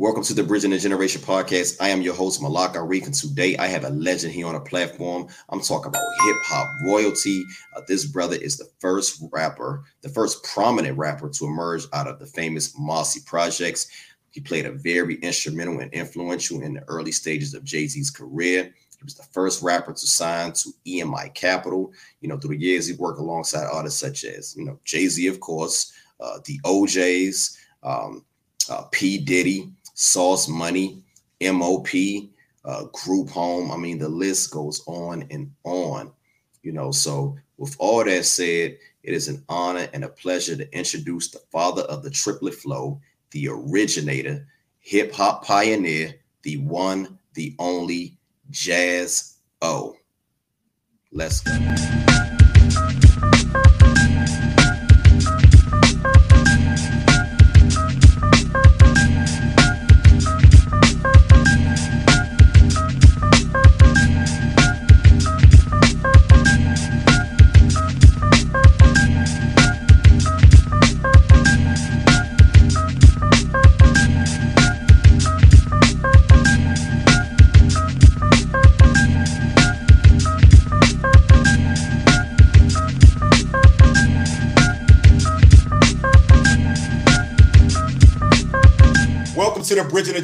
[0.00, 1.76] Welcome to the Bridging the Generation podcast.
[1.78, 4.60] I am your host, Malak Arik, and today I have a legend here on the
[4.60, 5.28] platform.
[5.50, 7.44] I'm talking about hip hop royalty.
[7.76, 12.18] Uh, this brother is the first rapper, the first prominent rapper to emerge out of
[12.18, 13.88] the famous Marcy Projects.
[14.30, 18.72] He played a very instrumental and influential in the early stages of Jay Z's career.
[18.96, 21.92] He was the first rapper to sign to EMI Capitol.
[22.22, 25.26] You know, through the years, he worked alongside artists such as, you know, Jay Z,
[25.26, 28.24] of course, uh, the OJs, um,
[28.70, 29.18] uh, P.
[29.18, 29.70] Diddy,
[30.00, 31.02] Sauce Money,
[31.42, 31.88] MOP,
[32.64, 33.70] uh, Group Home.
[33.70, 36.10] I mean, the list goes on and on.
[36.62, 40.74] You know, so with all that said, it is an honor and a pleasure to
[40.74, 42.98] introduce the father of the triplet flow,
[43.32, 44.46] the originator,
[44.78, 48.16] hip hop pioneer, the one, the only
[48.50, 49.96] Jaz O.
[51.12, 52.09] Let's go.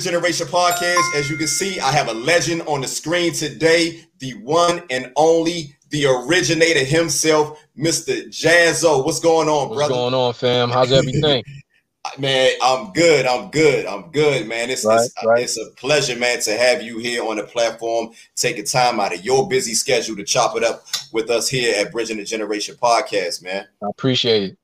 [0.00, 1.14] To the Bridging the Generation podcast.
[1.14, 5.12] As you can see, I have a legend on the screen today, the one and
[5.16, 8.26] only, the originator himself, Mr.
[8.28, 9.02] Jaz O.
[9.02, 9.94] What's going on, What's brother?
[9.94, 10.70] What's going on, fam?
[10.70, 11.42] How's everything?
[12.18, 13.26] man, I'm good.
[13.26, 13.86] I'm good.
[13.86, 14.70] I'm good, man.
[14.70, 15.42] It's, Right, it's, right.
[15.42, 19.24] it's a pleasure, man, to have you here on the platform, taking time out of
[19.24, 23.42] your busy schedule to chop it up with us here at Bridging the Generation podcast,
[23.42, 23.66] man.
[23.82, 24.58] I appreciate it.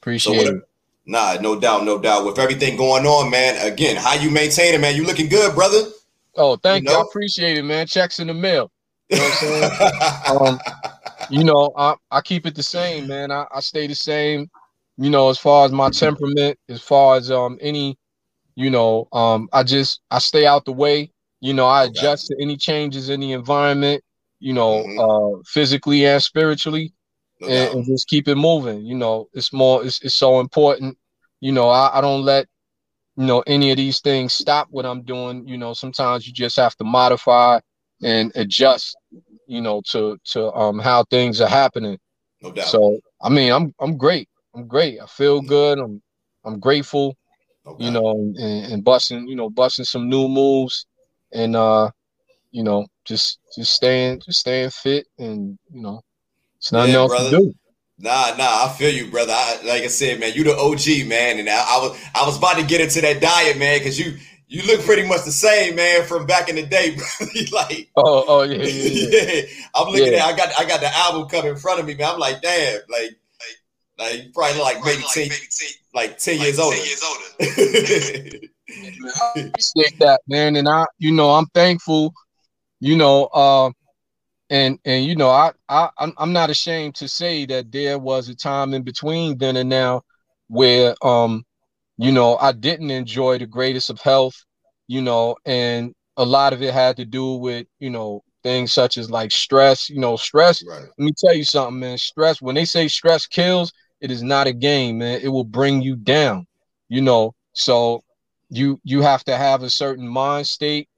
[0.00, 0.54] Appreciate what?
[0.54, 0.67] it.
[1.08, 2.26] Nah, no doubt, no doubt.
[2.26, 3.56] With everything going on, man.
[3.66, 4.94] Again, how you maintain it, man?
[4.94, 5.84] You looking good, brother?
[6.36, 6.90] Oh, thank you.
[6.90, 6.98] know?
[6.98, 7.86] I appreciate it, man.
[7.86, 8.70] Checks in the mail.
[9.08, 9.80] You know what I'm
[10.28, 10.40] saying?
[10.40, 10.58] um,
[11.30, 13.30] you know, I, I keep it the same, man.
[13.30, 14.50] I, I stay the same,
[14.98, 17.96] you know, as far as my temperament, as far as um any,
[18.54, 21.10] you know, um, I just I stay out the way.
[21.40, 24.04] You know, I adjust to any changes in the environment,
[24.40, 25.38] you know, Mhm.
[25.38, 26.92] uh physically and spiritually.
[27.40, 28.84] No and, and just keep it moving.
[28.84, 30.98] You know, it's more, it's, it's so important.
[31.40, 32.46] You know, I, I don't let,
[33.16, 35.46] you know, any of these things stop what I'm doing.
[35.46, 37.60] You know, sometimes you just have to modify
[38.02, 38.96] and adjust,
[39.46, 41.98] you know, to, to, um, how things are happening.
[42.42, 42.66] No doubt.
[42.66, 44.28] So, I mean, I'm, I'm great.
[44.54, 45.00] I'm great.
[45.00, 45.78] I feel good.
[45.78, 46.00] I'm,
[46.44, 47.16] I'm grateful,
[47.66, 47.84] Okay.
[47.84, 50.86] you know, and, and busting, you know, busting some new moves
[51.32, 51.90] and, uh,
[52.50, 56.00] you know, just, just staying, just staying fit and, you know,
[56.56, 57.30] it's nothing Yeah, else brother.
[57.30, 57.54] to do.
[58.00, 59.32] Nah, nah, I feel you, brother.
[59.34, 62.38] I, like I said, man, you the OG, man, and I, I was I was
[62.38, 64.16] about to get into that diet, man, because you
[64.46, 67.04] you look pretty much the same, man, from back in the day, bro.
[67.52, 69.20] Like, Oh, oh yeah, yeah, yeah.
[69.32, 69.42] yeah.
[69.74, 70.20] I'm looking Yeah.
[70.28, 72.14] at, I got I got the album coming in front of me, man.
[72.14, 75.28] I'm like, damn, like like like you probably like maybe ten
[75.92, 76.76] like ten years older.
[77.40, 80.56] I appreciate that, man.
[80.56, 82.12] And I, you know, I'm thankful,
[82.80, 83.70] you know, uh,
[84.50, 88.28] and and you know, I, I I'm I'm not ashamed to say that there was
[88.28, 90.02] a time in between then and now
[90.48, 91.44] where um,
[91.98, 94.44] you know, I didn't enjoy the greatest of health,
[94.86, 98.96] you know, and a lot of it had to do with, you know, things such
[98.98, 100.82] as like stress, you know, stress right.
[100.82, 101.98] let me tell you something, man.
[101.98, 105.20] Stress, when they say stress kills, it is not a game, man.
[105.22, 106.46] It will bring you down,
[106.88, 107.34] you know.
[107.52, 108.02] So
[108.50, 110.88] you you have to have a certain mind state.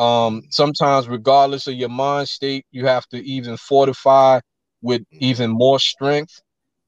[0.00, 4.40] Um, sometimes, regardless of your mind state, you have to even fortify
[4.80, 6.40] with even more strength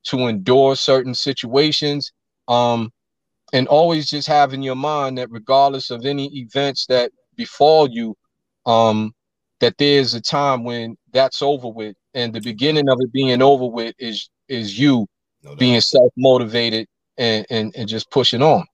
[0.04, 2.10] to endure certain situations.
[2.48, 2.90] Um,
[3.52, 8.16] and always just have in your mind that regardless of any events that befall you,
[8.64, 9.12] um,
[9.60, 13.66] that there's a time when that's over with, and the beginning of it being over
[13.66, 15.06] with is is you
[15.42, 16.86] No being self motivated
[17.18, 18.64] and, and and just pushing on.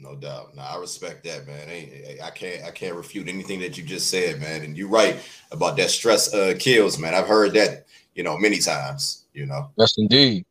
[0.00, 0.54] No doubt.
[0.54, 1.68] No, I respect that, man.
[1.68, 4.62] Ain't- I can't I can't refute anything that you just said, man.
[4.62, 5.16] And you're right
[5.50, 7.14] about that stress uh kills, man.
[7.14, 9.70] I've heard that, you know, many times, you know.
[9.76, 10.44] Yes, indeed.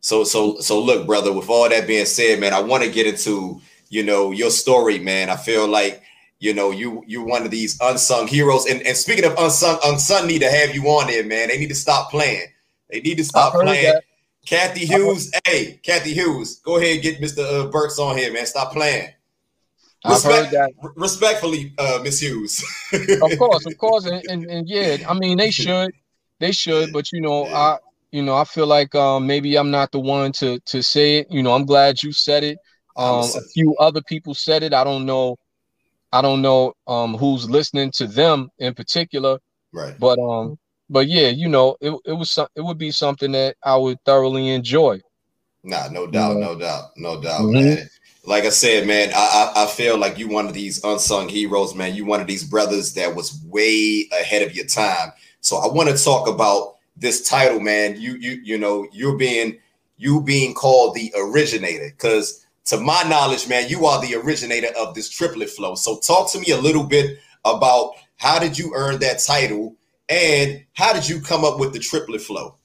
[0.00, 3.06] So so so look, brother, with all that being said, man, I want to get
[3.06, 5.30] into, you know, your story, man.
[5.30, 6.02] I feel like
[6.38, 8.66] you know, you you're one of these unsung heroes.
[8.66, 11.48] And and speaking of unsung, unsung need to have you on there, man.
[11.48, 12.46] They need to stop playing.
[12.90, 13.84] They need to stop playing.
[13.92, 14.04] that.
[14.46, 17.38] Kathy I heard- Hughes, hey, Cathy Hughes, go ahead and get Mr.
[17.44, 18.46] Uh, Burks on here, man.
[18.46, 19.08] Stop playing.
[20.04, 20.92] I've heard Respect- that.
[20.96, 22.64] Respectfully, uh, Miss Hughes.
[22.92, 25.92] Of course, of course, and, and and yeah, I mean they should,
[26.40, 27.78] they should, but you know, I
[28.10, 31.28] you know I feel like um maybe I'm not the one to to say it.
[31.30, 32.58] You know, I'm glad you said it.
[32.96, 34.74] Um, a few other people said it.
[34.74, 35.38] I don't know
[36.12, 39.38] I don't know um who's listening to them in particular,
[39.72, 39.94] Right.
[40.00, 40.58] but um,
[40.92, 43.98] but yeah, you know, it it was some, it would be something that I would
[44.04, 45.00] thoroughly enjoy.
[45.64, 46.46] Nah, no doubt, Yeah.
[46.46, 47.52] no doubt, no doubt, Mhm.
[47.52, 47.90] man.
[48.24, 51.74] Like I said, man, I, I I feel like you one of these unsung heroes,
[51.74, 51.94] man.
[51.96, 55.12] You one of these brothers that was way ahead of your time.
[55.40, 58.00] So I want to talk about this title, man.
[58.00, 59.58] You you you know you're being
[59.98, 64.94] you being called the originator, because to my knowledge, man, you are the originator of
[64.94, 65.74] this triplet flow.
[65.74, 69.74] So talk to me a little bit about how did you earn that title
[70.08, 72.56] and how did you come up with the triplet flow?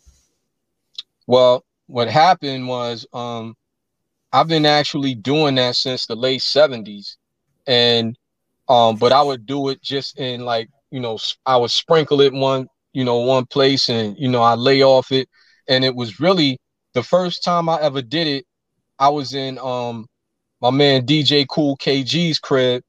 [1.28, 3.56] Well, what happened was um
[4.32, 7.18] I've been actually doing that since the late 70s
[7.68, 8.18] and
[8.70, 12.34] um but I would do it just in like, you know, I would sprinkle it
[12.34, 15.30] one, you know, one place and you know, I lay off it.
[15.70, 16.60] And it was really
[16.94, 18.46] the first time I ever did it
[19.00, 20.08] I was in um
[20.62, 22.84] my man DJ Cool KG's crib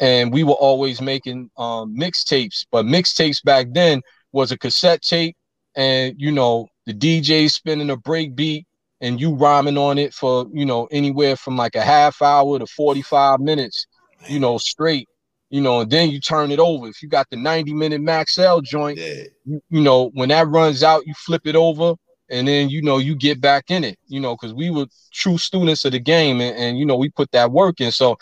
[0.00, 4.02] and we were always making um mixtapes, but mixtapes back then
[4.32, 5.36] was a cassette tape
[5.76, 8.66] and you know the DJ spinning a break beat
[9.00, 12.66] and you rhyming on it for you know anywhere from like a half hour to
[12.66, 13.86] 45 minutes,
[14.28, 15.08] you know, straight,
[15.50, 16.88] you know, and then you turn it over.
[16.88, 20.82] If you got the 90 minute Maxell joint, Yeah, you, you know, when that runs
[20.82, 21.94] out, you flip it over
[22.30, 25.38] and then you know you get back in it, you know, because we were true
[25.38, 27.90] students of the game and, and you know we put that work in.
[27.92, 28.16] So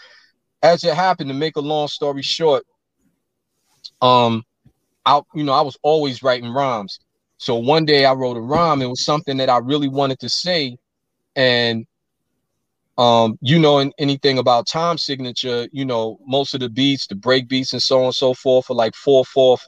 [0.62, 2.64] as it happened, to make a long story short,
[4.00, 4.42] um,
[5.06, 6.98] I you know I was always writing rhymes.
[7.38, 8.82] So one day I wrote a rhyme.
[8.82, 10.76] It was something that I really wanted to say,
[11.36, 11.86] and
[12.98, 17.48] um, you know, anything about time signature, you know, most of the beats, the break
[17.48, 19.66] beats, and so on and so forth, are like four fourth,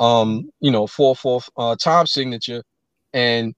[0.00, 2.62] um, you know, four fourth uh, time signature,
[3.12, 3.54] and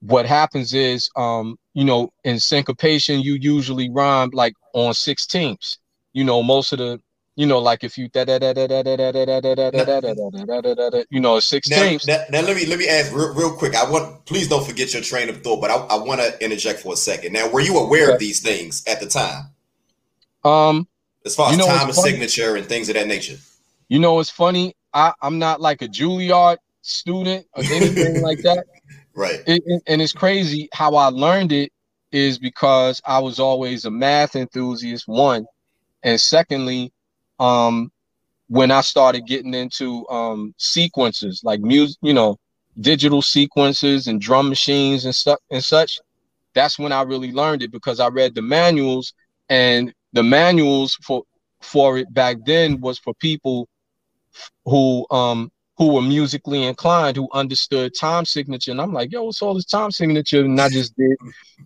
[0.00, 5.78] what happens is, um, you know, in syncopation, you usually rhyme like on sixteenths.
[6.12, 7.00] You know, most of the,
[7.34, 9.70] you know, like if you da da da da da da da da da da
[9.70, 12.06] da da da da da da you know, Now, sixteenths.
[12.06, 13.74] now, now let me let me ask real, real quick.
[13.74, 16.80] I want please don't forget your train of thought, but I, I want to interject
[16.80, 17.32] for a second.
[17.32, 19.46] Now, were you aware of these things at the time,
[20.44, 20.86] Um,
[21.26, 23.36] as far as You know, time and signature and things of that nature?
[23.88, 24.76] you know, it's funny.
[24.92, 28.64] I I'm not like a Juilliard student or anything like that.
[29.14, 29.42] Right.
[29.46, 31.72] it, and it's crazy how I learned it
[32.12, 35.46] is because I was always a math enthusiast, one,
[36.02, 36.92] and secondly,
[37.38, 37.90] um,
[38.48, 42.36] when I started getting into um sequences like music, you know,
[42.80, 46.00] digital sequences and drum machines and stuff and such,
[46.54, 49.14] that's when I really learned it because I read the manuals
[49.48, 51.22] and the manuals for
[51.62, 53.68] for it back then was for people
[54.64, 58.70] who um who were musically inclined, who understood time signature.
[58.70, 60.40] And I'm like, yo, what's all this time signature?
[60.40, 61.16] And I just did,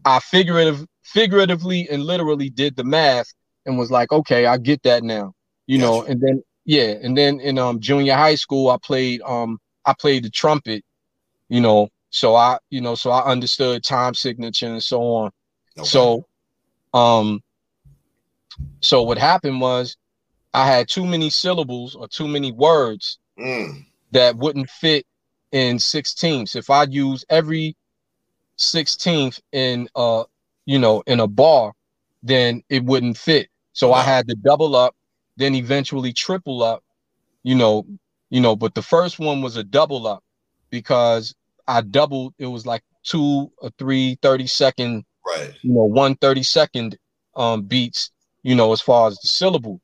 [0.04, 3.32] I figurative, figuratively and literally did the math
[3.66, 5.34] and was like, okay, I get that now.
[5.66, 9.58] You know, and then yeah, and then in um junior high school, I played um
[9.84, 10.82] I played the trumpet,
[11.48, 15.30] you know, so I, you know, so I understood time signature and so on.
[15.78, 15.86] Okay.
[15.86, 16.24] So
[16.94, 17.42] um
[18.80, 19.96] so what happened was
[20.54, 25.06] I had too many syllables or too many words Mm, that wouldn't fit
[25.52, 26.56] in sixteenths.
[26.56, 27.76] If I use every
[28.56, 30.24] sixteenth in uh
[30.66, 31.72] you know in a bar,
[32.22, 33.48] then it wouldn't fit.
[33.72, 34.96] So I had to double up,
[35.36, 36.82] then eventually triple up,
[37.44, 37.86] you know,
[38.28, 40.24] you know, but the first one was a double up
[40.68, 41.34] because
[41.68, 45.54] I doubled it was like two or three 30 second, right.
[45.62, 46.98] you know, one 30 second
[47.36, 48.10] um beats,
[48.42, 49.80] you know, as far as the syllable.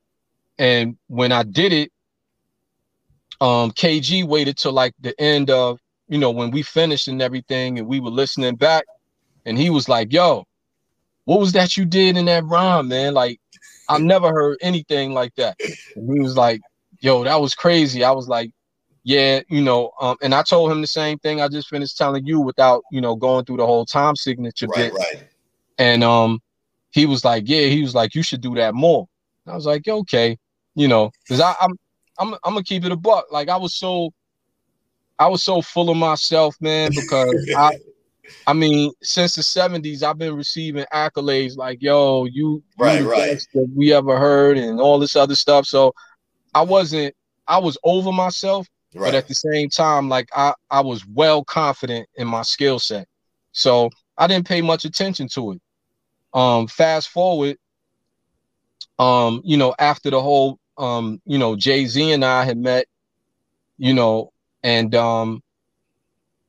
[0.59, 1.93] And when I did it,
[3.44, 7.78] um KG waited till like the end of you know when we finished and everything
[7.78, 8.84] and we were listening back.
[9.46, 10.44] And he was like yo
[11.26, 13.14] what was that you did in that rhyme man?
[13.14, 13.38] Like
[13.88, 15.56] I've never heard anything like that.
[15.96, 16.62] And he was like
[17.00, 18.04] yo that was crazy.
[18.04, 18.50] I was like
[19.04, 22.24] yeah you know um and I told him the same thing I just finished telling
[22.26, 24.92] you without you know going through the whole time signature Right.
[24.92, 24.94] bit.
[24.94, 25.24] Right.
[25.78, 26.40] and um
[26.92, 29.06] he was like yeah he was like you should do that more.
[29.46, 30.38] And I was like okay
[30.76, 31.74] you know because I I'm
[32.18, 33.26] I'm I'm gonna keep it a buck.
[33.30, 34.12] Like I was so
[35.18, 37.73] I was so full of myself, man, because I
[38.47, 43.47] I mean, since the 70s, I've been receiving accolades like, yo, you, Right, the right.
[43.54, 45.66] that we ever heard and all this other stuff.
[45.66, 45.94] So
[46.54, 47.14] I wasn't
[47.47, 52.09] I was over myself, but at the same time, like I, I was well confident
[52.16, 53.06] in my skill set.
[53.52, 55.61] So I didn't pay much attention to it.
[56.35, 57.56] Um, fast forward,
[58.99, 62.87] um, you know, after the whole um, you know, Jay-Z and I had met,
[63.78, 65.43] you know, and um,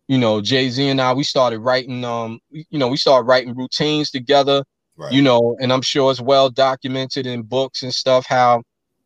[0.07, 4.11] you know, Jay-Z and I, we started writing, um, you know, we started writing routines
[4.11, 4.63] together,
[4.97, 5.11] right.
[5.11, 8.61] you know, and I'm sure it's well documented in books and stuff how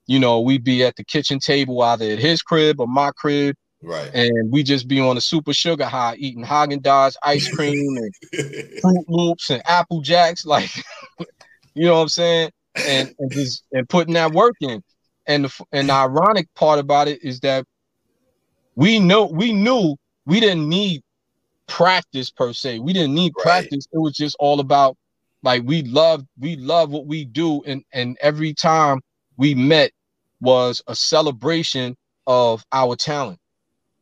[0.09, 3.55] you know, we'd be at the kitchen table either at his crib or my crib.
[3.83, 4.09] Right.
[4.11, 8.11] And we just be on a super sugar high, eating Haagen Dazs ice cream and
[8.81, 10.71] Froot Loops and Apple Jacks, like,
[11.75, 12.49] you know what I'm saying?
[12.73, 14.83] And, and just and putting that work in.
[15.29, 17.65] And the and the ironic part about it is that
[18.75, 19.95] we know we knew
[20.25, 21.01] we didn't need
[21.67, 22.79] practice per se.
[22.79, 23.43] We didn't need right.
[23.43, 23.87] practice.
[23.93, 24.97] It was just all about
[25.43, 28.99] like we love we love what we do, and and every time
[29.37, 29.91] we met
[30.41, 31.95] was a celebration
[32.27, 33.39] of our talent.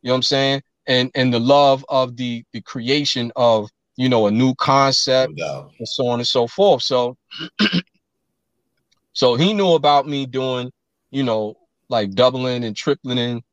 [0.01, 0.61] You know what I'm saying?
[0.87, 5.71] And and the love of the the creation of you know a new concept no
[5.77, 6.83] and so on and so forth.
[6.83, 7.17] So
[9.13, 10.71] so he knew about me doing,
[11.11, 11.57] you know,
[11.89, 13.43] like doubling and tripling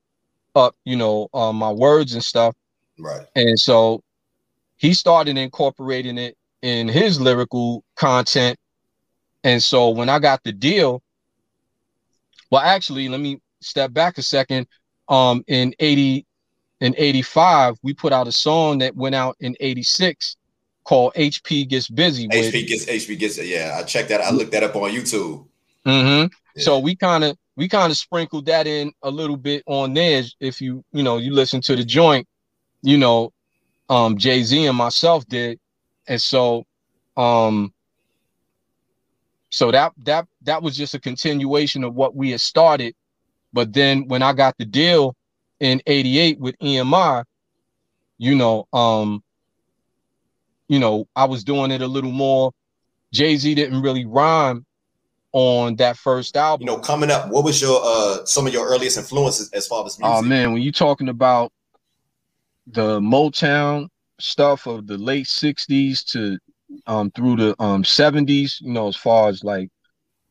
[0.55, 2.55] up, you know, uh, my words and stuff.
[2.99, 3.27] Right.
[3.35, 4.03] And so
[4.77, 8.59] he started incorporating it in his lyrical content.
[9.43, 11.03] And so when I got the deal,
[12.51, 14.67] well, actually, let me step back a second.
[15.09, 16.25] Um, in 80,
[16.81, 20.37] in 85, we put out a song that went out in 86
[20.85, 22.29] called HP Gets Busy.
[22.29, 23.77] HP with, gets HP gets yeah.
[23.79, 24.21] I checked that.
[24.21, 25.47] I looked that up on YouTube.
[25.85, 26.33] Mm-hmm.
[26.57, 26.63] Yeah.
[26.63, 30.23] So we kind of we kind of sprinkled that in a little bit on there.
[30.41, 32.27] If you you know you listen to the joint,
[32.83, 33.33] you know,
[33.89, 35.59] um, Jay Z and myself did,
[36.07, 36.65] and so
[37.17, 37.73] um
[39.51, 42.95] so that that that was just a continuation of what we had started.
[43.53, 45.15] But then when i got the deal
[45.61, 47.25] in 88 with emi
[48.19, 49.23] you know um
[50.67, 52.53] you know i was doing it a little more.
[53.13, 54.67] Jay-z didn't really rhyme
[55.35, 58.67] on that first album you know coming up what was your uh some of your
[58.67, 60.17] earliest influences as far as music?
[60.17, 61.53] oh man when you're talking about
[62.69, 63.89] the motown
[64.21, 66.39] stuff of the late 60s to
[66.87, 69.71] um through the um 70s, you know, as far as like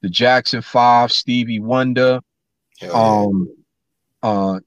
[0.01, 2.19] the Jackson 5, Stevie Wonder,
[2.91, 3.49] um
[4.21, 4.59] uh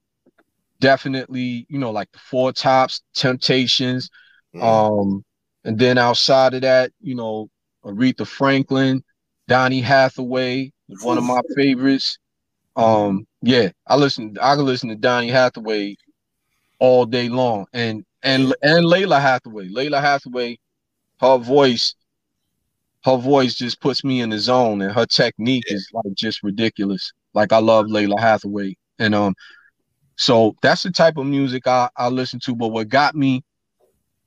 [0.79, 4.09] definitely, you know, like the Four Tops, Temptations,
[4.55, 4.63] mm.
[4.63, 5.23] um
[5.63, 7.49] and then outside of that, you know,
[7.83, 9.03] Aretha Franklin,
[9.47, 12.17] Donny Hathaway one of my favorites.
[12.75, 14.37] Um, yeah, I listen.
[14.41, 15.95] I can listen to Donny Hathaway
[16.79, 19.69] all day long, and and and Lalah Hathaway.
[19.69, 20.59] Lalah Hathaway,
[21.19, 21.95] her voice,
[23.03, 25.75] her voice just puts me in the zone, and her technique yeah.
[25.75, 27.11] is like just ridiculous.
[27.33, 29.33] Like I love Lalah Hathaway, and um,
[30.15, 32.55] so that's the type of music I I listen to.
[32.55, 33.43] But what got me,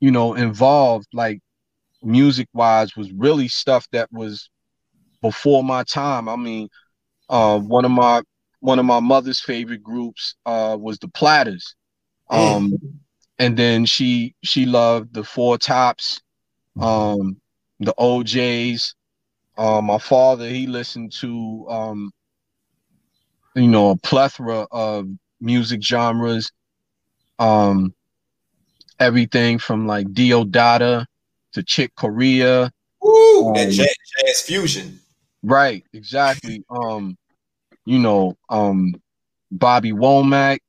[0.01, 1.39] you know, involved like
[2.03, 4.49] music wise was really stuff that was
[5.21, 6.27] before my time.
[6.27, 6.69] I mean,
[7.29, 8.21] uh, one of my
[8.59, 11.75] one of my mother's favorite groups uh was the Platters.
[12.29, 12.99] Um, mm
[13.41, 16.21] and then she she loved the Four Tops,
[16.79, 17.41] um,
[17.79, 18.93] the OJ's.
[19.57, 22.11] Um, my father he listened to um,
[23.55, 25.07] you know a plethora of
[25.39, 26.51] music genres,
[27.39, 27.95] um,
[28.99, 31.03] everything from like Deodato
[31.53, 32.71] to Chick Corea.
[33.01, 34.99] Woo, um, and jazz, jazz fusion.
[35.43, 36.63] Right, exactly.
[36.69, 37.17] um,
[37.85, 38.93] you know, um,
[39.51, 40.59] Bobby Womack,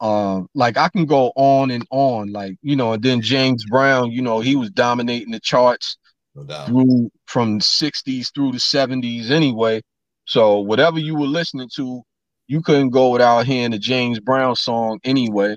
[0.00, 4.12] uh, like I can go on and on, like you know, and then James Brown,
[4.12, 5.98] you know, he was dominating the charts
[6.34, 9.82] no through from 60s through the 70s anyway.
[10.24, 12.02] So whatever you were listening to,
[12.46, 15.56] you couldn't go without hearing the James Brown song anyway.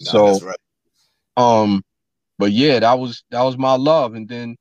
[0.00, 0.58] No, so right.
[1.36, 1.82] um,
[2.38, 4.56] but yeah, that was that was my love, and then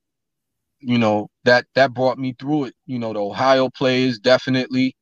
[0.81, 2.75] you know that that brought me through it.
[2.85, 4.95] You know, the Ohio Players definitely.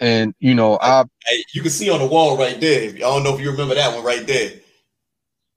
[0.00, 2.90] And you know, I hey, you can see on the wall right there.
[2.90, 4.52] I don't know if you remember that one right there.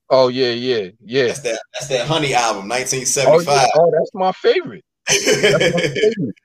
[0.10, 1.28] Oh yeah, yeah, yeah.
[1.28, 1.60] That's that.
[1.74, 3.48] That's that Honey album, 1975.
[3.48, 3.68] Oh, yeah.
[3.76, 4.86] oh that's my favorite.
[5.08, 6.36] That's, my favorite.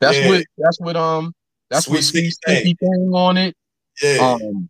[0.00, 0.28] that's yeah.
[0.28, 0.44] what.
[0.58, 0.96] That's what.
[0.96, 1.34] Um.
[1.70, 3.54] That's Sweet what Sticky thing on it.
[4.02, 4.36] Yeah.
[4.40, 4.68] Um.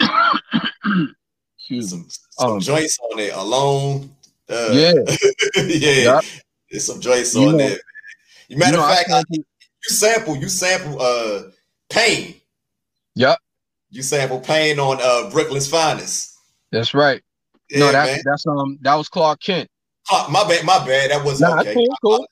[1.64, 4.10] excuse some, some um, joints on it alone.
[4.48, 4.92] Uh, yeah.
[5.56, 6.20] yeah.
[6.20, 6.24] Yep.
[6.74, 7.78] There's some you on know, there.
[8.50, 9.44] Matter of fact, I, you
[9.82, 11.42] sample you sample uh
[11.88, 12.34] pain.
[13.14, 13.38] Yep.
[13.90, 16.36] You sample pain on uh Brooklyn's finest.
[16.72, 17.22] That's right.
[17.70, 18.22] Yeah, no, that's man.
[18.24, 19.68] that's um that was Clark Kent.
[20.10, 21.12] My bad, my bad.
[21.12, 21.74] That was nah, okay.
[21.74, 22.26] Cool, cool.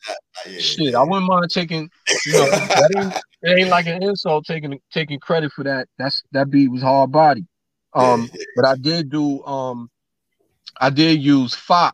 [0.48, 0.98] Yeah, Shit, yeah.
[0.98, 1.88] I wouldn't mind taking.
[2.26, 5.86] You know, that ain't, it ain't like an insult taking taking credit for that.
[5.98, 7.46] That's that beat was hard body.
[7.94, 9.88] Um, but I did do um,
[10.80, 11.92] I did use Fopp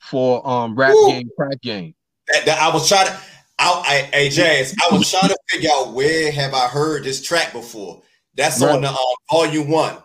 [0.00, 1.08] for um rap Ooh.
[1.08, 1.94] game, crack game.
[2.28, 3.20] That, that, I was trying to.
[3.58, 7.22] I, I, hey Jaz, I was trying to figure out where have I heard this
[7.22, 8.02] track before.
[8.34, 8.74] That's right.
[8.74, 8.96] on the um,
[9.30, 9.96] volume one.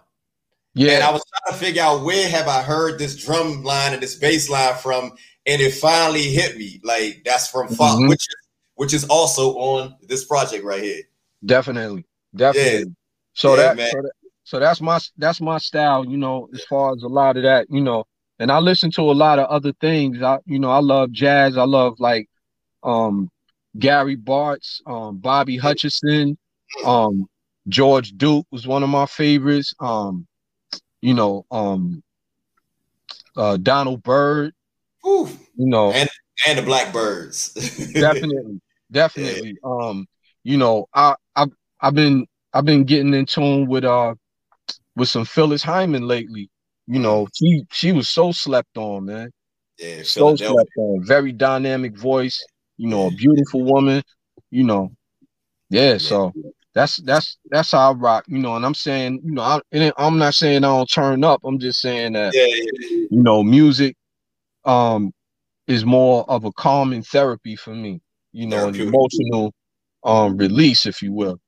[0.74, 3.94] Yeah, and I was trying to figure out where have I heard this drum line
[3.94, 5.14] and this bass line from,
[5.46, 6.82] and it finally hit me.
[6.84, 8.10] Like that's from Fox, mm-hmm.
[8.10, 8.36] which is
[8.76, 11.04] which is also on this project right here.
[11.46, 12.80] Definitely, definitely.
[12.80, 12.86] Yeah.
[13.34, 14.12] So, yeah, that, so that
[14.44, 17.68] so that's my that's my style, you know, as far as a lot of that,
[17.70, 18.06] you know.
[18.40, 20.22] And I listen to a lot of other things.
[20.22, 21.58] I you know, I love jazz.
[21.58, 22.30] I love like
[22.84, 23.30] um
[23.78, 26.38] Gary Bartz, um Bobby Hutcherson,
[26.84, 27.28] um
[27.68, 29.74] George Duke was one of my favorites.
[29.80, 30.28] Um,
[31.02, 32.04] you know, um
[33.38, 34.54] uh Donald Byrd.
[35.06, 35.30] Ooh.
[35.56, 36.10] You know, and
[36.48, 37.94] and the Blackbyrds.
[37.94, 38.60] definitely,
[38.92, 39.58] definitely.
[39.64, 40.08] Um,
[40.44, 41.48] you know, I I
[41.80, 44.16] I've been I've been getting in tune with uh
[44.96, 46.50] with some Phyllis Hyman lately.
[46.88, 47.30] You know, mm.
[47.34, 49.32] she she was so slept on, man.
[49.80, 51.04] Yeah, so slept on.
[51.06, 52.46] Very dynamic voice.
[52.78, 54.04] You know, a beautiful woman.
[54.52, 54.92] You know,
[55.70, 55.94] yeah.
[55.94, 55.98] yeah.
[55.98, 56.34] So
[56.74, 58.26] that's that's that's how I rock.
[58.28, 61.42] You know, and I'm saying, you know, I, am not saying I don't turn up.
[61.44, 63.96] I'm just saying that, yeah, yeah, you know, music,
[64.66, 65.14] um,
[65.68, 68.02] is more of a calming therapy for me.
[68.34, 69.54] You know, an emotional,
[70.04, 71.40] um, release, if you will.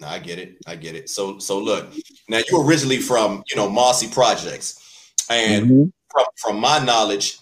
[0.00, 0.56] No, I get it.
[0.66, 1.08] I get it.
[1.08, 1.92] So so look,
[2.28, 4.81] now you're originally from, you know, Marcy Projects.
[5.36, 5.84] And mm-hmm.
[6.10, 7.38] from, from my knowledge,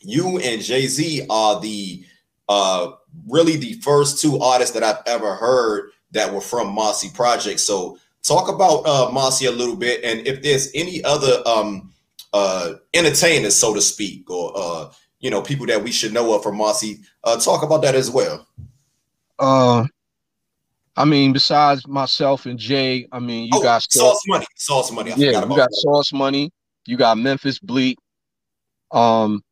[0.00, 2.04] you and Jay-Z are the
[2.48, 2.92] uh
[3.28, 7.60] really the first two artists that I've ever heard that were from Marcy Project.
[7.60, 11.92] So talk about uh Marcy a little bit and if there's any other um
[12.32, 16.42] uh entertainers, so to speak, or uh you know, people that we should know of
[16.42, 18.46] from Marcy, uh talk about that as well.
[19.38, 19.86] Uh
[20.96, 25.12] I mean, besides myself and Jay, I mean, you oh, got Sauce Money, Sauce Money.
[25.12, 25.74] I yeah, you got that.
[25.74, 26.52] Sauce Money.
[26.86, 27.96] You got Memphis Bleek.
[28.90, 29.42] Um,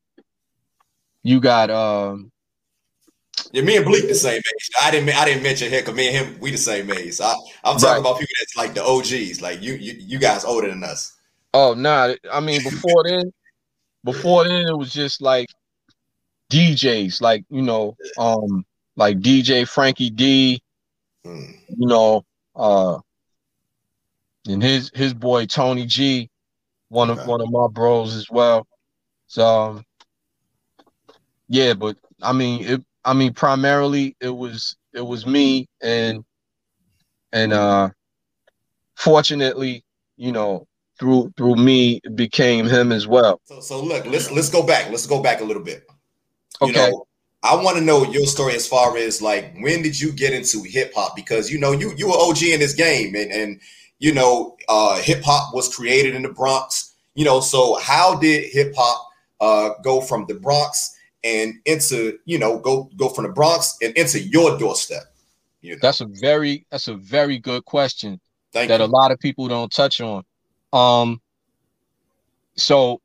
[1.23, 2.32] you got um.
[3.52, 4.70] Yeah, me and Bleek the same age.
[4.82, 5.08] I didn't.
[5.11, 7.20] I didn't mention him because me and him we the same age.
[7.20, 7.99] I, I'm talking right.
[7.99, 9.40] about people that's like the OGs.
[9.40, 11.16] Like you, you, you guys older than us.
[11.54, 12.08] Oh no!
[12.08, 13.32] Nah, I mean, before then,
[14.04, 15.49] before then it was just like
[16.50, 18.66] DJs, like you know, um,
[18.97, 20.61] like DJ Frankie D,
[21.28, 21.58] Mm.
[21.76, 22.25] You know,
[22.56, 22.99] uh,
[24.47, 26.31] and his his boy Tony G,
[26.88, 27.20] one okay.
[27.20, 28.66] of one of my bros as well.
[29.27, 29.85] So um,
[31.48, 36.24] yeah, but I mean it I mean primarily it was it was me and
[37.33, 37.90] and uh
[38.96, 39.85] fortunately,
[40.16, 40.66] you know,
[40.98, 43.40] through through me it became him as well.
[43.44, 44.90] So so look, let's let's go back.
[44.90, 45.87] Let's go back a little bit.
[46.61, 46.90] You okay.
[46.90, 47.07] know,
[47.42, 50.62] I want to know your story as far as like when did you get into
[50.62, 51.14] hip hop?
[51.14, 53.61] Because you know you you were OG in this game, and and
[53.98, 56.94] you know uh, hip hop was created in the Bronx.
[57.14, 59.08] You know, so how did hip hop
[59.40, 63.96] uh, go from the Bronx and into you know go go from the Bronx and
[63.96, 65.04] into your doorstep?
[65.61, 65.78] You know?
[65.82, 68.20] That's a very that's a very good question
[68.52, 68.87] Thank that you.
[68.87, 70.24] a lot of people don't touch on.
[70.72, 71.20] Um,
[72.56, 73.00] so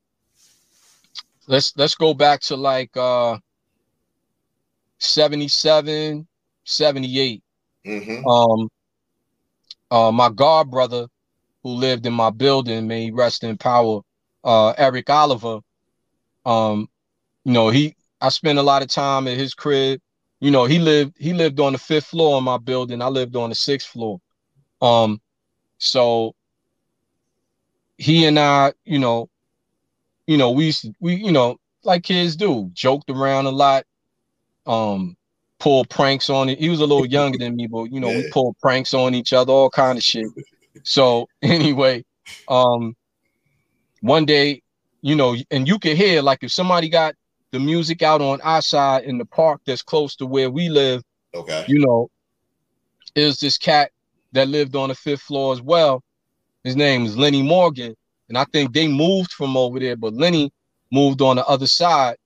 [1.46, 3.38] let's let's go back to like uh
[5.04, 6.26] 77,
[6.64, 7.42] 78.
[7.86, 8.26] Mm-hmm.
[8.26, 8.68] Um,
[9.90, 11.06] uh, my god brother
[11.62, 14.00] who lived in my building, may rest in power,
[14.44, 15.60] uh, Eric Oliver.
[16.44, 16.88] Um,
[17.44, 20.00] you know, he I spent a lot of time at his crib.
[20.40, 23.00] You know, he lived he lived on the fifth floor of my building.
[23.02, 24.20] I lived on the sixth floor.
[24.82, 25.20] Um,
[25.78, 26.34] so
[27.96, 29.30] he and I, you know,
[30.26, 33.84] you know, we used to, we, you know, like kids do, joked around a lot
[34.66, 35.16] um
[35.58, 36.58] pull pranks on it.
[36.58, 38.18] He was a little younger than me, but you know, yeah.
[38.18, 40.26] we pulled pranks on each other, all kind of shit.
[40.82, 42.04] So anyway,
[42.48, 42.96] um
[44.00, 44.62] one day,
[45.00, 47.14] you know, and you can hear like if somebody got
[47.52, 51.02] the music out on our side in the park that's close to where we live,
[51.34, 52.10] okay, you know,
[53.14, 53.90] is this cat
[54.34, 56.02] that lived on the fifth floor as well.
[56.64, 57.94] His name is Lenny Morgan.
[58.28, 60.52] And I think they moved from over there, but Lenny
[60.90, 62.16] moved on the other side.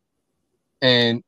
[0.81, 1.23] And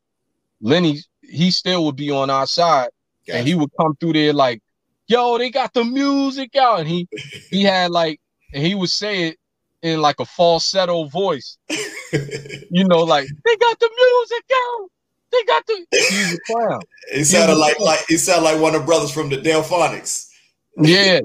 [0.60, 2.90] Lenny, he still would be on our side,
[3.26, 3.38] gotcha.
[3.38, 4.62] and he would come through there like,
[5.06, 7.08] "Yo, they got the music out," and he
[7.50, 8.20] he had like,
[8.52, 9.38] and he would say it
[9.82, 14.90] in like a falsetto voice, you know, like they got the music out.
[15.32, 15.86] They got the.
[15.92, 16.80] He's a clown.
[17.12, 20.28] It sounded like like it sounded like one of the brothers from the Delfonics.
[20.76, 21.20] Yeah,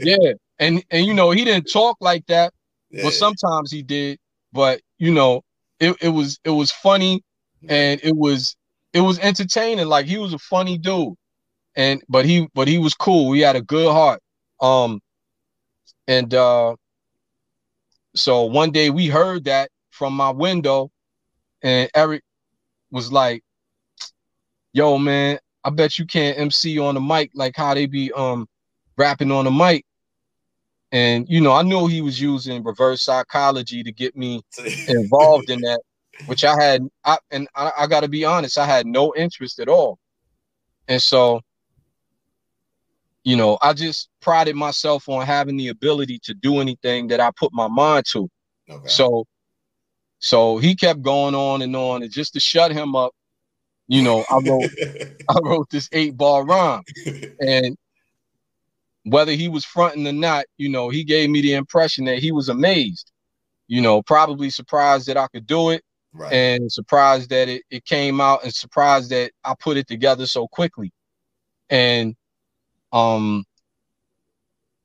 [0.00, 2.52] yeah, and and you know he didn't talk like that,
[2.90, 3.02] yeah.
[3.02, 4.18] but sometimes he did.
[4.52, 5.42] But you know,
[5.80, 7.22] it, it was it was funny,
[7.68, 8.56] and it was
[8.92, 9.86] it was entertaining.
[9.86, 11.14] Like he was a funny dude,
[11.76, 13.32] and but he but he was cool.
[13.32, 14.20] He had a good heart.
[14.60, 15.00] Um,
[16.06, 16.76] and uh,
[18.14, 20.90] so one day we heard that from my window,
[21.62, 22.22] and Eric
[22.90, 23.42] was like,
[24.72, 28.48] "Yo, man, I bet you can't MC on the mic like how they be um
[28.96, 29.84] rapping on the mic."
[30.90, 34.42] And you know, I knew he was using reverse psychology to get me
[34.88, 35.80] involved in that
[36.26, 39.60] which I had, I, and I, I got to be honest, I had no interest
[39.60, 39.98] at all.
[40.88, 41.42] And so
[43.28, 47.30] you know, I just prided myself on having the ability to do anything that I
[47.38, 48.30] put my mind to.
[48.70, 48.88] Okay.
[48.88, 49.26] So
[50.18, 53.12] so he kept going on and on, and just to shut him up,
[53.86, 54.70] you know, I wrote
[55.28, 56.82] I wrote this eight ball rhyme.
[57.40, 57.76] And
[59.04, 62.32] whether he was fronting or not, you know, he gave me the impression that he
[62.32, 63.12] was amazed,
[63.66, 65.82] you know, probably surprised that I could do it.
[66.18, 66.32] Right.
[66.32, 70.48] And surprised that it, it came out and surprised that I put it together so
[70.48, 70.92] quickly.
[71.70, 72.16] And
[72.92, 73.44] um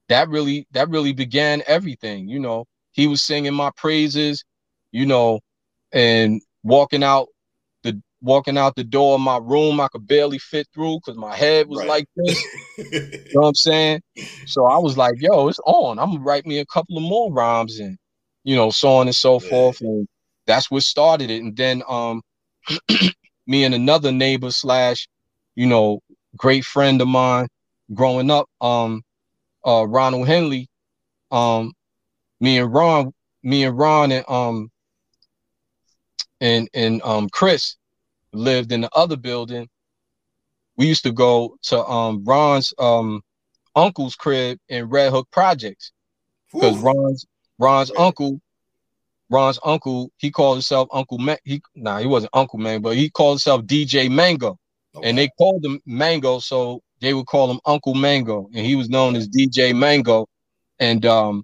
[0.10, 2.65] that really that really began everything, you know.
[2.91, 4.43] He was singing my praises,
[4.91, 5.39] you know,
[5.91, 7.30] and walking out
[7.82, 11.36] the walking out the door of my room, I could barely fit through because my
[11.36, 11.88] head was right.
[11.88, 12.46] like this.
[12.78, 14.02] you know what I'm saying?
[14.46, 15.98] So I was like, yo, it's on.
[15.98, 17.98] I'm gonna write me a couple of more rhymes and
[18.43, 19.50] you know, so on and so yeah.
[19.50, 19.82] forth.
[19.82, 20.08] And
[20.46, 21.42] that's what started it.
[21.42, 22.22] And then um
[23.48, 25.08] me and another neighbor slash,
[25.56, 26.00] you know,
[26.38, 27.48] great friend of mine
[27.94, 29.04] growing up, um,
[29.66, 30.70] uh Ronald Henley,
[31.32, 31.74] um,
[32.40, 34.72] me and Ron, me and Ron and um
[36.42, 37.76] and and um Chris
[38.34, 39.68] lived in the other building.
[40.76, 43.22] We used to go to um Ron's um
[43.76, 45.92] uncle's crib in Red Hook Projects
[46.52, 47.26] because Ron's
[47.60, 48.42] Ron's uncle
[49.34, 51.38] Ron's uncle he called himself Uncle Man.
[51.43, 54.60] He nah he wasn't Uncle Man, but he called himself DJ Mango,
[54.96, 55.10] okay.
[55.10, 58.89] and they called him Mango, so they would call him Uncle Mango, and he was
[58.89, 60.28] known as DJ Mango,
[60.80, 61.43] and um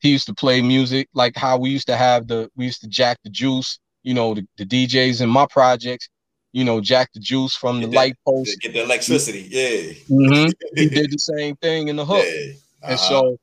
[0.00, 2.88] he used to play music like how we used to have the we used to
[2.88, 6.08] jack the juice, you know, the, the DJs in my projects,
[6.52, 9.92] you know, jack the juice from the that, light post, get the electricity, yeah.
[10.08, 10.50] Mm-hmm.
[10.74, 12.52] he did the same thing in the hook, yeah.
[12.82, 12.90] uh-huh.
[12.92, 13.38] and so,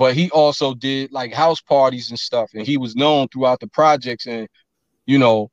[0.00, 3.66] but he also did like house parties and stuff, and he was known throughout the
[3.66, 4.48] projects, and
[5.04, 5.50] you know,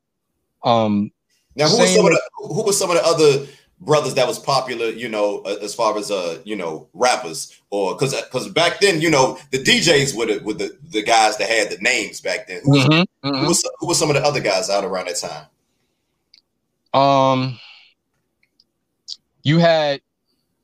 [0.64, 1.10] um.
[1.54, 3.46] Now, who was some of the who was some of the other
[3.78, 8.14] brothers that was popular, you know, as far as uh, you know, rappers or because
[8.22, 11.68] because back then, you know, the DJs were the, were the the guys that had
[11.68, 12.62] the names back then.
[12.64, 13.40] Who was, mm-hmm, mm-hmm.
[13.42, 15.46] Who, was, who was some of the other guys out around that
[16.94, 16.98] time?
[16.98, 17.60] Um,
[19.42, 20.00] you had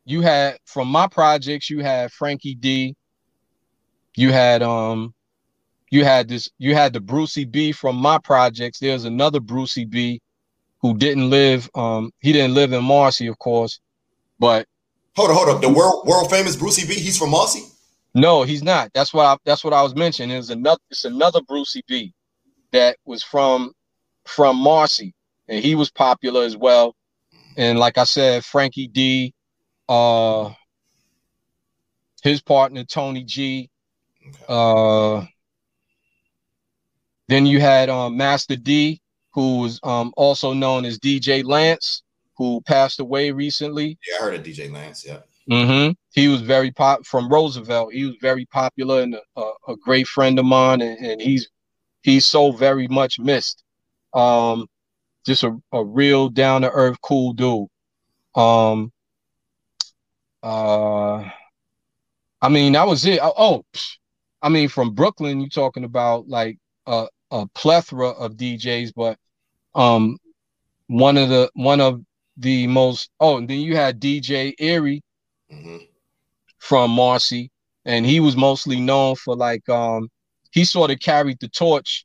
[0.07, 2.97] you had from my projects, you had Frankie D.
[4.17, 5.15] You had um,
[5.91, 8.79] you had this, you had the Brucey B from my projects.
[8.79, 10.21] There's another Brucey B
[10.81, 13.81] who didn't live um he didn't live in Marcy, of course,
[14.39, 14.67] but
[15.17, 15.63] hold on, hold up.
[15.63, 17.65] The world world famous Brucey B, he's from Marcy?
[18.15, 18.91] No, he's not.
[18.95, 20.37] That's what I that's what I was mentioning.
[20.37, 22.13] It's another it's another Brucey B
[22.73, 23.73] that was from
[24.27, 25.15] from Marcy,
[25.49, 26.95] and he was popular as well.
[27.57, 29.33] And like I said, Frankie D,
[29.89, 30.53] uh
[32.23, 33.71] his partner Tony G.
[34.27, 34.45] Okay.
[34.49, 35.25] Uh
[37.29, 39.01] then you had um Master D,
[39.33, 42.03] who was um, also known as DJ Lance,
[42.37, 43.99] who passed away recently.
[44.09, 45.05] Yeah, I heard of DJ Lance.
[45.07, 45.19] Yeah.
[45.51, 45.93] Mm-hmm.
[46.15, 47.93] He was very pop from Roosevelt.
[47.93, 51.49] He was very popular and a, a great friend of mine, and, and, he's
[52.03, 53.63] he's so very much missed.
[54.15, 54.67] Um,
[55.27, 57.67] just a, a real down to earth, cool dude.
[58.35, 58.91] Um,
[60.43, 61.29] uh,
[62.41, 63.21] I mean, that was it.
[63.23, 63.65] Oh,
[64.45, 69.19] I mean, from Brooklyn, you're talking about like a, a plethora of DJs, but
[69.75, 70.19] um,
[70.89, 72.03] one of the one of
[72.37, 75.03] the most oh, and then you had DJ Erie
[75.51, 75.79] mm-hmm.
[76.59, 77.51] from Marcy,
[77.87, 80.11] and he was mostly known for like um
[80.51, 82.05] he sort of carried the torch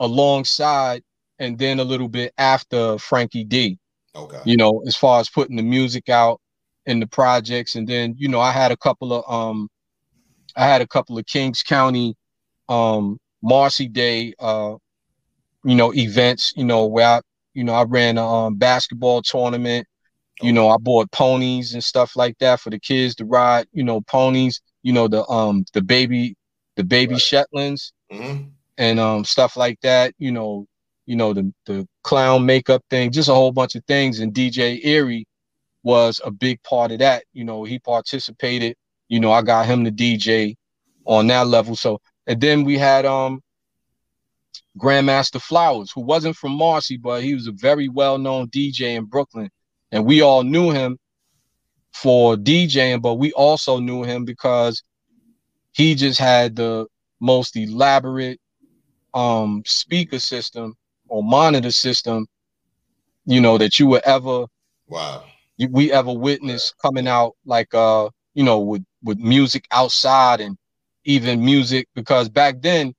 [0.00, 1.02] alongside
[1.38, 3.78] and then a little bit after Frankie D.
[4.14, 4.40] Okay.
[4.44, 6.42] You know, as far as putting the music out
[6.84, 9.70] and the projects, and then you know I had a couple of um
[10.56, 12.16] I had a couple of Kings County
[12.68, 14.76] um Marcy Day uh
[15.64, 17.20] you know, events, you know, where I,
[17.54, 19.86] you know, I ran a um, basketball tournament.
[20.42, 23.84] You know, I bought ponies and stuff like that for the kids to ride, you
[23.84, 26.34] know, ponies, you know, the um the baby
[26.76, 27.20] the baby right.
[27.20, 28.44] Shetlands mm-hmm.
[28.78, 30.66] and um stuff like that, you know,
[31.04, 34.20] you know, the the clown makeup thing, just a whole bunch of things.
[34.20, 35.26] And DJ Erie
[35.82, 37.24] was a big part of that.
[37.34, 38.76] You know, he participated,
[39.10, 40.56] you know, I got him to DJ
[41.04, 41.76] on that level.
[41.76, 43.42] So and then we had um
[44.78, 49.50] Grandmaster Flowers, who wasn't from Marcy, but he was a very well-known DJ in Brooklyn.
[49.90, 50.96] And we all knew him
[51.92, 54.82] for DJing, but we also knew him because
[55.72, 56.86] he just had the
[57.20, 58.40] most elaborate
[59.12, 60.74] um speaker system
[61.08, 62.28] or monitor system,
[63.26, 64.46] you know, that you would ever
[64.86, 65.24] wow
[65.68, 70.56] we ever witnessed coming out like uh, you know, with with music outside and
[71.04, 72.94] even music because back then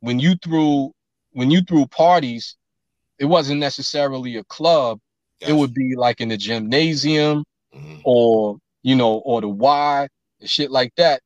[0.00, 0.92] when you threw
[1.32, 2.56] when you threw parties,
[3.18, 4.98] it wasn't necessarily a club.
[5.40, 5.52] Gotcha.
[5.52, 8.00] It would be like in the gymnasium mm-hmm.
[8.04, 10.08] or you know, or the Y
[10.40, 11.20] and shit like that.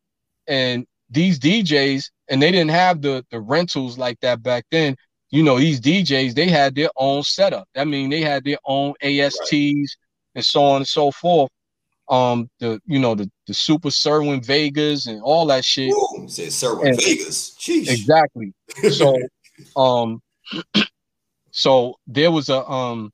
[0.46, 4.96] And these DJs, and they didn't have the the rentals like that back then.
[5.30, 7.66] You know, these DJs, they had their own setup.
[7.74, 9.86] I mean, they had their own ASTs right.
[10.34, 11.50] and so on and so forth.
[12.12, 15.90] Um, the you know the the Super Cerwin Vegas and all that shit.
[15.90, 17.56] Ooh, said Cerwin Vegas.
[17.58, 17.88] Jeez.
[17.88, 18.52] Exactly.
[18.90, 19.18] So,
[19.76, 20.20] um,
[21.50, 23.10] so there was a um,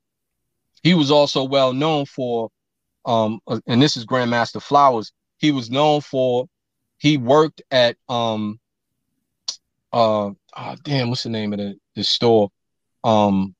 [0.83, 2.49] he was also well known for
[3.05, 5.13] um, uh, and this is Grandmaster Flowers.
[5.37, 6.47] He was known for
[6.99, 8.59] he worked at um
[9.91, 12.49] uh oh, damn what's the name of the, the store
[13.03, 13.55] um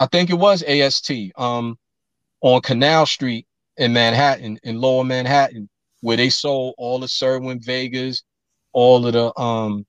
[0.00, 1.78] i think it was ast um
[2.40, 3.46] on canal street
[3.78, 5.68] in manhattan in lower manhattan
[6.00, 8.22] where they sold all the Cerwin vegas
[8.72, 9.86] all of the um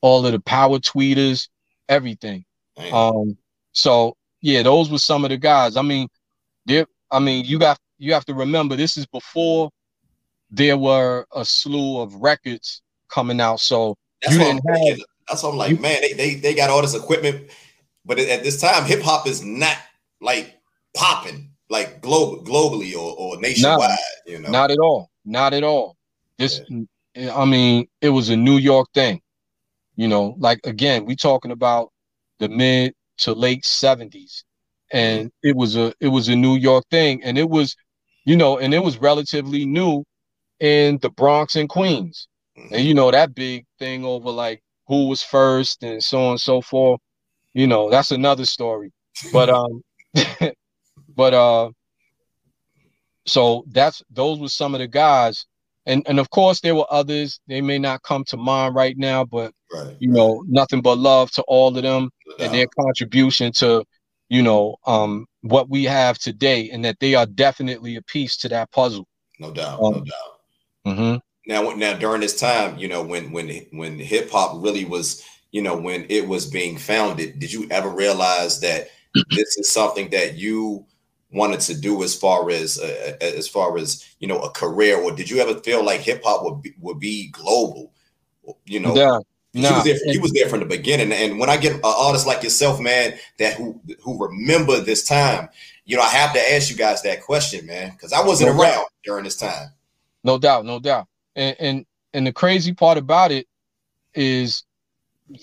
[0.00, 1.48] all of the power tweeters
[1.88, 2.44] everything
[2.76, 2.94] Damn.
[2.94, 3.36] um
[3.72, 6.08] so yeah those were some of the guys i mean
[6.66, 9.70] there i mean you got you have to remember this is before
[10.52, 13.58] there were a slew of records coming out.
[13.58, 14.98] So that's you didn't have.
[15.28, 16.02] That's what I'm like, man.
[16.02, 17.50] They, they they got all this equipment,
[18.04, 19.76] but at this time, hip hop is not
[20.20, 20.58] like
[20.94, 23.96] popping like global globally or, or nationwide.
[24.26, 25.10] you know, not at all.
[25.24, 25.96] Not at all.
[26.38, 26.60] This,
[27.14, 27.34] yeah.
[27.34, 29.22] I mean, it was a New York thing.
[29.96, 31.90] You know, like again, we talking about
[32.38, 34.44] the mid to late '70s,
[34.92, 35.48] and mm-hmm.
[35.48, 37.74] it was a it was a New York thing, and it was,
[38.26, 40.04] you know, and it was relatively new
[40.60, 42.28] in the Bronx and Queens.
[42.58, 42.74] Mm-hmm.
[42.74, 46.40] And you know that big thing over like who was first and so on and
[46.40, 47.00] so forth.
[47.54, 48.92] You know, that's another story.
[49.32, 49.82] But um
[51.14, 51.70] but uh
[53.26, 55.46] so that's those were some of the guys.
[55.86, 57.40] And and of course there were others.
[57.46, 60.16] They may not come to mind right now, but right, you right.
[60.16, 63.84] know, nothing but love to all of them and their contribution to,
[64.28, 68.48] you know, um what we have today and that they are definitely a piece to
[68.48, 69.06] that puzzle.
[69.38, 70.32] No doubt, um, no doubt.
[70.86, 71.16] Mm-hmm.
[71.46, 75.62] Now, now during this time, you know, when when when hip hop really was, you
[75.62, 78.88] know, when it was being founded, did you ever realize that
[79.30, 80.86] this is something that you
[81.32, 85.12] wanted to do as far as uh, as far as you know a career, or
[85.12, 87.92] did you ever feel like hip hop would be, would be global?
[88.66, 89.18] You know, yeah.
[89.54, 89.68] No.
[89.68, 90.12] He was there.
[90.12, 91.12] He was there from the beginning.
[91.12, 95.48] And when I get an artist like yourself, man, that who who remember this time,
[95.84, 98.86] you know, I have to ask you guys that question, man, because I wasn't around
[99.04, 99.68] during this time.
[100.24, 101.06] No doubt, no doubt.
[101.36, 103.46] And and and the crazy part about it
[104.14, 104.64] is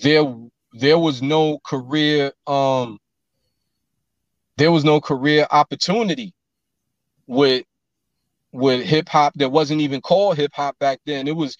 [0.02, 0.34] there
[0.72, 2.98] there was no career um
[4.60, 6.34] there was no career opportunity
[7.26, 7.64] with
[8.52, 11.26] with hip hop that wasn't even called hip hop back then.
[11.28, 11.56] It was,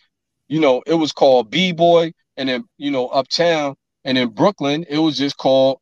[0.48, 4.98] you know, it was called B-boy and then, you know, uptown and in Brooklyn, it
[4.98, 5.78] was just called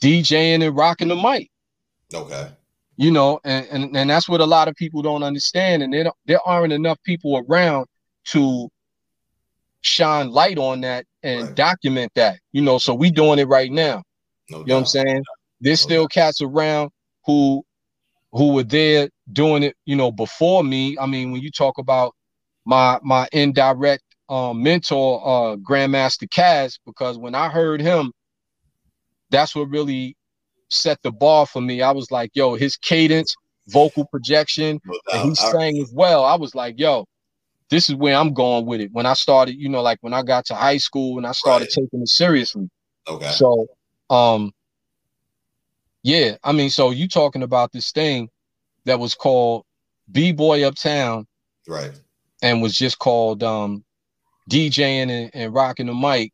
[0.00, 1.50] DJing and rocking the mic.
[2.12, 2.50] Okay
[2.96, 5.82] you know, and, and, and that's what a lot of people don't understand.
[5.82, 7.86] And there, there aren't enough people around
[8.28, 8.70] to
[9.82, 11.54] shine light on that and right.
[11.54, 12.78] document that, you know.
[12.78, 14.02] So we doing it right now.
[14.50, 14.66] No you doubt.
[14.66, 15.24] know what I'm saying?
[15.60, 16.90] There's no still cats around
[17.24, 17.64] who
[18.32, 20.96] who were there doing it, you know, before me.
[20.98, 22.14] I mean, when you talk about
[22.64, 28.12] my my indirect um, mentor, uh, Grandmaster Caz, because when I heard him,
[29.30, 30.16] that's what really
[30.68, 31.82] set the bar for me.
[31.82, 33.34] I was like, yo, his cadence,
[33.68, 34.80] vocal projection,
[35.12, 36.24] and he sang as well.
[36.24, 37.06] I was like, yo,
[37.70, 38.90] this is where I'm going with it.
[38.92, 41.64] When I started, you know, like when I got to high school and I started
[41.64, 41.84] right.
[41.84, 42.68] taking it seriously.
[43.08, 43.30] Okay.
[43.30, 43.66] So,
[44.10, 44.52] um,
[46.06, 48.30] yeah, I mean, so you talking about this thing
[48.84, 49.64] that was called
[50.12, 51.26] B Boy Uptown,
[51.66, 51.90] right?
[52.42, 53.84] And was just called um,
[54.48, 56.32] DJing and, and rocking the mic,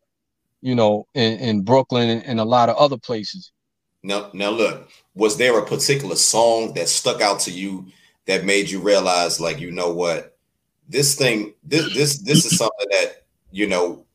[0.61, 3.51] you know, in, in Brooklyn and, and a lot of other places.
[4.03, 7.87] Now, now look, was there a particular song that stuck out to you
[8.27, 10.37] that made you realize, like, you know what,
[10.87, 14.05] this thing, this this this is something that you know,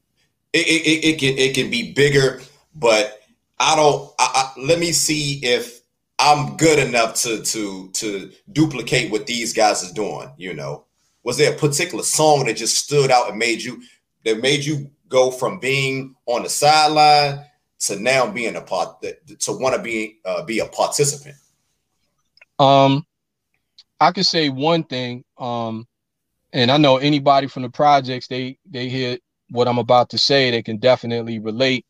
[0.53, 2.43] it, it, it can it can be bigger,
[2.77, 3.18] but
[3.61, 4.13] I don't.
[4.19, 5.81] I, I, let me see if
[6.19, 10.31] I'm good enough to to to duplicate what these guys are doing.
[10.37, 10.85] You know,
[11.23, 13.83] was there a particular song that just stood out and made you
[14.25, 17.45] that made you go from being on the sideline
[17.81, 21.37] to now being a part to want to be uh, be a participant?
[22.59, 23.07] Um,
[24.01, 25.25] I could say one thing.
[25.39, 25.87] Um,
[26.53, 29.19] and I know anybody from the projects they they hear
[29.51, 31.87] what I'm about to say, they can definitely relate.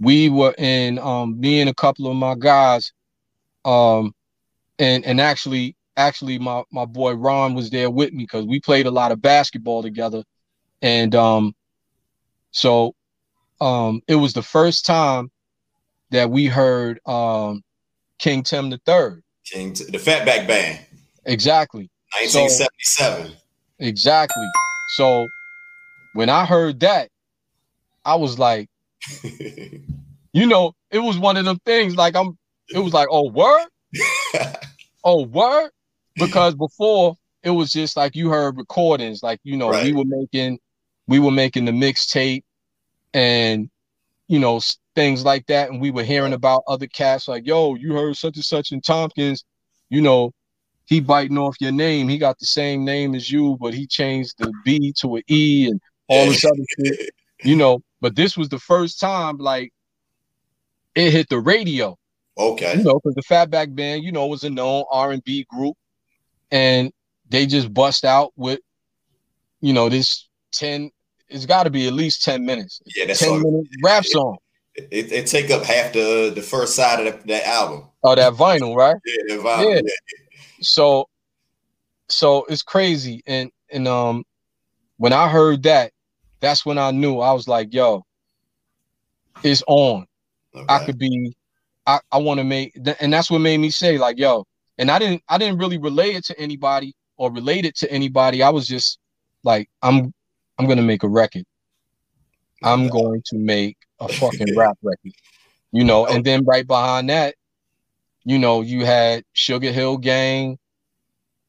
[0.00, 2.92] We were in um, me and a couple of my guys,
[3.64, 4.14] um,
[4.78, 8.86] and and actually actually my my boy Ron was there with me because we played
[8.86, 10.24] a lot of basketball together,
[10.82, 11.54] and um,
[12.50, 12.94] so
[13.60, 15.30] um, it was the first time
[16.10, 17.62] that we heard um,
[18.18, 19.22] King Tim the Third.
[19.44, 20.80] King, T- the Fatback Band.
[21.26, 21.90] Exactly.
[22.12, 23.26] 1977.
[23.28, 23.36] So,
[23.78, 24.46] exactly.
[24.96, 25.26] So
[26.14, 27.10] when I heard that,
[28.04, 28.68] I was like,
[30.32, 32.38] you know, it was one of them things like I'm
[32.70, 33.68] it was like, oh word?
[35.04, 35.70] oh word?
[36.16, 39.84] Because before it was just like you heard recordings, like you know, right.
[39.84, 40.58] we were making
[41.06, 42.44] we were making the mixtape
[43.12, 43.68] and
[44.28, 44.60] you know
[44.94, 48.36] things like that, and we were hearing about other cats like, yo, you heard such
[48.36, 49.44] and such in Tompkins,
[49.90, 50.32] you know,
[50.86, 52.08] he biting off your name.
[52.08, 55.68] He got the same name as you, but he changed the B to an E
[55.70, 57.10] and all this other shit,
[57.42, 57.82] you know.
[58.04, 59.72] But this was the first time like
[60.94, 61.96] it hit the radio.
[62.36, 62.76] Okay.
[62.76, 65.74] You know, because the Fatback Band, you know, was a known R and B group,
[66.50, 66.92] and
[67.30, 68.60] they just bust out with,
[69.62, 70.90] you know, this ten.
[71.30, 72.82] It's got to be at least ten minutes.
[72.94, 74.36] Yeah, that's ten minute rap song.
[74.74, 77.88] It, it, it, take up half the the first side of the, that album.
[78.02, 78.96] Oh, that vinyl, right?
[79.06, 79.76] Yeah, vinyl.
[79.76, 79.80] Yeah.
[79.82, 80.34] yeah.
[80.60, 81.08] So,
[82.10, 84.24] so it's crazy, and and um,
[84.98, 85.92] when I heard that,
[86.44, 88.04] that's when I knew I was like, yo,
[89.42, 90.06] it's on.
[90.54, 90.66] Okay.
[90.68, 91.34] I could be,
[91.86, 94.46] I, I want to make, and that's what made me say, like, yo,
[94.78, 98.42] and I didn't, I didn't really relate it to anybody or relate it to anybody.
[98.42, 98.98] I was just
[99.42, 100.12] like, I'm,
[100.58, 101.44] I'm gonna make a record.
[102.62, 105.12] I'm going to make a fucking rap record,
[105.72, 106.06] you know.
[106.06, 107.34] And then right behind that,
[108.24, 110.58] you know, you had Sugar Hill Gang.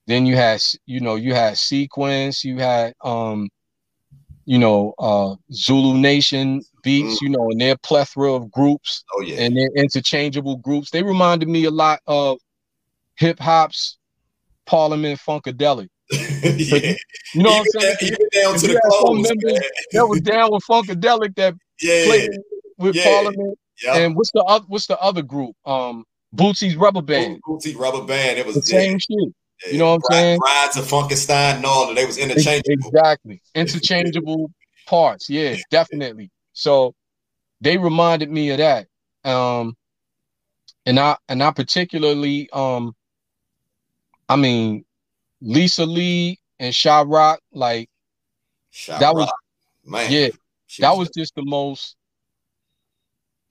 [0.08, 2.44] Then you had, you know, you had Sequence.
[2.44, 3.50] You had, um,
[4.46, 7.22] you know, uh, Zulu Nation beats, mm.
[7.22, 9.04] you know, and their plethora of groups.
[9.14, 9.42] Oh, yeah.
[9.42, 10.92] And their interchangeable groups.
[10.92, 12.38] They reminded me a lot of
[13.16, 13.98] hip hop's
[14.66, 15.90] Parliament Funkadelic.
[16.12, 16.94] yeah.
[17.34, 17.96] You know what I'm saying?
[18.02, 19.28] Even down to the clothes,
[19.92, 22.06] that was down with Funkadelic that yeah.
[22.06, 22.30] played
[22.78, 23.04] with yeah.
[23.04, 23.58] Parliament.
[23.84, 23.96] Yep.
[23.96, 25.56] And what's the other what's the other group?
[25.66, 26.06] Um
[26.36, 27.42] Bootsy's rubber band.
[27.48, 28.38] Bootsy rubber band.
[28.38, 29.34] It was the same shit.
[29.72, 30.40] You know what I'm saying?
[30.40, 31.96] Brides of Funkenstein and all that.
[31.96, 32.90] They was interchangeable.
[32.90, 33.42] Exactly.
[33.56, 34.52] Interchangeable
[34.86, 35.30] parts.
[35.30, 36.30] Yeah, definitely.
[36.54, 36.94] So
[37.62, 38.88] they reminded me of that.
[39.24, 39.76] Um
[40.86, 42.96] and I and I particularly um
[44.30, 44.86] I mean
[45.42, 47.90] Lisa Lee and Sha Rock, like
[48.72, 49.16] Sha that Rock.
[49.16, 49.32] was
[49.86, 50.12] man.
[50.12, 50.30] Yeah,
[50.80, 51.96] that was just the most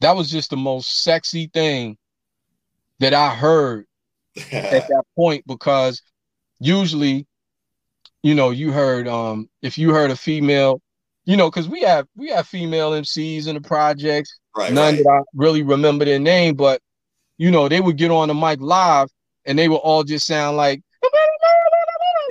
[0.01, 1.97] that was just the most sexy thing
[3.01, 3.87] that I heard
[4.37, 4.43] at
[4.89, 6.03] that point because
[6.61, 7.27] usually,
[8.23, 10.81] you know, you heard um if you heard a female,
[11.25, 14.39] you know, because we have we have female MCs in the projects.
[14.57, 15.03] Right, none right.
[15.03, 16.81] that I really remember their name, but
[17.39, 19.09] you know, they would get on the mic live
[19.45, 20.81] and they would all just sound like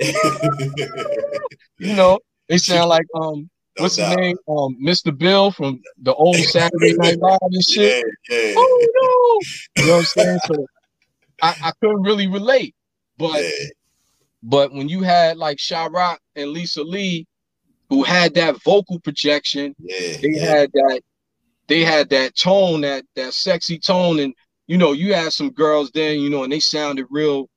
[1.78, 4.10] you know, they sound like um no what's doubt.
[4.10, 4.36] his name?
[4.48, 5.16] Um Mr.
[5.16, 8.04] Bill from the old Saturday Night Live and shit.
[8.28, 8.54] Yeah, yeah.
[8.56, 9.40] Oh
[9.76, 9.82] no.
[9.82, 10.38] You know what I'm saying?
[10.46, 10.66] So
[11.44, 12.74] I, I couldn't really relate.
[13.18, 13.50] But yeah.
[14.42, 17.26] but when you had like Sha Rock and Lisa Lee,
[17.88, 20.44] who had that vocal projection, yeah, they yeah.
[20.44, 21.00] had that
[21.68, 24.34] they had that tone, that that sexy tone, and
[24.66, 27.48] you know, you had some girls then, you know, and they sounded real,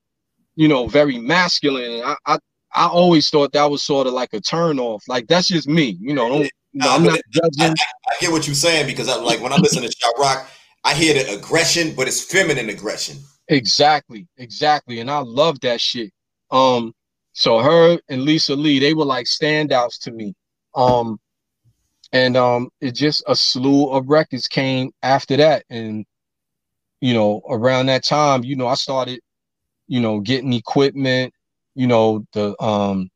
[0.54, 1.92] you know, very masculine.
[1.92, 2.38] And I I,
[2.74, 5.02] I always thought that was sort of like a turn off.
[5.08, 6.28] Like that's just me, you know.
[6.28, 7.70] Don't, no, I'm not judging.
[7.70, 10.08] I, I, I, get what you're saying because I'm like when I listen to Sha
[10.18, 10.48] Rock,
[10.84, 13.16] I hear the aggression, but it's feminine aggression.
[13.48, 15.00] Exactly, exactly.
[15.00, 16.12] And I love that shit.
[16.50, 16.94] Um,
[17.32, 20.34] so her and Lisa Lee, they were like standouts to me.
[20.74, 21.18] Um,
[22.12, 25.64] and um, it just a slew of records came after that.
[25.70, 26.04] And
[27.00, 29.20] you know, around that time, you know, I started,
[29.86, 31.32] you know, getting equipment,
[31.74, 33.08] you know, the um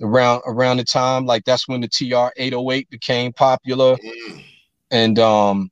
[0.00, 3.96] around around the time, like that's when the TR 808 became popular.
[3.96, 4.44] Mm.
[4.90, 5.70] And um,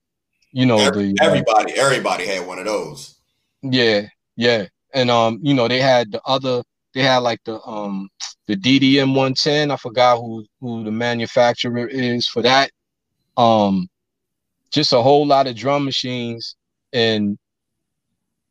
[0.52, 3.17] you know, Every, the uh, everybody, uh, everybody had one of those.
[3.62, 4.66] Yeah, yeah.
[4.94, 6.62] And um, you know, they had the other
[6.94, 8.08] they had like the um
[8.46, 9.70] the DDM 110.
[9.70, 12.70] I forgot who who the manufacturer is for that.
[13.36, 13.88] Um
[14.70, 16.56] just a whole lot of drum machines
[16.92, 17.38] and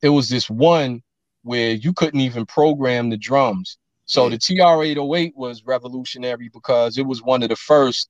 [0.02, 1.02] it was this one
[1.44, 3.78] where you couldn't even program the drums.
[4.06, 8.10] So the TR-808 was revolutionary because it was one of the first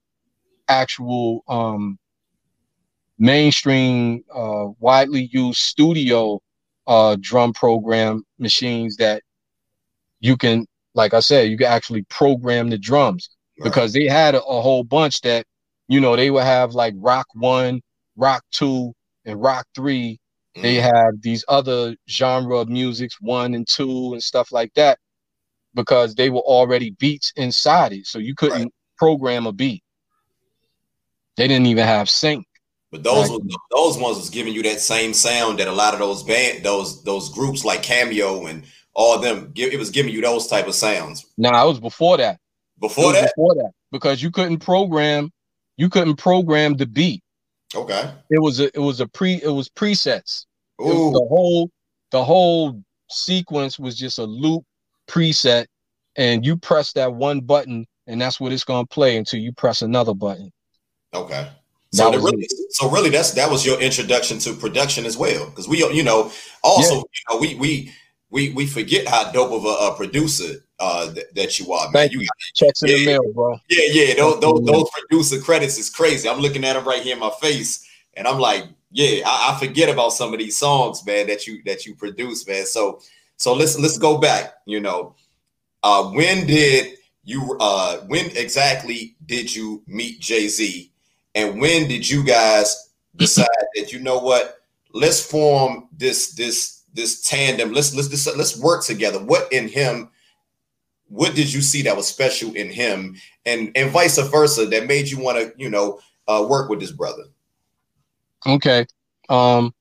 [0.70, 1.98] actual um
[3.20, 6.40] mainstream uh widely used studio
[6.88, 9.22] uh, drum program machines that
[10.20, 10.66] you can,
[10.96, 13.30] like I said, you can actually program the drums
[13.60, 13.66] right.
[13.66, 15.46] because they had a, a, whole bunch that,
[15.88, 17.82] you know, they would have like rock one,
[18.16, 18.94] rock two,
[19.26, 20.20] and rock three.
[20.56, 20.62] Mm.
[20.62, 24.98] They have these other genre of musics, one and two, and stuff like that,
[25.76, 28.08] because they were already beats inside it.
[28.08, 28.74] So you couldn't right.
[28.98, 29.84] program a beat.
[31.36, 32.47] They didn't even have sync.
[32.92, 33.40] But those right.
[33.72, 37.04] those ones was giving you that same sound that a lot of those band those
[37.04, 38.64] those groups like Cameo and
[38.94, 39.52] all them.
[39.56, 41.26] It was giving you those type of sounds.
[41.38, 42.40] No, nah, it was before that.
[42.80, 43.34] Before that.
[43.36, 45.32] Before that, because you couldn't program,
[45.76, 47.22] you couldn't program the beat.
[47.76, 48.12] Okay.
[48.30, 50.46] It was a it was a pre it was presets.
[50.80, 51.70] It was the whole
[52.12, 54.64] the whole sequence was just a loop
[55.08, 55.66] preset,
[56.16, 59.82] and you press that one button, and that's what it's gonna play until you press
[59.82, 60.52] another button.
[61.14, 61.50] Okay.
[61.92, 65.78] So really, so really, that's that was your introduction to production as well, because we,
[65.78, 66.32] you know,
[66.64, 67.02] also, yeah.
[67.02, 67.94] you know, we we
[68.30, 71.86] we we forget how dope of a, a producer uh, th- that you are.
[71.86, 71.94] Man.
[71.94, 72.22] Thank you.
[72.22, 72.28] you.
[72.54, 73.60] Checks in yeah, the mail, bro.
[73.70, 74.14] Yeah, yeah.
[74.16, 76.28] Those those, those producer credits is crazy.
[76.28, 79.60] I'm looking at them right here in my face, and I'm like, yeah, I, I,
[79.60, 82.66] forget about some of these songs, man, that you that you produce, man.
[82.66, 83.00] So
[83.38, 84.56] so let's let's go back.
[84.66, 85.16] You know,
[85.84, 90.92] uh, when did you uh when exactly did you meet Jay Z?
[91.38, 94.60] And when did you guys decide that you know what?
[94.92, 97.74] Let's form this this this tandem.
[97.74, 99.20] Let's let's let's, let's work together.
[99.20, 100.10] What in him?
[101.10, 105.10] What did you see that was special in him, and and vice versa that made
[105.10, 107.24] you want to you know uh, work with this brother?
[108.48, 108.88] Okay.
[109.30, 109.76] Um.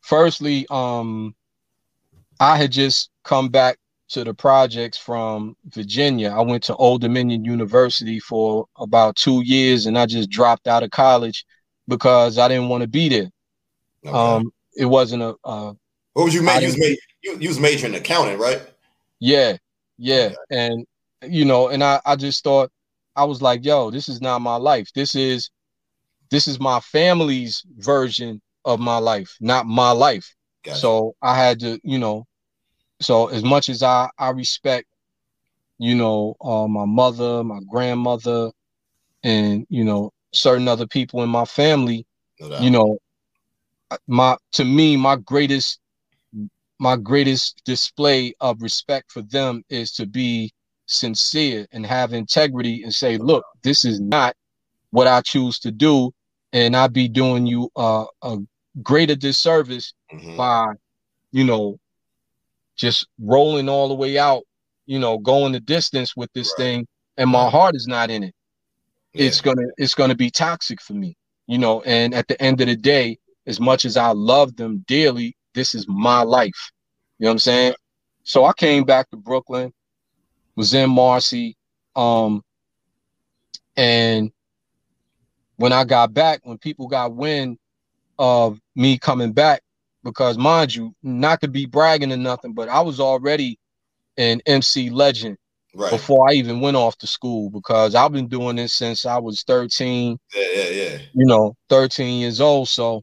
[0.00, 1.36] Firstly, um,
[2.40, 3.78] I had just come back
[4.12, 6.30] to the projects from Virginia.
[6.30, 10.82] I went to Old Dominion University for about two years, and I just dropped out
[10.82, 11.44] of college
[11.88, 13.30] because I didn't want to be there.
[14.06, 14.16] Okay.
[14.16, 15.36] Um, it wasn't a.
[15.44, 15.72] Uh,
[16.12, 16.60] what was you major?
[16.60, 18.62] You was, major, you, you was majoring in accounting, right?
[19.18, 19.56] Yeah,
[19.98, 20.36] yeah, okay.
[20.50, 20.86] and
[21.22, 22.70] you know, and I, I just thought
[23.16, 24.90] I was like, yo, this is not my life.
[24.94, 25.50] This is,
[26.30, 30.34] this is my family's version of my life, not my life.
[30.64, 30.78] Gotcha.
[30.78, 32.26] So I had to, you know,
[33.02, 34.88] so as much as I I respect,
[35.78, 38.50] you know, uh, my mother, my grandmother,
[39.22, 42.06] and you know certain other people in my family,
[42.40, 42.98] no you know,
[44.06, 45.80] my to me my greatest
[46.78, 50.52] my greatest display of respect for them is to be
[50.86, 54.34] sincere and have integrity and say, look, this is not
[54.90, 56.12] what I choose to do,
[56.52, 58.38] and I'd be doing you uh, a
[58.82, 60.36] greater disservice mm-hmm.
[60.36, 60.66] by,
[61.30, 61.78] you know,
[62.76, 64.42] just rolling all the way out,
[64.86, 66.64] you know, going the distance with this right.
[66.64, 68.34] thing, and my heart is not in it.
[69.12, 69.26] Yeah.
[69.26, 71.16] It's gonna it's gonna be toxic for me,
[71.46, 71.82] you know.
[71.82, 75.74] And at the end of the day, as much as I love them dearly, this
[75.74, 76.70] is my life.
[77.18, 77.74] You know what I'm saying?
[78.24, 79.72] So I came back to Brooklyn,
[80.56, 81.56] was in Marcy,
[81.96, 82.42] um,
[83.76, 84.30] and
[85.56, 87.58] when I got back, when people got wind
[88.18, 89.62] of me coming back,
[90.04, 93.58] because mind you, not to be bragging or nothing, but I was already
[94.16, 95.36] an MC legend
[95.74, 95.90] right.
[95.90, 99.42] before I even went off to school because I've been doing this since I was
[99.44, 100.18] 13.
[100.34, 100.98] Yeah, yeah, yeah.
[101.14, 102.68] You know, 13 years old.
[102.68, 103.02] So,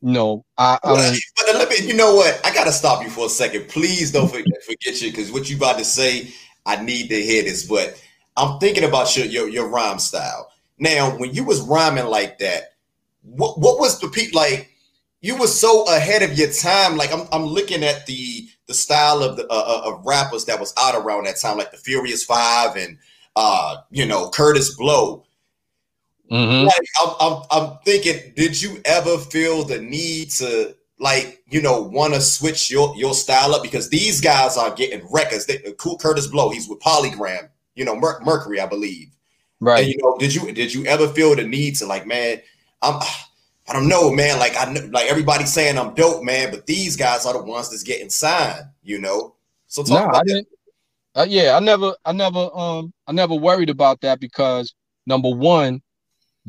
[0.00, 2.40] you know, I, I well, but let me, you know what?
[2.44, 3.68] I gotta stop you for a second.
[3.68, 6.32] Please don't forget, forget you because what you about to say,
[6.66, 7.66] I need to hear this.
[7.66, 8.00] But
[8.36, 10.50] I'm thinking about your your, your rhyme style.
[10.78, 12.74] Now, when you was rhyming like that,
[13.22, 14.70] what what was the people like?
[15.24, 16.98] You were so ahead of your time.
[16.98, 20.60] Like I'm, I'm looking at the the style of the uh, uh, of rappers that
[20.60, 22.98] was out around that time, like the Furious Five and
[23.34, 25.24] uh, you know Kurtis Blow.
[26.30, 26.66] Mm-hmm.
[26.66, 31.80] Like, I'm, I'm, I'm thinking, did you ever feel the need to like you know
[31.80, 35.46] want to switch your your style up because these guys are getting records.
[35.46, 39.08] They, cool Kurtis Blow, he's with Polygram, you know Mer- Mercury, I believe.
[39.58, 39.84] Right.
[39.84, 42.42] And, you know, did you did you ever feel the need to like, man,
[42.82, 43.00] I'm
[43.66, 44.38] I don't know, man.
[44.38, 47.70] Like I know, like everybody's saying I'm dope, man, but these guys are the ones
[47.70, 49.34] that's getting signed, you know.
[49.66, 50.48] So talk about I didn't.
[51.16, 54.74] Uh, yeah, I never, I never, um, I never worried about that because
[55.06, 55.80] number one,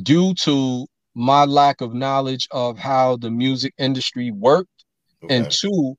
[0.02, 4.86] due to my lack of knowledge of how the music industry worked,
[5.24, 5.38] okay.
[5.38, 5.96] and two,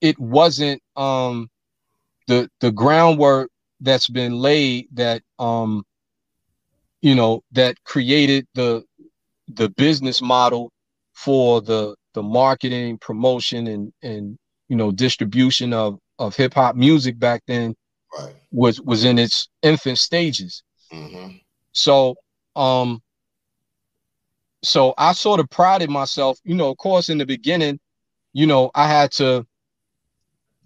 [0.00, 1.50] it wasn't um
[2.26, 3.50] the the groundwork
[3.80, 5.84] that's been laid that um
[7.00, 8.84] you know that created the
[9.48, 10.72] the business model
[11.12, 14.38] for the the marketing, promotion, and and
[14.68, 17.74] you know distribution of of hip hop music back then
[18.18, 18.34] right.
[18.50, 20.62] was was in its infant stages.
[20.92, 21.36] Mm-hmm.
[21.72, 22.16] So
[22.56, 23.02] um
[24.62, 27.78] so I sort of prided myself, you know, of course in the beginning,
[28.32, 29.46] you know, I had to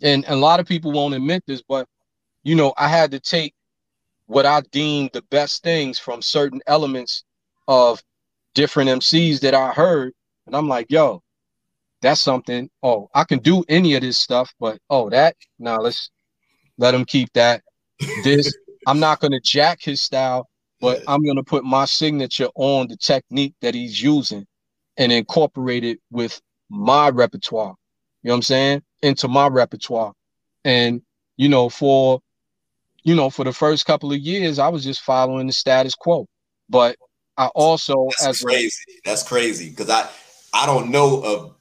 [0.00, 1.88] and, and a lot of people won't admit this, but
[2.44, 3.54] you know, I had to take
[4.26, 7.24] what I deemed the best things from certain elements
[7.66, 8.02] of
[8.54, 10.12] different MCs that I heard,
[10.46, 11.22] and I'm like, yo,
[12.02, 12.70] that's something.
[12.82, 16.10] Oh, I can do any of this stuff, but oh, that now nah, let's
[16.76, 17.62] let him keep that.
[18.22, 18.52] This
[18.86, 20.48] I'm not gonna jack his style,
[20.80, 24.46] but I'm gonna put my signature on the technique that he's using
[24.96, 26.40] and incorporate it with
[26.70, 27.74] my repertoire.
[28.22, 28.82] You know what I'm saying?
[29.02, 30.12] Into my repertoire.
[30.64, 31.02] And
[31.36, 32.20] you know, for
[33.04, 36.26] you know, for the first couple of years, I was just following the status quo.
[36.68, 36.96] But
[37.38, 38.74] I also That's as crazy.
[38.88, 40.08] A, That's crazy because I
[40.52, 41.54] I don't know of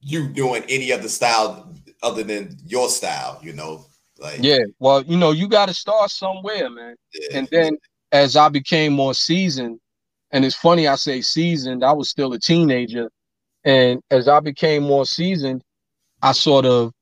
[0.00, 3.86] you doing any other style other than your style, you know.
[4.18, 6.96] Like Yeah, well, you know, you got to start somewhere, man.
[7.14, 7.76] yeah, And then
[8.12, 9.80] as I became more seasoned,
[10.32, 13.10] and it's funny I say seasoned, I was still a teenager.
[13.64, 15.62] And as I became more seasoned,
[16.22, 16.92] I sort of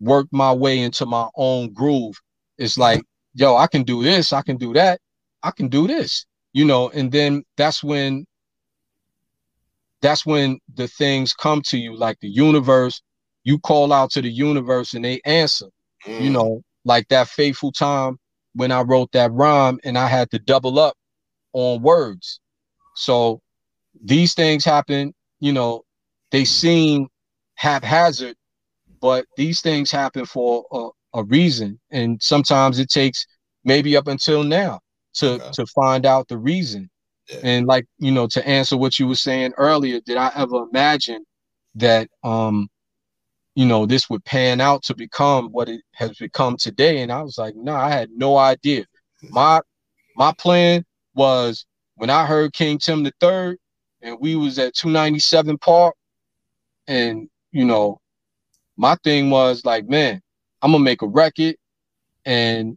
[0.00, 2.16] worked my way into my own groove.
[2.58, 3.02] It's like,
[3.34, 5.00] yo, I can do this, I can do that,
[5.42, 8.24] I can do this, you know, and then that's when
[10.00, 13.02] that's when the things come to you, like the universe,
[13.44, 15.66] you call out to the universe and they answer,
[16.06, 18.16] mm, you know, like that faithful time
[18.54, 20.96] when I wrote that rhyme and I had to double up
[21.52, 22.40] on words.
[22.94, 23.42] So
[24.02, 25.82] these things happen, you know,
[26.30, 27.08] they seem
[27.56, 28.34] haphazard,
[29.02, 31.78] but these things happen for a, a reason.
[31.90, 33.26] And sometimes it takes
[33.62, 34.80] maybe up until now
[35.16, 35.50] to, Okay.
[35.52, 36.90] to find out the reason.
[37.28, 37.40] Yeah.
[37.42, 41.24] And like, you know, to answer what you were saying earlier, did I ever imagine
[41.74, 42.68] that um,
[43.54, 47.00] you know, this would pan out to become what it has become today?
[47.02, 48.84] And I was like, no, I had no idea.
[49.22, 49.60] My
[50.14, 53.56] my plan was when I heard King Tim the third
[54.02, 55.94] and we was at 297 Park,
[56.86, 57.98] and you know,
[58.76, 60.20] my thing was like, man,
[60.62, 61.56] I'm gonna make a record
[62.26, 62.76] and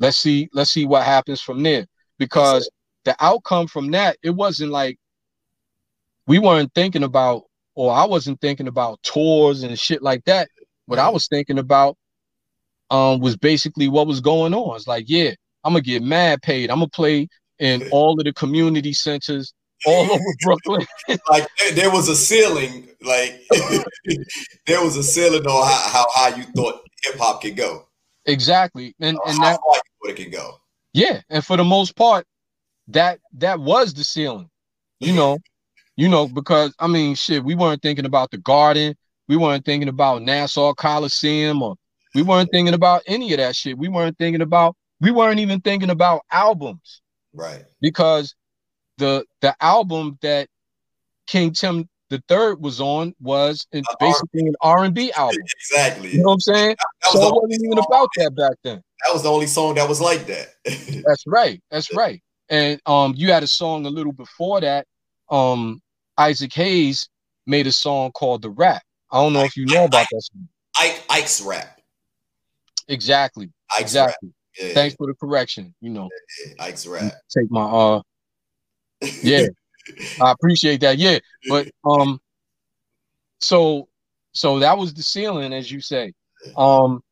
[0.00, 1.86] let's see, let's see what happens from there.
[2.18, 2.68] Because
[3.04, 4.98] the outcome from that, it wasn't like
[6.26, 7.44] we weren't thinking about,
[7.74, 10.48] or I wasn't thinking about tours and shit like that.
[10.86, 11.96] What I was thinking about
[12.90, 14.76] um was basically what was going on.
[14.76, 15.30] It's like, yeah,
[15.64, 16.70] I'm gonna get mad paid.
[16.70, 17.28] I'm gonna play
[17.58, 19.52] in all of the community centers
[19.86, 20.86] all over Brooklyn.
[21.30, 23.42] like there, there was a ceiling, like
[24.66, 27.86] there was a ceiling on how, how high you thought hip hop could go.
[28.26, 28.94] exactly.
[29.00, 30.60] And and that far thought it could go.
[30.92, 32.26] yeah, and for the most part,
[32.88, 34.48] that that was the ceiling.
[34.98, 35.38] You know,
[35.96, 38.94] you know, because I mean shit, we weren't thinking about the garden,
[39.28, 41.76] we weren't thinking about Nassau Coliseum, or
[42.14, 43.78] we weren't thinking about any of that shit.
[43.78, 47.02] We weren't thinking about we weren't even thinking about albums.
[47.32, 47.64] Right.
[47.80, 48.34] because
[48.98, 50.48] the the album that
[51.26, 55.36] King Tim the third was on was in- Uh, basically an R and B album.
[55.70, 56.10] Exactly.
[56.12, 56.76] You know what I'm saying?
[56.78, 58.82] That was, So the it only wasn't even song, about that back then.
[59.04, 60.54] that was the only song that was like that.
[61.06, 61.62] That's right.
[61.70, 62.20] That's right.
[62.48, 64.86] And um, you had a song a little before that.
[65.30, 65.80] Um,
[66.18, 67.08] Isaac Hayes
[67.46, 68.82] made a song called "The Rap."
[69.12, 70.20] I don't know if you know about that.
[70.22, 70.48] Song.
[70.80, 71.80] Ike Ike's rap.
[72.88, 73.50] Exactly.
[73.72, 74.28] Ike's Exactly.
[74.30, 74.34] rap.
[74.68, 75.72] Yeah, Thanks for the correction.
[75.80, 76.08] You know,
[76.44, 77.12] yeah, Ike's rap.
[77.36, 78.02] take my uh,
[79.22, 79.46] yeah.
[80.20, 80.98] I appreciate that.
[80.98, 81.18] Yeah,
[81.48, 82.20] but um,
[83.40, 83.88] so
[84.32, 86.12] so that was the ceiling, as you say.
[86.56, 87.02] Um,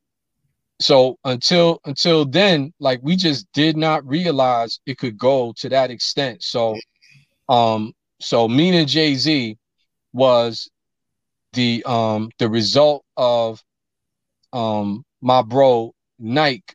[0.81, 5.91] so until until then, like we just did not realize it could go to that
[5.91, 6.43] extent.
[6.43, 6.77] So,
[7.49, 9.59] um, so me and Jay Z
[10.13, 10.71] was
[11.53, 13.63] the um the result of
[14.53, 16.75] um my bro Nike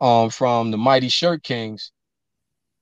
[0.00, 1.92] um from the Mighty Shirt Kings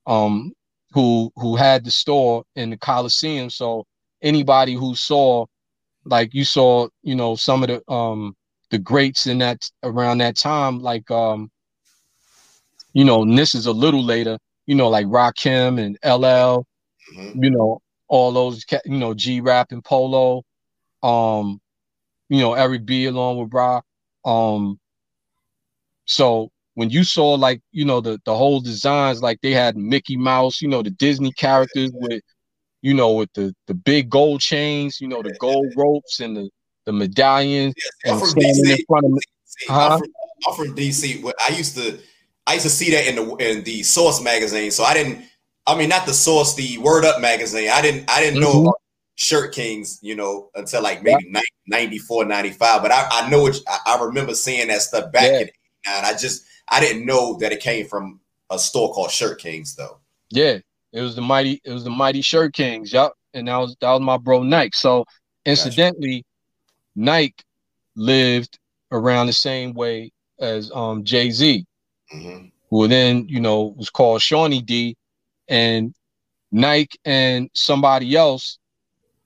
[0.07, 0.53] um
[0.93, 3.51] who who had the store in the Coliseum.
[3.51, 3.85] So
[4.23, 5.47] anybody who saw
[6.05, 8.35] like you saw, you know, some of the um
[8.71, 11.51] the greats in that around that time, like um,
[12.93, 16.65] you know, and this is a little later, you know, like Rakim and LL,
[17.13, 17.35] Mhm.
[17.35, 20.43] you know, all those you know, G Rap and Polo,
[21.03, 21.61] um,
[22.29, 23.85] you know, Eric B along with Rock.
[24.25, 24.79] Um
[26.07, 30.17] so when you saw like, you know, the the whole designs, like they had Mickey
[30.17, 32.23] Mouse, you know, the Disney characters with,
[32.81, 36.51] you know, with the the big gold chains, you know, the gold ropes and the
[36.87, 38.85] the medallions I'm and from standing in DC.
[38.87, 39.21] front of me.
[39.69, 39.91] Huh?
[39.93, 40.09] I'm, from,
[40.49, 41.33] I'm from DC.
[41.49, 41.99] I used to
[42.47, 44.71] I used to see that in the in the Source magazine.
[44.71, 45.25] So I didn't.
[45.67, 47.69] I mean, not the Source, the Word Up magazine.
[47.73, 48.11] I didn't.
[48.11, 48.63] I didn't know Mhm.
[48.63, 48.81] about
[49.15, 50.01] Shirt Kings.
[50.03, 52.83] You know, until like maybe 90, 94, 95.
[52.83, 53.59] But I, I know it.
[53.69, 55.41] I, I remember seeing that stuff back Yeah.
[55.41, 55.51] in.
[55.85, 59.75] And I just I didn't know that it came from a store called Shirt Kings
[59.75, 59.99] though.
[60.31, 60.59] Yeah,
[60.93, 62.93] it was the mighty, it was the mighty Shirt Kings.
[62.93, 64.77] Yep, and that was that was my bro Nike.
[64.77, 65.05] So
[65.45, 66.25] incidentally,
[66.95, 67.43] Nike
[67.97, 68.59] lived
[68.91, 71.65] around the same way as um Jay Z,
[72.11, 74.97] hmm who then you know was called Shawnee D,
[75.49, 75.95] and
[76.51, 78.59] Nike and somebody else,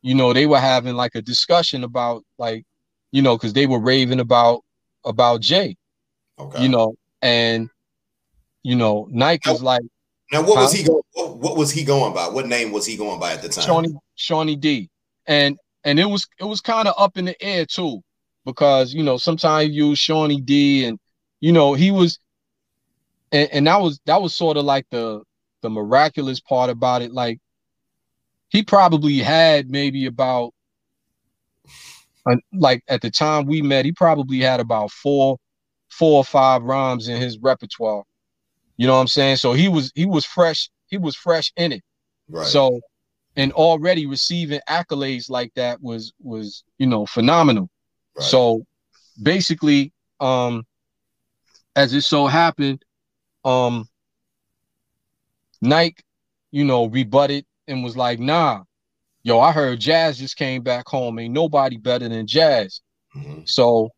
[0.02, 2.64] you know, they were having like a discussion about like,
[3.12, 4.62] you know, because they were raving about
[5.04, 5.76] about Jay,
[6.38, 6.62] Okay.
[6.62, 7.70] you know, and
[8.62, 9.82] you know, Nike was like.
[10.32, 11.02] now what was he going?
[11.12, 12.28] What, what was he going by?
[12.28, 13.64] What name was he going by at the time?
[13.64, 14.90] Shawnee Shawnee D.
[15.26, 18.02] And and it was it was kind of up in the air too,
[18.44, 20.98] because you know sometimes you use Shawnee D and
[21.40, 22.18] you know, he was,
[23.32, 25.22] and, and that was that was sort of like the
[25.62, 27.12] the miraculous part about it.
[27.12, 27.40] Like
[28.48, 30.54] he probably had maybe about
[32.28, 35.38] uh, like at the time we met, he probably had about four,
[35.96, 38.04] four or five rhymes in his repertoire.
[38.76, 39.36] You know what I'm saying?
[39.36, 41.82] So he was he was fresh, he was fresh in it.
[42.28, 42.46] Right.
[42.46, 42.80] So
[43.36, 47.70] and already receiving accolades like that was was you know phenomenal.
[48.14, 48.24] Right.
[48.24, 48.66] So
[49.22, 50.66] basically, um,
[51.74, 52.84] as it so happened,
[53.44, 53.88] um,
[55.62, 56.02] Nike,
[56.50, 58.64] you know, rebutted and was like, nah,
[59.22, 61.18] yo, I heard Jaz just came back home.
[61.18, 62.80] Ain't nobody better than Jaz.
[63.14, 63.42] Mm-hmm.
[63.46, 63.90] So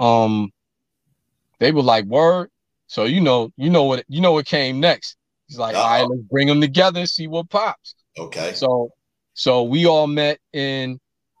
[0.00, 0.50] um
[1.60, 2.50] they were like, word.
[2.86, 5.16] So you know, you know what you know what came next.
[5.46, 5.82] He's like, Uh-oh.
[5.82, 7.94] all right, let's bring them together and see what pops.
[8.18, 8.54] Okay.
[8.54, 8.90] So
[9.34, 10.98] so we all met in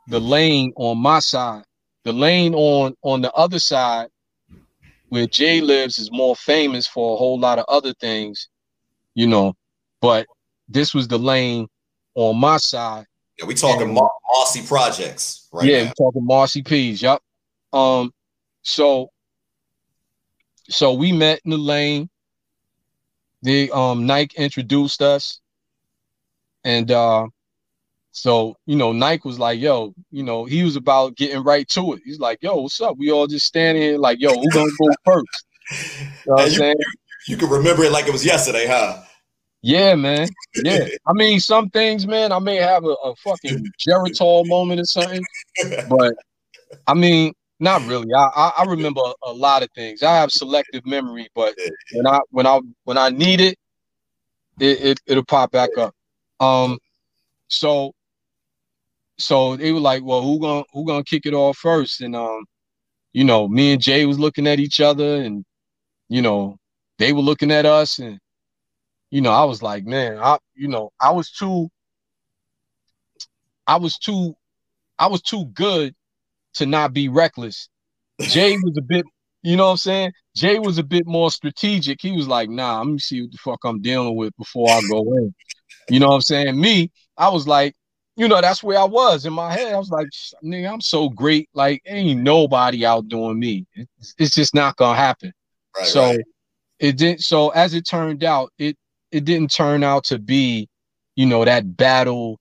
[0.08, 1.64] the lane on my side.
[2.04, 4.08] The lane on on the other side
[5.08, 8.48] where Jay lives is more famous for a whole lot of other things,
[9.14, 9.54] you know.
[10.00, 10.26] But
[10.68, 11.66] this was the lane
[12.14, 13.06] on my side.
[13.38, 15.66] Yeah, we talking Mar- Marcy projects, right?
[15.66, 15.88] Yeah, now.
[15.90, 17.00] we talking Marcy P's.
[17.00, 17.20] Yep.
[17.72, 18.12] Um,
[18.62, 19.10] so
[20.68, 22.08] so we met in the lane.
[23.42, 25.40] The um Nike introduced us,
[26.64, 27.28] and uh
[28.18, 31.92] so, you know, Nike was like, yo, you know, he was about getting right to
[31.92, 32.02] it.
[32.04, 32.96] He's like, yo, what's up?
[32.98, 35.46] We all just standing here like, yo, who gonna go first?
[36.26, 36.74] You, know you,
[37.28, 39.02] you, can remember it like it was yesterday, huh?
[39.62, 40.28] Yeah, man.
[40.64, 40.88] Yeah.
[41.06, 45.22] I mean, some things, man, I may have a, a fucking Geritol moment or something,
[45.88, 46.14] but
[46.88, 48.12] I mean, not really.
[48.14, 50.02] I, I, I remember a, lot of things.
[50.02, 51.54] I have selective memory, but
[51.92, 53.58] when I when I when I need it,
[54.60, 55.94] it, it it'll pop back up.
[56.40, 56.78] Um,
[57.48, 57.92] so
[59.18, 62.00] so they were like, well, who gonna who gonna kick it off first?
[62.00, 62.44] And um,
[63.12, 65.44] you know, me and Jay was looking at each other, and
[66.08, 66.56] you know,
[66.98, 68.20] they were looking at us, and
[69.10, 71.68] you know, I was like, man, I you know, I was too,
[73.66, 74.36] I was too,
[74.98, 75.94] I was too good
[76.54, 77.68] to not be reckless.
[78.20, 79.04] Jay was a bit,
[79.42, 80.12] you know what I'm saying?
[80.34, 82.00] Jay was a bit more strategic.
[82.00, 84.80] He was like, nah, let me see what the fuck I'm dealing with before I
[84.90, 85.34] go in.
[85.88, 86.60] You know what I'm saying?
[86.60, 87.74] Me, I was like,
[88.16, 89.72] you know, that's where I was in my head.
[89.72, 90.08] I was like,
[90.44, 91.48] nigga, I'm so great.
[91.54, 93.64] Like, ain't nobody outdoing me.
[93.74, 95.32] It's, it's just not gonna happen.
[95.76, 96.20] Right, so right.
[96.80, 97.20] it didn't.
[97.20, 98.76] So as it turned out, it
[99.12, 100.68] it didn't turn out to be,
[101.14, 102.40] you know, that battle,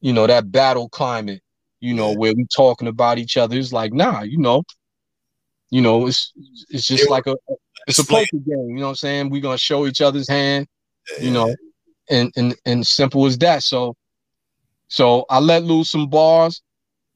[0.00, 1.42] you know, that battle climate,
[1.86, 3.56] you know, where we talking about each other.
[3.56, 4.64] It's like, nah, you know,
[5.70, 6.32] you know, it's
[6.68, 7.36] it's just it, like a
[7.86, 8.70] it's a poker game.
[8.70, 9.30] You know what I'm saying?
[9.30, 10.66] We're gonna show each other's hand,
[11.20, 11.54] you know,
[12.10, 13.62] and and and simple as that.
[13.62, 13.94] So
[14.88, 16.60] so I let loose some bars,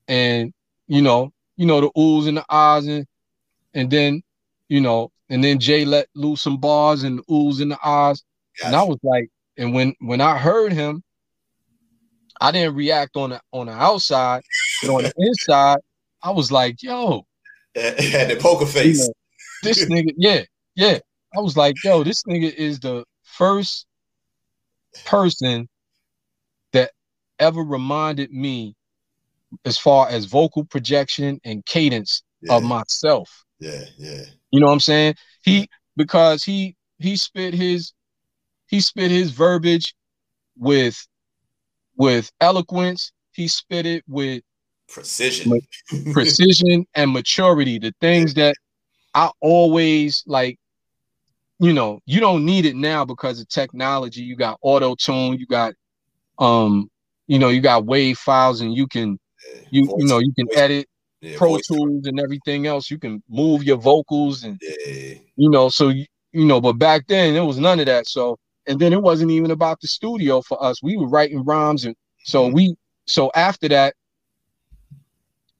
[0.06, 0.52] and
[0.86, 3.04] you know, you know the oohs and the ahs, and
[3.74, 4.22] and then
[4.68, 8.22] you know, and then Jay let loose some bars and the oohs and the ahs,
[8.56, 8.68] gotcha.
[8.68, 11.02] and I was like, and when when I heard him,
[12.40, 14.42] I didn't react on the on the outside,
[14.82, 15.78] but on the inside,
[16.22, 17.26] I was like, yo,
[17.74, 18.98] had the poker face.
[18.98, 19.12] You know,
[19.62, 20.42] this nigga, yeah,
[20.74, 20.98] yeah.
[21.36, 23.86] I was like, yo, this nigga is the first
[25.04, 25.68] person
[26.72, 26.92] that
[27.38, 28.74] ever reminded me
[29.64, 32.56] as far as vocal projection and cadence yeah.
[32.56, 33.44] of myself.
[33.58, 34.22] Yeah, yeah.
[34.50, 35.14] You know what I'm saying?
[35.42, 37.92] He because he he spit his
[38.66, 39.94] he spit his verbiage
[40.56, 41.06] with
[42.00, 43.12] with eloquence.
[43.32, 44.42] He spit it with
[44.88, 45.60] precision,
[46.12, 47.78] precision and maturity.
[47.78, 48.56] The things that
[49.14, 50.58] I always like.
[51.62, 54.22] You know, you don't need it now because of technology.
[54.22, 55.36] You got auto tune.
[55.38, 55.74] You got
[56.38, 56.90] um
[57.26, 59.18] you know, you got wave files and you can
[59.70, 60.88] you you know you can edit
[61.20, 62.90] yeah, Pro Tools and everything else.
[62.90, 65.16] You can move your vocals and yeah.
[65.36, 68.08] you know, so you, you know, but back then it was none of that.
[68.08, 68.38] So
[68.70, 70.80] and then it wasn't even about the studio for us.
[70.80, 72.54] We were writing rhymes and so mm-hmm.
[72.54, 73.94] we so after that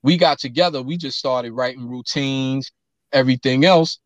[0.03, 2.71] we got together, we just started writing routines,
[3.13, 3.99] everything else.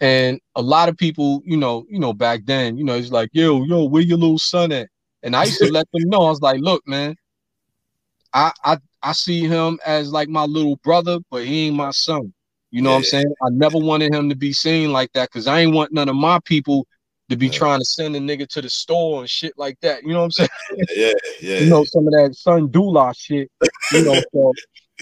[0.00, 3.30] And a lot of people, you know, you know, back then, you know, it's like,
[3.32, 4.88] yo, yo, where your little son at?
[5.24, 7.16] And I used to let them know, I was like, look, man,
[8.32, 12.32] I, I I see him as like my little brother, but he ain't my son.
[12.70, 12.94] You know yeah.
[12.94, 13.34] what I'm saying?
[13.42, 16.14] I never wanted him to be seen like that because I ain't want none of
[16.14, 16.86] my people
[17.32, 17.52] to be yeah.
[17.52, 20.02] trying to send a nigga to the store and shit like that.
[20.02, 20.48] You know what I'm saying?
[20.94, 21.58] Yeah, yeah.
[21.60, 23.50] you know, some of that son doula shit.
[23.92, 24.52] You know, so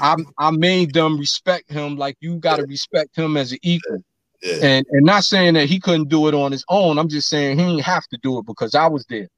[0.00, 4.02] I I made them respect him like you gotta respect him as an equal.
[4.42, 4.58] Yeah.
[4.62, 6.98] And and not saying that he couldn't do it on his own.
[6.98, 9.28] I'm just saying he didn't have to do it because I was there.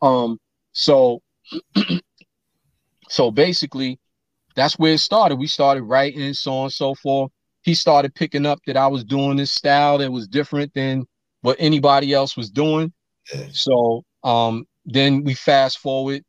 [0.00, 0.38] Um,
[0.72, 1.20] so
[3.08, 3.98] so basically,
[4.54, 5.36] that's where it started.
[5.36, 7.32] We started writing, so on and so forth.
[7.62, 11.06] he started picking up that I was doing this style that was different than
[11.46, 12.92] what anybody else was doing.
[13.52, 16.24] So um, then we fast forward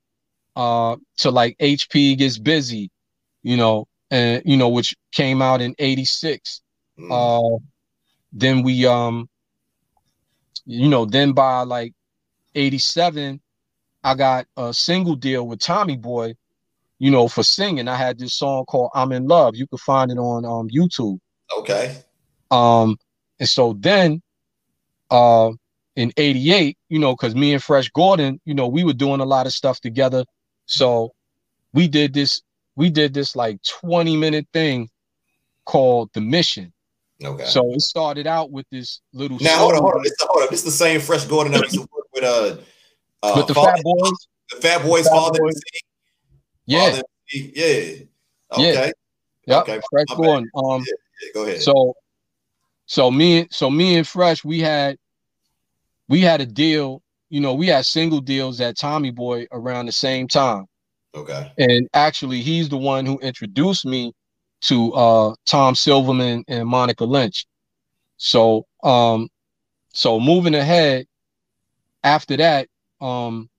[0.56, 2.92] uh, to like HP gets busy,
[3.42, 6.62] you know, and you know, which came out in '86.
[7.00, 7.10] Mm.
[7.10, 7.58] Uh,
[8.32, 9.28] then we um,
[10.68, 11.94] you know, then by like
[12.54, 13.42] '87,
[14.04, 16.36] I got a single deal with Tommy Boy,
[17.00, 17.88] you know, for singing.
[17.88, 21.18] I had this song called "I'm in Love." You can find it on um YouTube.
[21.58, 22.04] Okay.
[22.52, 22.98] Um,
[23.40, 24.22] and so then,
[25.12, 25.52] uh,
[25.96, 29.26] in '88, you know, because me and Fresh Gordon, you know, we were doing a
[29.26, 30.24] lot of stuff together.
[30.66, 31.14] So
[31.74, 32.42] we did this,
[32.76, 34.90] we did this like 20 minute thing
[35.66, 36.74] called The Mission.
[37.24, 37.46] Okay.
[37.46, 39.38] So it started out with this little.
[39.40, 40.04] Now hold on, hold on.
[40.04, 40.54] This, hold on.
[40.54, 42.58] Is the same Fresh Gordon that used to work with uh,
[43.24, 44.28] uh with the father, Fat Boys.
[44.52, 45.40] The Fat Boys, Fat father.
[45.40, 45.62] Boys.
[46.68, 46.90] Yeah.
[46.92, 47.04] Father,
[47.34, 47.94] yeah.
[48.52, 48.92] Okay.
[49.48, 49.60] Yeah.
[49.62, 49.82] Okay.
[49.90, 50.50] Fresh Gordon.
[50.56, 50.86] Um.
[50.86, 50.94] Yeah,
[51.24, 51.62] yeah, go ahead.
[51.62, 51.96] So,
[52.88, 54.98] so me, so me and Fresh, we had,
[56.10, 59.92] we had a deal you know, we had single deals at Tommy Boy around the
[59.92, 60.66] same time.
[61.14, 61.52] Okay.
[61.58, 64.14] And actually, he's the one who introduced me
[64.62, 67.46] to uh, Tom Silverman and Monica Lynch.
[68.18, 69.30] So, um,
[69.94, 71.06] so moving ahead,
[72.04, 72.68] after that,
[73.02, 73.50] um,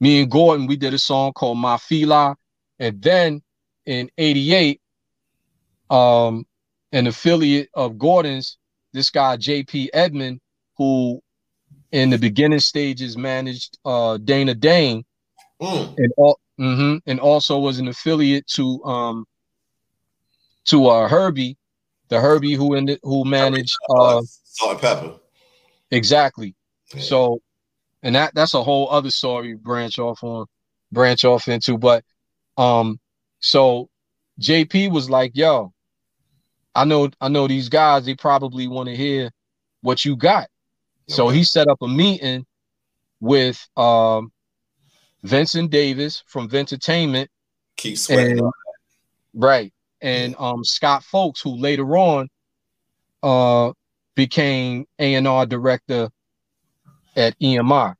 [0.00, 2.36] me and Gordon, we did a song called My Fila.
[2.78, 3.42] And then
[3.86, 4.80] in 88,
[5.90, 6.46] um,
[6.94, 8.56] an affiliate of Gordon's,
[8.92, 10.40] this guy, JP Edmond,
[10.78, 11.20] who
[11.90, 15.04] in the beginning stages managed uh, Dana Dane,
[15.60, 15.94] mm.
[15.98, 19.26] and all, mm-hmm, and also was an affiliate to um
[20.66, 21.58] to uh Hurby,
[22.08, 25.20] the Hurby who ended who managed uh Salt and Pepa.
[25.90, 26.54] Exactly.
[26.94, 27.00] Yeah.
[27.00, 27.42] So,
[28.04, 30.46] and that that's a whole other story branch off on
[30.92, 32.04] branch off into, but
[32.56, 33.00] um,
[33.40, 33.88] so
[34.40, 35.73] JP was like, "Yo,
[36.74, 38.04] I know I know these guys.
[38.04, 39.30] They probably want to hear
[39.82, 40.48] what you got."
[41.08, 42.46] So he set up a meeting
[43.20, 44.32] with um,
[45.22, 47.30] Vincent Davis from Vintertainment.
[47.76, 48.38] Keep sweating.
[48.38, 48.52] And,
[49.34, 49.72] right.
[50.00, 52.28] And um, Scott Folks, who later on
[53.22, 53.72] uh,
[54.14, 56.10] became A&R director
[57.16, 57.94] at EMI.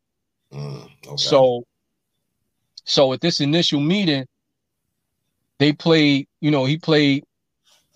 [0.52, 1.16] Mm, okay.
[1.16, 1.64] So
[2.84, 4.26] so at this initial meeting,
[5.58, 7.24] they played, you know, he played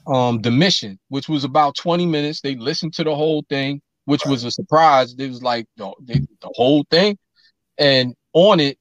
[0.09, 2.41] um the mission, which was about 20 minutes.
[2.41, 5.15] They listened to the whole thing which was a surprise.
[5.19, 7.19] It was like the, the, the whole thing,
[7.77, 8.79] and on it,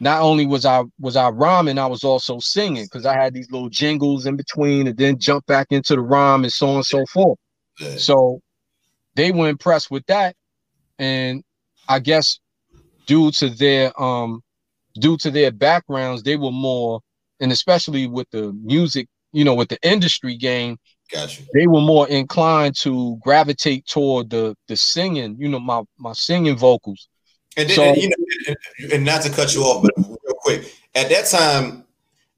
[0.00, 3.50] not only was I was I rhyming, I was also singing because I had these
[3.50, 6.86] little jingles in between, and then jump back into the rhyme and so on and
[6.86, 7.38] so forth.
[7.98, 8.40] So
[9.16, 10.34] they were impressed with that,
[10.98, 11.44] and
[11.86, 12.40] I guess
[13.06, 14.40] due to their um
[14.98, 17.00] due to their backgrounds, they were more,
[17.38, 20.78] and especially with the music, you know, with the industry game,
[21.10, 21.42] Gotcha.
[21.52, 26.56] They were more inclined to gravitate toward the the singing, you know, my my singing
[26.56, 27.08] vocals.
[27.56, 30.72] And then, so, and, you know, and not to cut you off, but real quick,
[30.94, 31.84] at that time,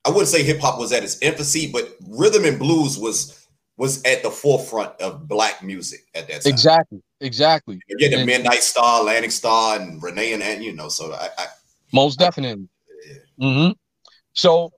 [0.07, 4.03] I wouldn't say hip hop was at its infancy, but rhythm and blues was was
[4.05, 6.53] at the forefront of black music at that time.
[6.53, 7.79] Exactly, exactly.
[7.89, 11.29] You get the Midnight Star, Atlantic Starr, and Renee and, and you know, so I,
[11.37, 11.47] I
[11.93, 12.65] most definitely.
[12.65, 13.47] I, yeah.
[13.47, 13.73] Mm-hmm.
[14.33, 14.73] So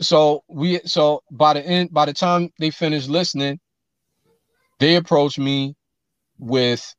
[0.00, 3.58] so we so by the end by the time they finished listening
[4.78, 5.74] they approached me
[6.38, 6.94] with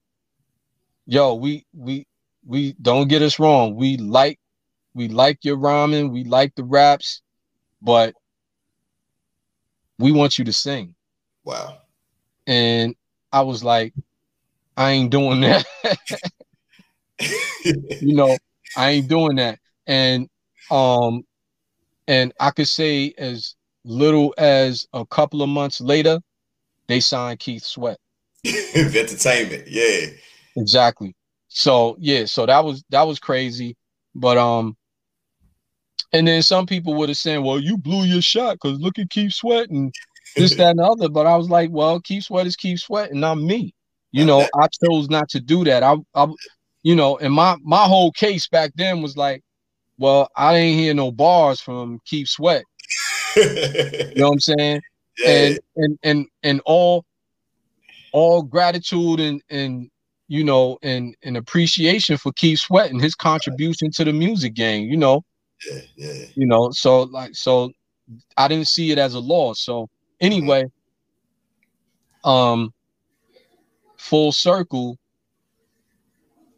[1.05, 2.07] yo we we
[2.47, 3.75] we don't get us wrong.
[3.75, 4.39] We like
[4.93, 6.11] we like your rhyming.
[6.11, 7.21] We like the raps
[7.81, 8.15] but
[9.99, 10.95] we want you to sing.
[11.43, 11.79] Wow.
[12.47, 12.95] And
[13.31, 13.93] i was like
[14.77, 15.65] i ain't doing that.
[17.99, 18.37] You know
[18.75, 19.59] i ain't doing that.
[19.85, 20.29] And
[20.71, 21.23] um
[22.07, 26.19] and I could say as little as a couple of months later,
[26.87, 27.97] they signed Keith Sweat.
[28.45, 30.07] Entertainment, yeah.
[30.55, 31.15] Exactly.
[31.49, 33.75] So yeah, so that was that was crazy.
[34.15, 34.75] But um
[36.13, 39.09] and then some people would have said, Well, you blew your shot because look at
[39.09, 39.93] Keith Sweat and
[40.35, 41.09] this, that, and the other.
[41.09, 43.73] But I was like, Well, Keith Sweat is Keith Sweat and not me.
[44.11, 45.83] You know, I chose not to do that.
[45.83, 46.27] I I
[46.83, 49.43] you know, and my my whole case back then was like,
[49.97, 52.63] well, I ain't hear no bars from Keith Sweat.
[53.35, 54.81] you know what I'm saying?
[55.17, 55.29] Yeah.
[55.29, 57.05] And and and and all
[58.11, 59.89] all gratitude and and
[60.27, 64.87] you know and and appreciation for Keith Sweat and his contribution to the music game,
[64.87, 65.23] you know.
[65.67, 66.25] Yeah, yeah.
[66.35, 67.71] You know, so like so
[68.37, 69.59] I didn't see it as a loss.
[69.59, 69.89] So
[70.21, 70.65] anyway,
[72.23, 72.71] um
[73.97, 74.97] full circle,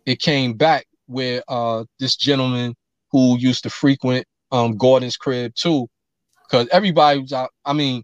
[0.06, 2.76] it came back where uh this gentleman
[3.12, 5.88] who used to frequent um Gordon's crib too,
[6.44, 7.52] because everybody was out.
[7.66, 8.04] I mean,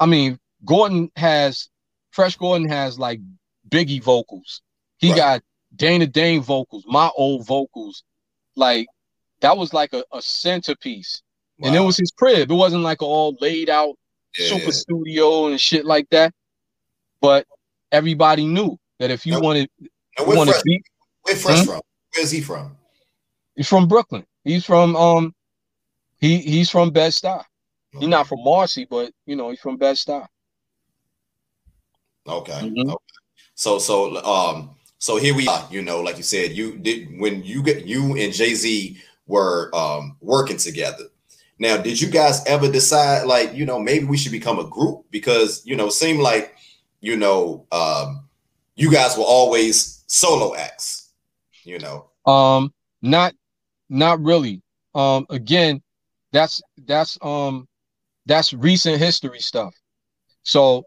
[0.00, 1.68] I mean, Gordon has
[2.10, 3.20] Fresh Gordon has like
[3.68, 4.62] Biggie vocals.
[4.98, 5.16] He right.
[5.16, 5.42] got
[5.74, 8.04] Dana Dane vocals, my old vocals.
[8.54, 8.86] Like
[9.40, 11.22] that was like a, a centerpiece.
[11.58, 11.68] Wow.
[11.68, 12.50] And it was his crib.
[12.50, 13.94] It wasn't like all laid out
[14.38, 14.48] yeah.
[14.48, 16.32] super studio and shit like that.
[17.20, 17.46] But
[17.92, 19.70] everybody knew that if you now, wanted,
[20.18, 20.82] now where, Fresh, beat,
[21.22, 21.64] where Fresh hmm?
[21.64, 21.80] from?
[22.14, 22.76] Where's he from?
[23.56, 24.24] He's from Brooklyn.
[24.44, 25.34] He's from um
[26.18, 27.34] he he's from Bed Stuy.
[27.34, 27.44] Okay.
[27.98, 30.26] He's not from Marcy, but you know, he's from Bed Stuy.
[32.28, 32.52] Okay.
[32.52, 32.90] Mm-hmm.
[32.90, 33.04] okay.
[33.54, 37.42] So so um so here we are, you know, like you said, you did when
[37.42, 41.04] you get you and Jay-Z were um working together.
[41.58, 45.06] Now, did you guys ever decide like, you know, maybe we should become a group
[45.10, 46.54] because, you know, seem like,
[47.00, 48.28] you know, um
[48.74, 51.12] you guys were always solo acts,
[51.64, 52.10] you know.
[52.26, 53.34] Um not
[53.88, 54.62] not really.
[54.94, 55.82] Um again,
[56.32, 57.68] that's that's um
[58.26, 59.74] that's recent history stuff.
[60.42, 60.84] So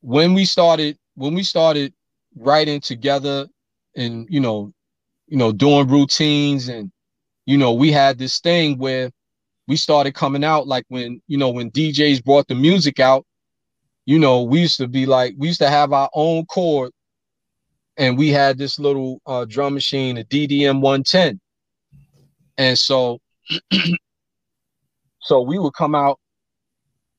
[0.00, 1.92] when we started when we started
[2.36, 3.46] writing together
[3.96, 4.72] and you know
[5.26, 6.90] you know doing routines and
[7.46, 9.10] you know we had this thing where
[9.66, 13.26] we started coming out like when you know when DJs brought the music out
[14.06, 16.92] you know we used to be like we used to have our own chord
[17.96, 21.40] and we had this little uh, drum machine a DDM 110
[22.60, 23.18] and so
[25.20, 26.20] so we would come out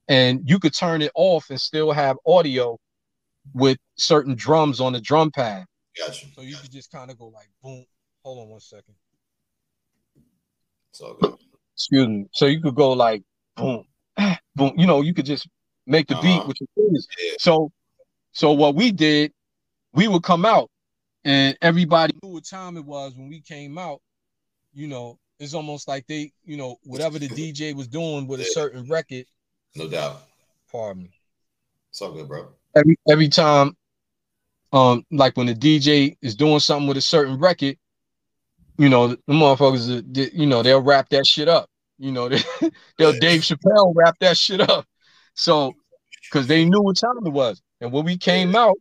[0.07, 2.77] and you could turn it off and still have audio
[3.53, 5.65] with certain drums on the drum pad.
[5.97, 6.27] Gotcha.
[6.35, 7.83] So you could just kind of go like boom.
[8.23, 8.93] Hold on one second.
[10.91, 11.33] It's all good.
[11.73, 12.27] Excuse me.
[12.31, 13.23] So you could go like
[13.55, 13.85] boom,
[14.55, 14.73] boom.
[14.77, 15.47] You know, you could just
[15.87, 16.21] make the uh-huh.
[16.21, 17.07] beat with your fingers.
[17.19, 17.31] Yeah.
[17.39, 17.71] So,
[18.31, 19.33] so what we did,
[19.93, 20.69] we would come out,
[21.25, 24.01] and everybody knew what time it was when we came out.
[24.73, 28.45] You know, it's almost like they, you know, whatever the DJ was doing with a
[28.45, 29.25] certain record.
[29.75, 30.21] No doubt.
[30.71, 31.11] Pardon me.
[31.89, 33.75] It's all good, bro every every time
[34.73, 37.77] um like when the DJ is doing something with a certain record,
[38.77, 41.69] you know, the motherfuckers you know, they'll wrap that shit up.
[41.97, 42.41] You know, they,
[42.97, 44.85] they'll Dave Chappelle wrap that shit up.
[45.33, 45.73] So
[46.29, 47.61] because they knew what time it was.
[47.81, 48.77] And when we came out,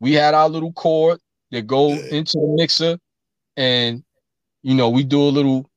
[0.00, 2.98] we had our little cord that go into the mixer
[3.56, 4.02] and
[4.62, 5.70] you know, we do a little,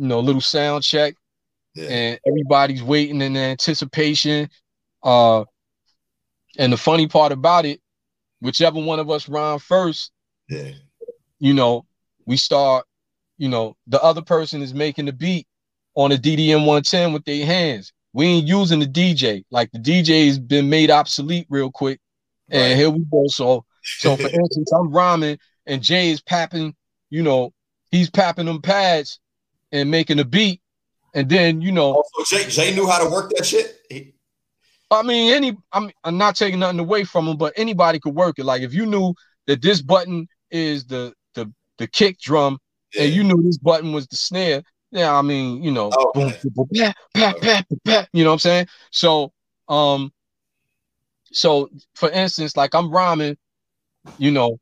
[0.00, 1.14] you know, little sound check
[1.74, 1.88] yeah.
[1.88, 4.48] and everybody's waiting in anticipation.
[5.02, 5.44] Uh
[6.58, 7.80] and the funny part about it,
[8.40, 10.10] whichever one of us rhyme first,
[10.48, 10.70] yeah.
[11.38, 11.84] you know,
[12.24, 12.86] we start,
[13.36, 15.46] you know, the other person is making the beat
[15.94, 17.92] on a DDM 110 with their hands.
[18.14, 19.44] We ain't using the DJ.
[19.50, 22.00] Like the DJ's been made obsolete real quick.
[22.48, 23.26] And here we go.
[23.28, 26.74] So, so for instance, I'm rhyming and Jay is papping,
[27.10, 27.52] you know,
[27.90, 29.20] he's papping them pads
[29.72, 30.60] and making a beat.
[31.14, 33.80] And then, you know, oh, so Jay, Jay knew how to work that shit.
[33.88, 34.14] He,
[34.90, 38.38] I mean, any I'm, I'm not taking nothing away from him, but anybody could work
[38.38, 38.44] it.
[38.44, 39.14] Like if you knew
[39.46, 42.58] that this button is the the the kick drum,
[42.94, 43.02] yeah.
[43.02, 46.32] and you knew this button was the snare, yeah, I mean, you know, oh, boom,
[46.54, 48.66] boom, boom, pat, pat, pat, you know what I'm saying?
[48.90, 49.32] So,
[49.68, 50.12] um,
[51.32, 53.36] so for instance, like I'm rhyming,
[54.18, 54.58] you know,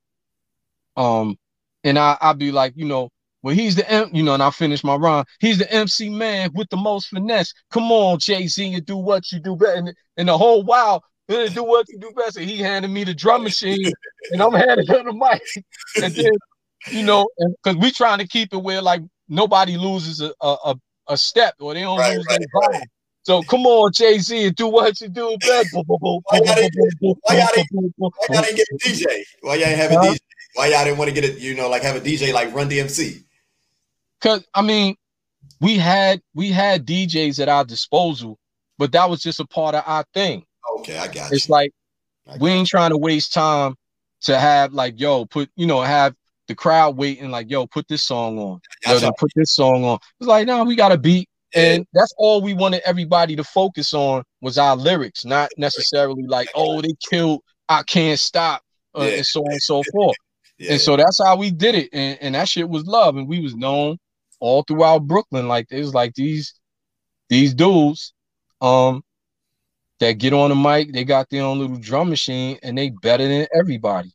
[0.97, 1.39] um,
[1.85, 3.11] and I I'd be like, you know,
[3.43, 5.25] well, he's the M, you know, and I finished my rhyme.
[5.41, 7.55] He's the MC man with the most finesse.
[7.71, 9.77] Come on, Jay Z, you do what you do better.
[9.77, 12.37] And, and the whole while, do what you do best.
[12.37, 13.93] And he handed me the drum machine,
[14.33, 15.43] and I'm handing him the mic.
[16.03, 16.33] And then,
[16.91, 17.29] you know,
[17.63, 20.75] because we trying to keep it where like nobody loses a a,
[21.09, 22.89] a step or they don't right, lose right, their right.
[23.23, 25.69] So come on, Jay Z, and do what you do best.
[25.75, 26.73] Why y'all didn't
[28.57, 29.23] get a DJ?
[29.43, 30.19] Why y'all have a DJ?
[30.55, 31.39] Why y'all didn't want to get it?
[31.39, 33.23] You know, like have a DJ like Run DMC?
[34.21, 34.97] Cause I mean,
[35.61, 38.39] we had we had DJs at our disposal,
[38.79, 40.45] but that was just a part of our thing.
[40.79, 41.53] Okay, I got it's you.
[41.53, 41.73] like
[42.41, 43.75] we ain't trying to waste time
[44.23, 46.15] to have like yo put you know have
[46.49, 48.61] the crowd waiting like yo put this song on.
[48.87, 49.99] Yo then put this song on.
[50.21, 51.29] It's like no we got a beat.
[51.55, 56.49] And that's all we wanted everybody to focus on was our lyrics not necessarily like
[56.55, 57.41] oh they killed
[57.71, 58.63] i can't stop
[58.95, 59.17] uh, yeah.
[59.17, 60.17] and so on and so forth.
[60.61, 60.73] Yeah.
[60.73, 63.41] and so that's how we did it and, and that shit was love and we
[63.41, 63.97] was known
[64.41, 65.49] all throughout Brooklyn.
[65.49, 66.55] Like there's like these
[67.29, 68.13] these dudes
[68.61, 69.03] um
[70.01, 73.27] that get on the mic, they got their own little drum machine and they better
[73.27, 74.13] than everybody.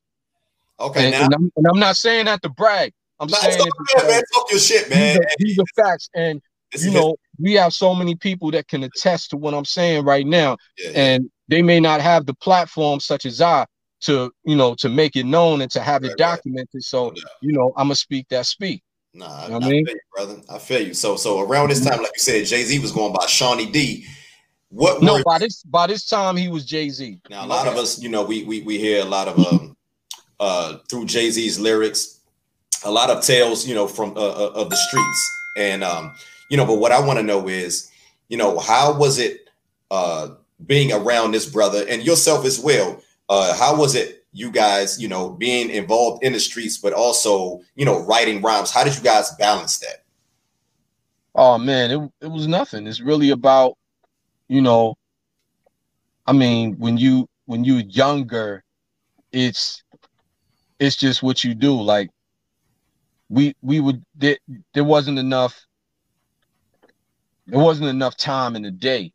[0.80, 2.94] Okay, and, now and I'm, and I'm, not saying that to brag.
[3.20, 5.18] I'm nah, saying it man, talk your shit, man.
[5.18, 6.42] These are, these are facts, and
[6.78, 10.26] you know we have so many people that can attest to what I'm saying right
[10.26, 11.00] now, yeah, yeah.
[11.00, 13.66] and they may not have the platform such as I
[14.02, 16.70] to you know to make it known and to have right, it documented.
[16.74, 16.84] Right.
[16.84, 18.84] So you know I'm gonna speak that speak.
[19.14, 19.86] Nah, you know I, I mean?
[19.86, 20.42] feel you, brother.
[20.50, 20.94] I feel you.
[20.94, 24.06] So, so around this time, like you said, Jay Z was going by Shawnee D.
[24.70, 27.20] What no, were, by this by this time he was Jay Z.
[27.30, 29.78] Now a lot of us, you know, we we we hear a lot of um
[30.40, 32.22] uh through Jay Z's lyrics,
[32.84, 36.12] a lot of tales, you know, from uh, uh, of the streets, and um,
[36.50, 37.92] you know, but what I want to know is,
[38.30, 39.48] you know, how was it
[39.92, 40.30] uh
[40.66, 43.00] being around this brother and yourself as well?
[43.30, 47.62] Uh, how was it you guys, you know, being involved in the streets, but also,
[47.76, 48.72] you know, writing rhymes?
[48.72, 50.04] How did you guys balance that?
[51.36, 52.86] Oh man, it, it was nothing.
[52.86, 53.78] It's really about,
[54.48, 54.96] you know,
[56.26, 58.64] I mean, when you when you're younger,
[59.32, 59.84] it's
[60.80, 61.80] it's just what you do.
[61.80, 62.10] Like
[63.30, 64.38] we we would there,
[64.74, 65.60] there wasn't enough
[67.48, 69.12] there wasn't enough time in the day,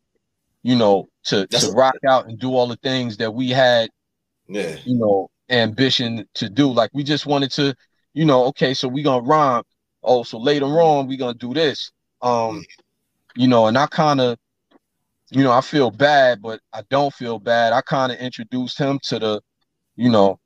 [0.62, 3.90] you know, to That's to rock out and do all the things that we had,
[4.48, 6.68] yeah, you know, ambition to do.
[6.68, 7.74] Like we just wanted to,
[8.14, 9.62] you know, okay, so we gonna rhyme.
[10.02, 11.90] Oh, so later on we gonna do this.
[12.22, 12.64] Um,
[13.36, 14.38] you know, and I kind of,
[15.30, 17.72] you know, I feel bad, but I don't feel bad.
[17.72, 19.40] I kind of introduced him to the,
[19.96, 20.38] you know,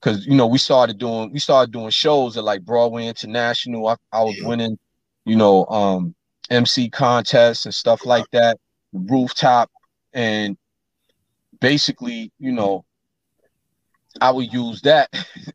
[0.00, 3.88] because you know we started doing we started doing shows at like Broadway International.
[3.88, 4.78] I, I was winning,
[5.24, 6.14] you know, um,
[6.50, 8.58] MC contests and stuff like that,
[8.92, 9.70] rooftop,
[10.12, 10.56] and
[11.60, 12.84] basically, you know,
[14.20, 15.08] I would use that.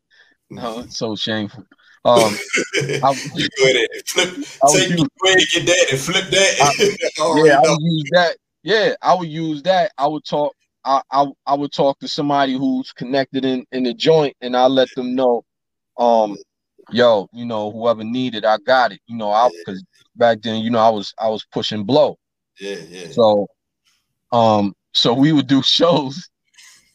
[0.50, 1.64] no, it's so shameful.
[2.04, 2.16] Um,
[3.02, 4.30] I, flip,
[4.62, 5.08] I take use,
[5.52, 6.54] get that and flip that.
[6.60, 8.36] I, yeah, I would use that.
[8.62, 9.92] Yeah, I would use that.
[9.98, 10.54] I would talk.
[10.84, 14.66] I, I I would talk to somebody who's connected in in the joint, and I
[14.66, 15.44] let them know,
[15.98, 16.36] um,
[16.90, 19.00] yo, you know, whoever needed, I got it.
[19.06, 20.02] You know, I because yeah.
[20.16, 22.16] back then, you know, I was I was pushing blow.
[22.60, 23.08] Yeah, yeah.
[23.10, 23.48] So,
[24.32, 26.28] um, so we would do shows.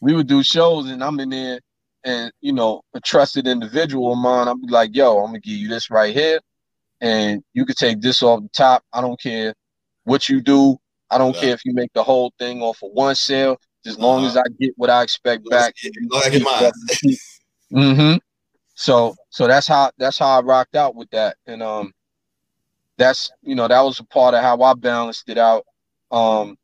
[0.04, 1.60] We would do shows, and I'm in there
[2.04, 5.68] and you know a trusted individual of mine, I'm like, yo, I'm gonna give you
[5.68, 6.40] this right here,
[7.00, 8.84] and you can take this off the top.
[8.92, 9.54] I don't care
[10.04, 10.76] what you do.
[11.10, 11.40] I don't yeah.
[11.40, 14.28] care if you make the whole thing off of one sale, as long uh-huh.
[14.28, 15.74] as I get what I expect back.
[17.72, 18.16] mm-hmm.
[18.74, 21.92] So so that's how that's how I rocked out with that, and um,
[22.98, 25.64] that's you know that was a part of how I balanced it out.
[26.10, 26.56] Um,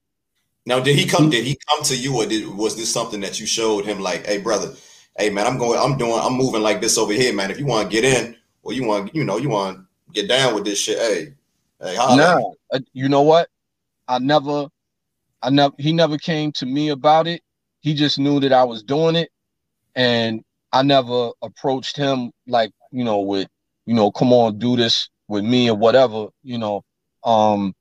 [0.71, 1.31] now, did he come?
[1.31, 3.99] Did he come to you, or did was this something that you showed him?
[3.99, 4.73] Like, hey, brother,
[5.19, 7.51] hey man, I'm going, I'm doing, I'm moving like this over here, man.
[7.51, 10.29] If you want to get in, or you want, you know, you want to get
[10.29, 11.35] down with this shit, hey,
[11.81, 13.49] hey, no, uh, you know what?
[14.07, 14.69] I never,
[15.43, 17.43] I never, he never came to me about it.
[17.81, 19.31] He just knew that I was doing it,
[19.97, 23.49] and I never approached him like, you know, with,
[23.87, 26.85] you know, come on, do this with me or whatever, you know.
[27.25, 27.75] Um,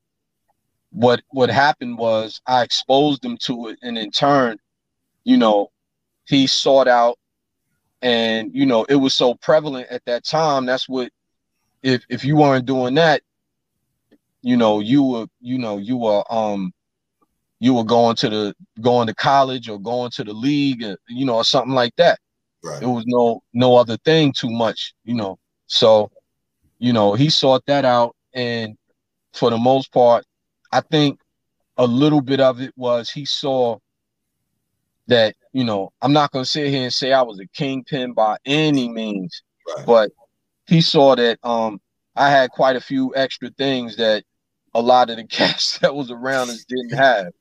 [0.92, 4.58] what what happened was I exposed him to it, and in turn,
[5.24, 5.72] you know,
[6.26, 7.18] he sought out
[8.02, 11.12] and you know it was so prevalent at that time that's what
[11.84, 13.22] if if you weren't doing that
[14.42, 16.72] you know you were you know you were um
[17.60, 21.26] you were going to the going to college or going to the league uh, you
[21.26, 22.20] know or something like that
[22.64, 22.82] right.
[22.82, 25.38] it was no no other thing too much you know
[25.68, 26.10] so
[26.78, 28.78] you know he sought that out and
[29.34, 30.24] for the most part
[30.72, 31.20] i think
[31.78, 33.78] a little bit of it was he saw
[35.10, 38.38] that you know I'm not gonna sit here and say I was a kingpin by
[38.46, 39.44] any means,
[39.76, 39.86] right.
[39.86, 40.12] but
[40.68, 41.82] he saw that um
[42.16, 44.24] I had quite a few extra things that
[44.74, 47.34] a lot of the cast that was around us didn't have.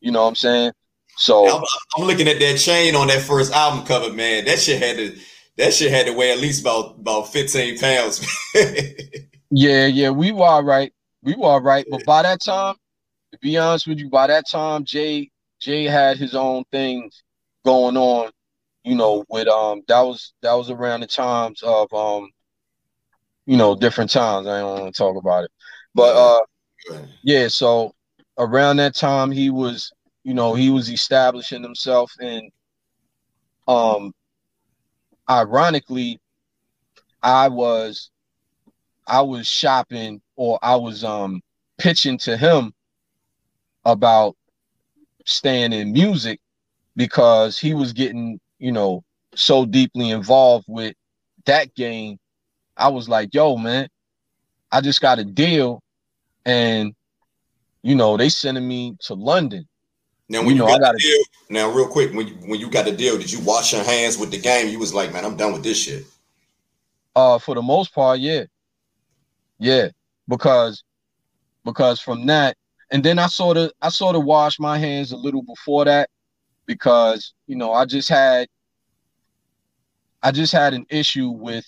[0.00, 0.72] You know what I'm saying?
[1.16, 1.62] So I'm,
[1.96, 4.46] I'm, looking at that chain on that first album cover, man.
[4.46, 5.16] That shit had to
[5.58, 8.26] that shit had to weigh at least about about 15 pounds.
[9.50, 10.92] yeah, yeah, we were all right.
[11.22, 11.86] We were all right.
[11.90, 12.76] But by that time,
[13.32, 17.22] to be honest with you, by that time, Jay Jay had his own things
[17.64, 18.30] going on,
[18.84, 22.30] you know, with um that was that was around the times of um
[23.46, 24.46] you know, different times.
[24.46, 25.50] I don't want to talk about it.
[25.94, 26.40] But uh
[27.22, 27.94] yeah, so
[28.38, 29.92] around that time he was,
[30.24, 32.50] you know, he was establishing himself and
[33.68, 34.12] um
[35.30, 36.20] ironically
[37.22, 38.10] I was
[39.06, 41.42] I was shopping or I was um
[41.78, 42.72] pitching to him
[43.84, 44.36] about
[45.24, 46.40] staying in music
[46.96, 49.02] because he was getting, you know,
[49.34, 50.94] so deeply involved with
[51.46, 52.18] that game.
[52.76, 53.88] I was like, yo, man,
[54.70, 55.82] I just got a deal
[56.44, 56.94] and
[57.82, 59.66] you know, they sending me to London.
[60.28, 62.70] Now, when you, know, you got the deal, now real quick, when you, when you
[62.70, 64.68] got the deal, did you wash your hands with the game?
[64.68, 66.04] You was like, man, I'm done with this shit.
[67.14, 68.44] Uh, for the most part, yeah,
[69.58, 69.88] yeah,
[70.28, 70.84] because
[71.64, 72.56] because from that,
[72.90, 76.10] and then I sort of I sort of washed my hands a little before that
[76.66, 78.48] because you know I just had
[80.22, 81.66] I just had an issue with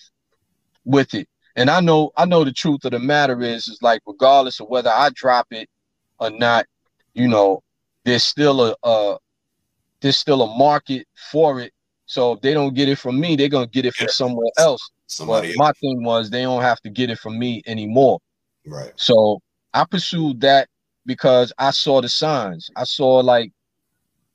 [0.85, 1.27] with it.
[1.55, 4.67] And I know I know the truth of the matter is is like regardless of
[4.67, 5.69] whether I drop it
[6.19, 6.65] or not,
[7.13, 7.61] you know,
[8.03, 9.17] there's still a, a
[10.01, 11.73] there's still a market for it.
[12.05, 14.13] So if they don't get it from me, they're gonna get it from yeah.
[14.13, 14.89] somewhere else.
[15.07, 18.19] Somebody but my thing was they don't have to get it from me anymore.
[18.65, 18.91] Right.
[18.95, 19.39] So
[19.73, 20.67] I pursued that
[21.05, 22.69] because I saw the signs.
[22.75, 23.51] I saw like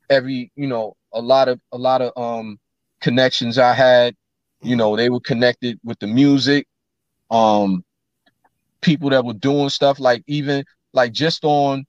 [0.09, 2.59] every, you know, a lot of a lot of um
[3.01, 4.15] connections I had,
[4.61, 6.67] you know, they were connected with the music.
[7.29, 7.83] Um
[8.81, 10.63] people that were doing stuff like even
[10.93, 11.85] like just on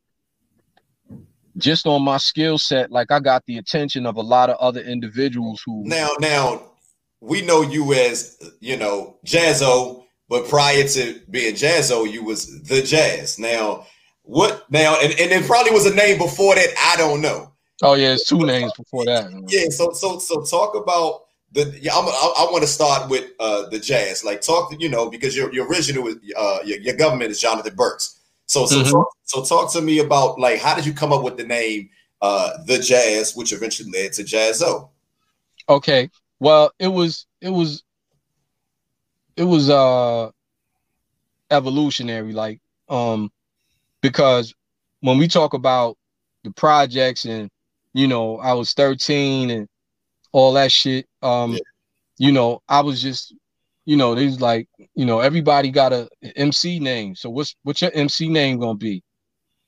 [1.59, 4.81] just on my skill set, like I got the attention of a lot of other
[4.81, 6.73] individuals who now now
[7.21, 10.02] we know you as you know Jaz-O,
[10.33, 13.39] but prior to being Jaz-O, you was the Jazz.
[13.39, 13.87] Now
[14.23, 17.53] what now and, and it probably was a name before that, I don't know.
[17.83, 19.31] Oh yeah, it's two names before that.
[19.49, 23.33] Yeah, so so so talk about the yeah, I'm, I, I want to start with
[23.41, 24.25] uh the jazz.
[24.25, 28.19] Like talk, you know, because your your original uh your, your government is Jonathan Burks.
[28.47, 28.91] So so mm-hmm.
[28.91, 31.91] talk, so talk to me about like how did you come up with the name
[32.23, 34.89] uh the Jazz, which eventually led to Jaz-O.
[35.69, 36.09] Okay,
[36.41, 37.83] well it was it was
[39.37, 40.31] it was uh
[41.51, 43.31] evolutionary, like um
[44.01, 44.55] because
[45.01, 45.97] when we talk about
[46.45, 47.51] the projects and
[47.93, 49.69] you know I was 13 and
[50.33, 51.59] all that shit, um, yeah.
[52.19, 53.35] you know I was just
[53.85, 57.15] you know, there's like, you know, everybody got a MC name.
[57.15, 59.03] So what's what's your MC name gonna be?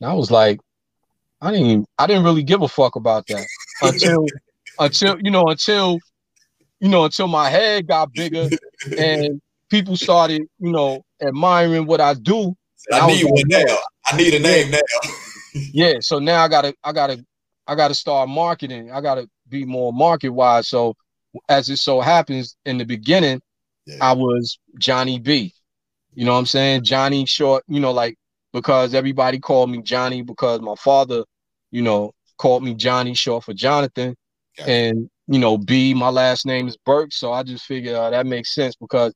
[0.01, 0.61] And I was like,
[1.41, 3.45] I didn't even, I didn't really give a fuck about that
[3.83, 4.27] until
[4.79, 5.99] until you know until
[6.81, 8.49] you know until my head got bigger
[8.99, 9.41] and
[9.75, 12.55] people started you know admiring what I do.
[12.93, 13.77] I, I need one like, now.
[14.07, 14.79] I need a name yeah.
[14.79, 15.11] now.
[15.73, 17.25] yeah, so now I gotta I gotta
[17.67, 18.93] I gotta start marketing.
[18.93, 20.69] I gotta be more market wise.
[20.69, 20.95] So
[21.49, 23.41] as it so happens in the beginning,
[23.87, 23.97] yeah.
[24.01, 25.53] I was Johnny B.
[26.15, 26.85] You know what I'm saying?
[26.85, 28.17] Johnny short, you know, like
[28.53, 31.25] because everybody called me Johnny because my father,
[31.73, 34.15] you know, called me Johnny short for Jonathan.
[34.65, 37.13] And you know, B, my last name is Burke.
[37.13, 39.13] So I just figured uh, that makes sense because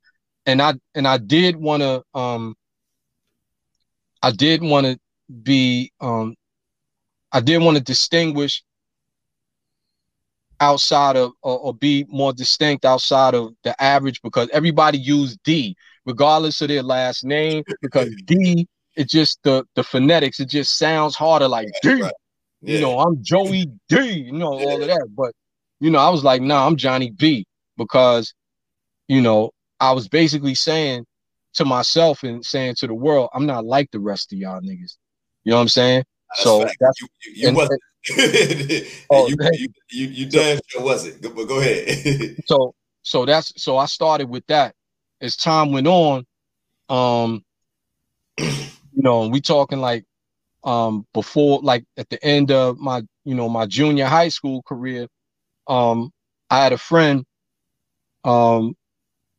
[0.49, 2.57] and I and I did want to um
[4.23, 4.99] I did want to
[5.43, 6.35] be um
[7.31, 8.65] I did want to distinguish
[10.59, 15.77] outside of or, or, be more distinct outside of the average because everybody used D
[16.05, 21.15] regardless of their last name because D it just the the phonetics it just sounds
[21.15, 22.03] harder like D.
[22.03, 22.13] Right.
[22.63, 22.75] Yeah.
[22.75, 25.09] You know, I'm Joey D, you know, all of that.
[25.15, 25.33] But
[25.79, 27.47] you know, I was like, nah, I'm Johnny B
[27.77, 28.35] because
[29.07, 31.07] you know, I was basically saying
[31.55, 34.97] to myself and saying to the world, I'm not like the rest of y'all niggas.
[35.45, 36.05] You know what I'm saying?
[36.31, 37.81] That's so that's you, you, you and, wasn't
[39.11, 41.23] oh, you, you, you, you damn sure wasn't.
[41.23, 42.37] But go ahead.
[42.47, 44.75] so so that's so I started with that.
[45.21, 46.25] As time went on,
[46.89, 47.45] um,
[48.39, 50.05] you know, we talking like
[50.65, 55.09] um before like at the end of my you know my junior high school career,
[55.67, 56.13] um,
[56.51, 57.25] I had a friend,
[58.25, 58.77] um,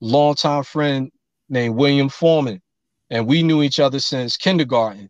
[0.01, 1.11] longtime friend
[1.49, 2.61] named William Foreman,
[3.09, 5.09] and we knew each other since kindergarten.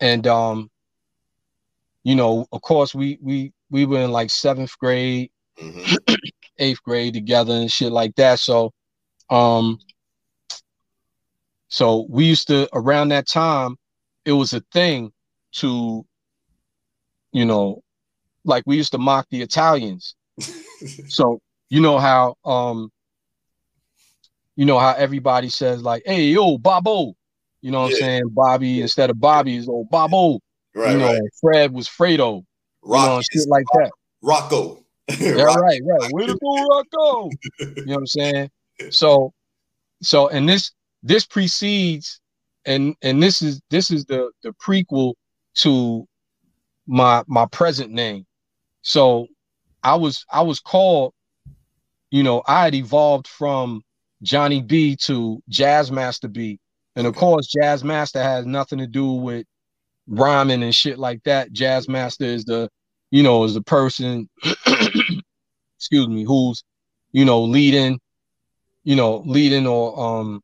[0.00, 0.70] And um,
[2.02, 6.14] you know, of course, we we we were in like seventh grade, mm-hmm.
[6.58, 8.38] eighth grade together and shit like that.
[8.38, 8.72] So,
[9.28, 9.78] um,
[11.68, 13.76] so we used to around that time,
[14.24, 15.12] it was a thing
[15.52, 16.04] to,
[17.32, 17.82] you know,
[18.44, 20.14] like we used to mock the Italians.
[21.08, 22.90] so you know how um
[24.56, 27.14] you know how everybody says like, hey yo, Bobo.
[27.62, 27.96] You know what yeah.
[27.96, 28.22] I'm saying?
[28.30, 30.40] Bobby instead of Bobby is oh, old Bobo.
[30.74, 31.20] Right, you know, right.
[31.40, 32.44] Fred was Fredo.
[32.82, 33.90] Rock, you know, shit like that.
[34.22, 34.84] Rocco.
[35.18, 36.12] yeah, right, right.
[36.12, 37.30] Where to go, Rocco?
[37.58, 38.50] you know what I'm saying?
[38.90, 39.32] So,
[40.02, 40.72] so, and this
[41.02, 42.20] this precedes,
[42.64, 45.14] and and this is this is the the prequel
[45.56, 46.06] to
[46.86, 48.26] my my present name.
[48.82, 49.26] So,
[49.82, 51.12] I was I was called,
[52.10, 53.82] you know, I had evolved from
[54.22, 56.58] Johnny B to Jazz Master B,
[56.96, 59.46] and of course, Jazz Master has nothing to do with
[60.06, 61.52] rhyming and shit like that.
[61.52, 62.68] Jazz Master is the,
[63.10, 64.28] you know, is the person,
[65.76, 66.62] excuse me, who's,
[67.12, 68.00] you know, leading,
[68.84, 70.42] you know, leading or um,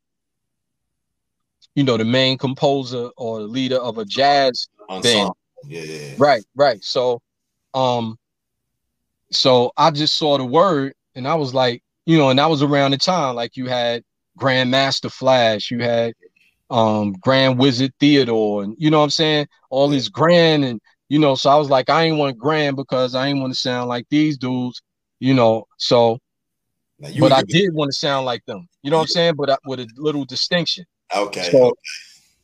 [1.75, 5.31] you know, the main composer or the leader of a jazz band.
[5.67, 6.83] Yeah, yeah, Right, right.
[6.83, 7.21] So,
[7.75, 8.17] um,
[9.31, 12.63] so I just saw the word and I was like, you know, and that was
[12.63, 14.01] around the time like you had
[14.39, 16.13] Grandmaster Flash, you had
[16.69, 19.47] um Grand Wizard Theodore, and you know what I'm saying?
[19.69, 20.79] All these grand and
[21.09, 23.59] you know, so I was like, I ain't want grand because I ain't want to
[23.59, 24.81] sound like these dudes,
[25.19, 25.67] you know.
[25.77, 26.19] So,
[27.19, 29.35] but I did want to sound like them, you know what I'm saying?
[29.35, 30.85] But I, with a little distinction.
[31.13, 31.51] Okay.
[31.51, 31.73] So,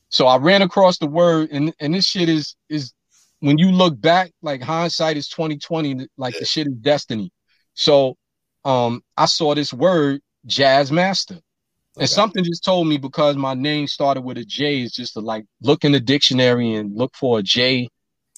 [0.09, 2.91] so I ran across the word, and and this shit is is
[3.39, 7.31] when you look back, like hindsight is 2020, like the shit is destiny.
[7.75, 8.17] So
[8.65, 11.39] um I saw this word jazz master.
[11.99, 15.19] And something just told me because my name started with a J is just to
[15.19, 17.87] like look in the dictionary and look for a J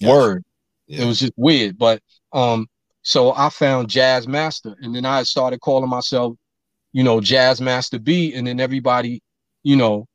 [0.01, 0.09] yeah.
[0.09, 0.43] word.
[0.87, 1.03] Yeah.
[1.03, 1.77] It was just weird.
[1.77, 2.01] But
[2.33, 2.67] um
[3.01, 6.35] so I found Jazz Master and then I started calling myself,
[6.91, 8.33] you know, Jazz Master B.
[8.33, 9.21] And then everybody,
[9.63, 10.05] you know,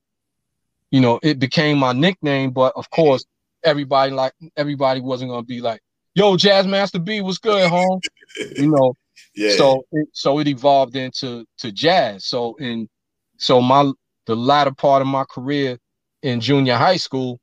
[0.91, 3.24] you know, it became my nickname, but of course,
[3.62, 5.81] everybody like everybody wasn't gonna be like,
[6.15, 8.01] yo, Jazz Master B, what's good, home?
[8.57, 8.95] you know.
[9.35, 9.57] Yeah.
[9.57, 12.24] So it, so it evolved into to jazz.
[12.24, 12.89] So in
[13.36, 13.90] so my
[14.27, 15.78] the latter part of my career
[16.23, 17.40] in junior high school,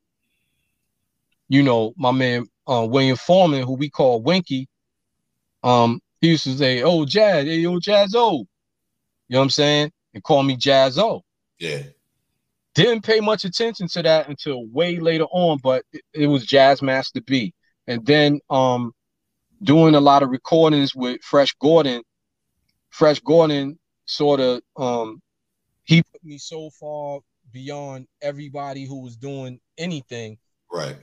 [1.48, 4.68] you know, my man uh, William Foreman, who we call Winky,
[5.62, 8.44] um, he used to say, "Oh, Jazz, hey, yo, Jazzo,"
[9.28, 11.22] you know what I'm saying, and call me Jazzo.
[11.58, 11.82] Yeah.
[12.74, 16.80] Didn't pay much attention to that until way later on, but it, it was Jazz
[16.80, 17.52] Master B.
[17.86, 18.92] And then um
[19.62, 22.02] doing a lot of recordings with Fresh Gordon.
[22.90, 25.20] Fresh Gordon sort of um
[25.84, 27.20] he put me so far
[27.52, 30.38] beyond everybody who was doing anything.
[30.72, 30.96] Right.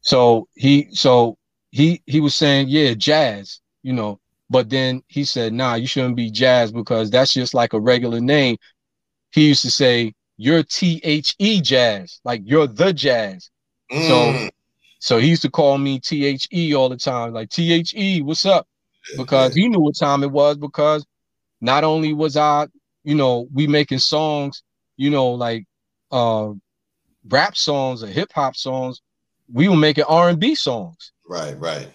[0.00, 1.38] So he so
[1.70, 4.20] he he was saying, yeah, jazz, you know,
[4.50, 8.20] but then he said, nah, you shouldn't be jazz because that's just like a regular
[8.20, 8.56] name.
[9.32, 13.50] He used to say, you're T H E jazz, like you're the jazz.
[13.90, 14.08] Mm.
[14.08, 14.50] So
[15.02, 17.92] so he used to call me T H E all the time, like T H
[17.96, 18.68] E, what's up?
[19.16, 21.04] Because he knew what time it was, because
[21.60, 22.68] not only was I,
[23.02, 24.62] you know, we making songs,
[24.96, 25.66] you know, like
[26.12, 26.52] uh
[27.28, 29.02] rap songs or hip hop songs,
[29.52, 31.10] we were making R and B songs.
[31.28, 31.88] Right, right.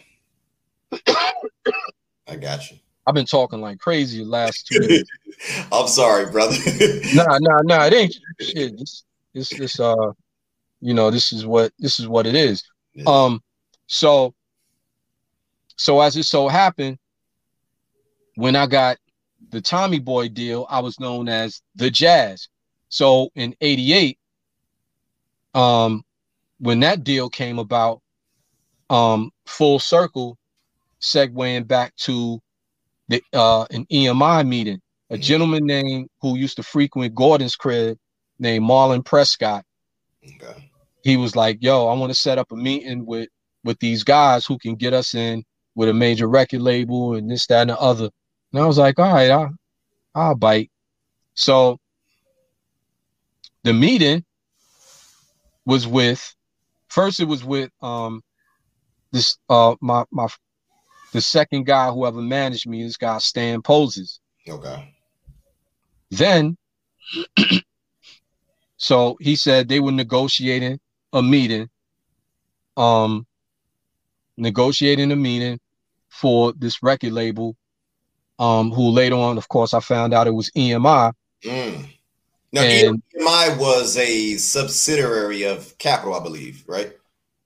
[2.27, 2.77] I got you.
[3.07, 5.05] I've been talking like crazy the last two days.
[5.71, 6.57] I'm sorry, brother.
[7.13, 7.85] nah, nah, nah.
[7.85, 8.73] It ain't shit.
[8.81, 10.11] It's, it's this uh
[10.81, 12.65] you know, this is what this is what it is.
[12.97, 13.05] Yeah.
[13.07, 13.41] Um
[13.87, 14.33] so
[15.77, 16.97] so as it so happened,
[18.35, 18.97] when I got
[19.49, 22.49] the Tommy Boy deal, I was known as the Jazz.
[22.89, 24.17] So in 88,
[25.53, 26.03] um,
[26.59, 28.01] when that deal came about,
[28.89, 30.37] um, full circle,
[31.01, 32.41] segueing back to
[33.07, 34.81] the uh, an EMI meeting.
[35.09, 35.21] A mm-hmm.
[35.21, 37.97] gentleman named who used to frequent Gordon's crib
[38.39, 39.63] named Marlon Prescott.
[40.23, 40.66] Okay.
[41.07, 43.29] He was like, "Yo, I want to set up a meeting with
[43.63, 45.41] with these guys who can get us in
[45.73, 48.09] with a major record label and this, that, and the other."
[48.51, 49.55] And I was like, "All right, I'll,
[50.13, 50.69] I'll bite."
[51.33, 51.79] So
[53.63, 54.25] the meeting
[55.65, 56.35] was with
[56.89, 58.21] first it was with um
[59.13, 60.27] this uh my my
[61.13, 64.19] the second guy who ever managed me, this guy Stan Poses.
[64.45, 64.93] Okay.
[66.11, 66.57] Then
[68.75, 70.81] so he said they were negotiating
[71.13, 71.69] a meeting,
[72.75, 73.25] um
[74.37, 75.59] negotiating a meeting
[76.09, 77.55] for this record label,
[78.39, 81.11] um, who later on, of course, I found out it was EMI.
[81.43, 81.87] Mm.
[82.53, 86.93] Now, and, EMI was a subsidiary of Capitol, I believe, right?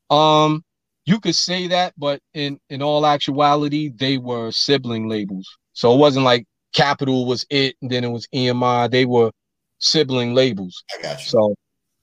[0.09, 0.63] Um,
[1.05, 5.57] you could say that, but in in all actuality, they were sibling labels.
[5.73, 8.91] So it wasn't like Capitol was it, and then it was EMI.
[8.91, 9.31] They were
[9.79, 10.83] sibling labels.
[10.97, 11.25] I got you.
[11.25, 11.55] So,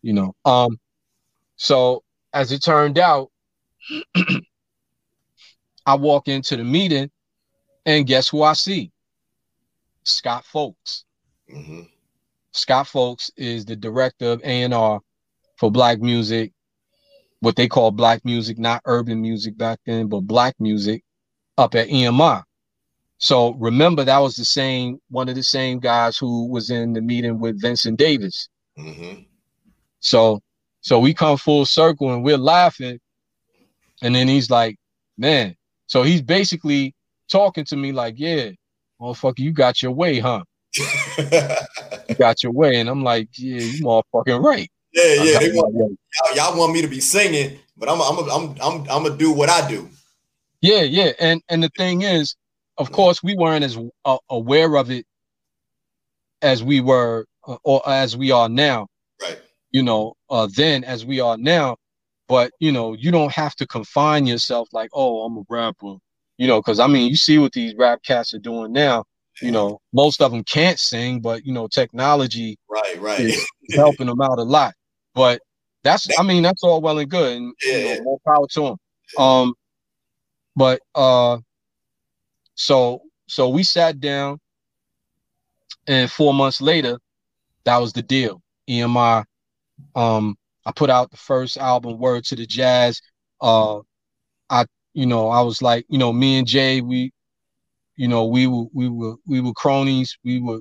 [0.02, 0.78] you know, um,
[1.59, 2.02] so
[2.32, 3.30] as it turned out,
[5.86, 7.10] I walk into the meeting,
[7.85, 8.93] and guess who I see?
[10.05, 11.05] Scott Folks.
[11.52, 11.82] Mm-hmm.
[12.52, 15.01] Scott Folks is the director of A&R
[15.56, 16.52] for Black Music,
[17.40, 21.02] what they call Black Music, not urban music back then, but Black music
[21.56, 22.43] up at EMI.
[23.18, 27.01] So remember, that was the same one of the same guys who was in the
[27.01, 28.48] meeting with Vincent Davis.
[28.78, 29.22] Mm-hmm.
[30.01, 30.40] So,
[30.81, 32.99] so we come full circle and we're laughing,
[34.03, 34.77] and then he's like,
[35.17, 35.57] "Man,"
[35.87, 36.95] so he's basically
[37.31, 38.51] talking to me like, "Yeah,
[39.01, 40.45] motherfucker, you got your way, huh?"
[41.19, 42.77] you got your way.
[42.77, 44.71] And I'm like, yeah, you motherfucking right.
[44.93, 45.39] Yeah, yeah.
[45.55, 49.17] Want, y'all, y'all, want me to be singing, but I'm I'm I'm I'm I'm gonna
[49.17, 49.89] do what I do.
[50.61, 51.13] Yeah, yeah.
[51.21, 52.35] And and the thing is,
[52.79, 55.07] of course, we weren't as uh, aware of it
[56.43, 58.89] as we were uh, or as we are now.
[59.70, 61.77] You know, uh, then as we are now.
[62.28, 65.95] But you know, you don't have to confine yourself like, oh, I'm a rapper.
[66.36, 69.05] You know, because I mean, you see what these rap cats are doing now
[69.40, 74.07] you know most of them can't sing but you know technology right right is helping
[74.07, 74.74] them out a lot
[75.15, 75.40] but
[75.82, 77.77] that's i mean that's all well and good and yeah.
[77.77, 78.77] you know, more power to them
[79.19, 79.55] um
[80.57, 81.39] but uh
[82.55, 84.39] so so we sat down
[85.86, 86.99] and four months later
[87.65, 89.24] that was the deal emi
[89.95, 90.37] um
[90.69, 93.01] I put out the first album, Word to the Jazz.
[93.41, 93.79] Uh,
[94.51, 97.11] I, you know, I was like, you know, me and Jay, we,
[97.97, 100.19] you know, we were, we were, we were cronies.
[100.25, 100.61] We were,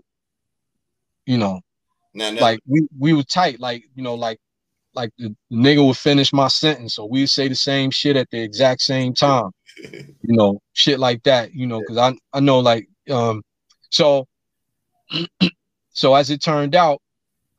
[1.25, 1.59] you know,
[2.13, 3.59] Now, now, like we, we were tight.
[3.59, 4.39] Like, you know, like,
[4.93, 8.29] like the, the nigga would finish my sentence, so we'd say the same shit at
[8.31, 9.51] the exact same time.
[10.23, 11.53] You know, shit like that.
[11.53, 13.43] You know, because I, I know, like, um,
[13.91, 14.27] so,
[15.89, 17.01] so as it turned out,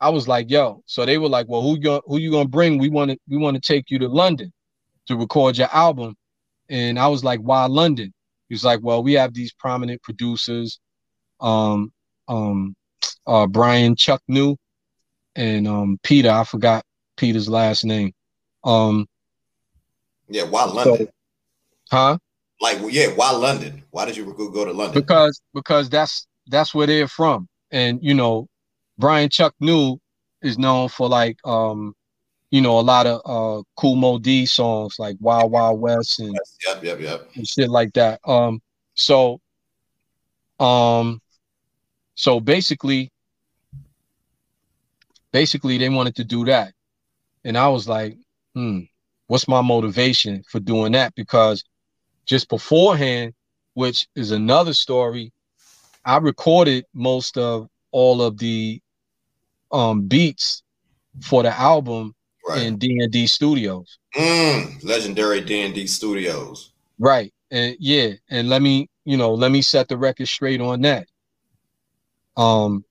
[0.00, 0.82] I was like, yo.
[0.86, 2.78] So they were like, well, who you who you gonna bring?
[2.78, 4.52] We want to we want to take you to London
[5.06, 6.16] to record your album.
[6.68, 8.12] And I was like, why London?
[8.48, 10.80] He's like, well, we have these prominent producers,
[11.40, 11.92] um,
[12.28, 12.74] um,
[13.26, 14.56] uh, Brian Chuck New,
[15.34, 16.30] and um, Peter.
[16.30, 16.84] I forgot
[17.16, 18.12] Peter's last name.
[18.64, 19.06] Um,
[20.28, 21.08] yeah, why London?
[21.90, 22.18] huh?
[22.60, 23.82] like, well, yeah, why London?
[23.90, 25.00] Why did you go, go to London?
[25.00, 28.48] because because that's that's where they're from and you know
[28.98, 29.98] brian chuck new
[30.42, 31.94] is known for like um
[32.50, 36.36] you know a lot of uh Kool Moe Dee songs like wild wild west and,
[36.66, 37.30] Yep, yep, yep.
[37.36, 38.20] and shit like that.
[38.24, 38.60] Um
[38.94, 39.40] so
[40.58, 41.20] um
[42.14, 43.10] so basically
[45.32, 46.72] basically they wanted to do that.
[47.44, 48.16] And i was like
[48.54, 48.80] hmm
[49.26, 51.14] what's my motivation for doing that?
[51.14, 51.62] Because
[52.26, 53.34] just beforehand
[53.74, 55.32] which is another story
[56.04, 58.80] I recorded most of all of the
[59.72, 60.62] um beats
[61.22, 62.14] for the album
[62.48, 62.62] Right.
[62.62, 63.98] in D&D Studios.
[64.16, 66.72] Mm, legendary D&D Studios.
[66.98, 67.30] Right.
[67.50, 71.06] And yeah, and let me, you know, let me set the record straight on that.
[72.36, 72.84] Um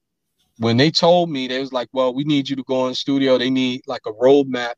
[0.60, 3.38] when they told me they was like, well, we need you to go in studio,
[3.38, 4.74] they need like a roadmap,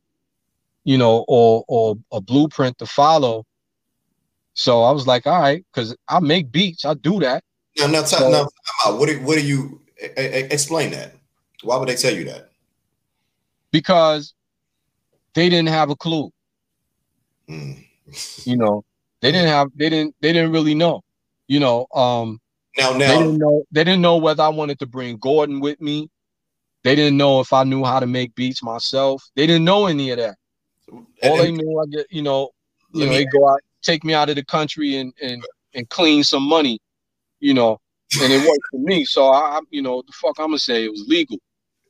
[0.85, 3.45] you know, or or a blueprint to follow.
[4.53, 7.43] So I was like, all right, because I make beats, I do that.
[7.77, 8.47] Now, now, So- now
[8.97, 9.81] what do, what do you
[10.15, 11.15] explain that?
[11.63, 12.51] Why would they tell you that?
[13.71, 14.33] because
[15.35, 16.31] they didn't have a clue.
[17.47, 17.83] Mm.
[18.45, 18.83] you know
[19.21, 21.01] they didn't have they didn't they didn't really know.
[21.47, 22.39] You know um
[22.77, 26.09] Now, they didn't know they didn't know whether i wanted to bring gordon with me.
[26.83, 29.23] They didn't know if i knew how to make beats myself.
[29.35, 30.35] They didn't know any of that.
[31.23, 32.49] All they knew i get you know
[32.93, 35.43] you know they go out take me out of the country and and
[35.75, 36.79] and clean some money
[37.39, 37.79] you know
[38.21, 39.05] and it worked for me.
[39.05, 41.37] So I- you know the fuck i'm gonna say it was legal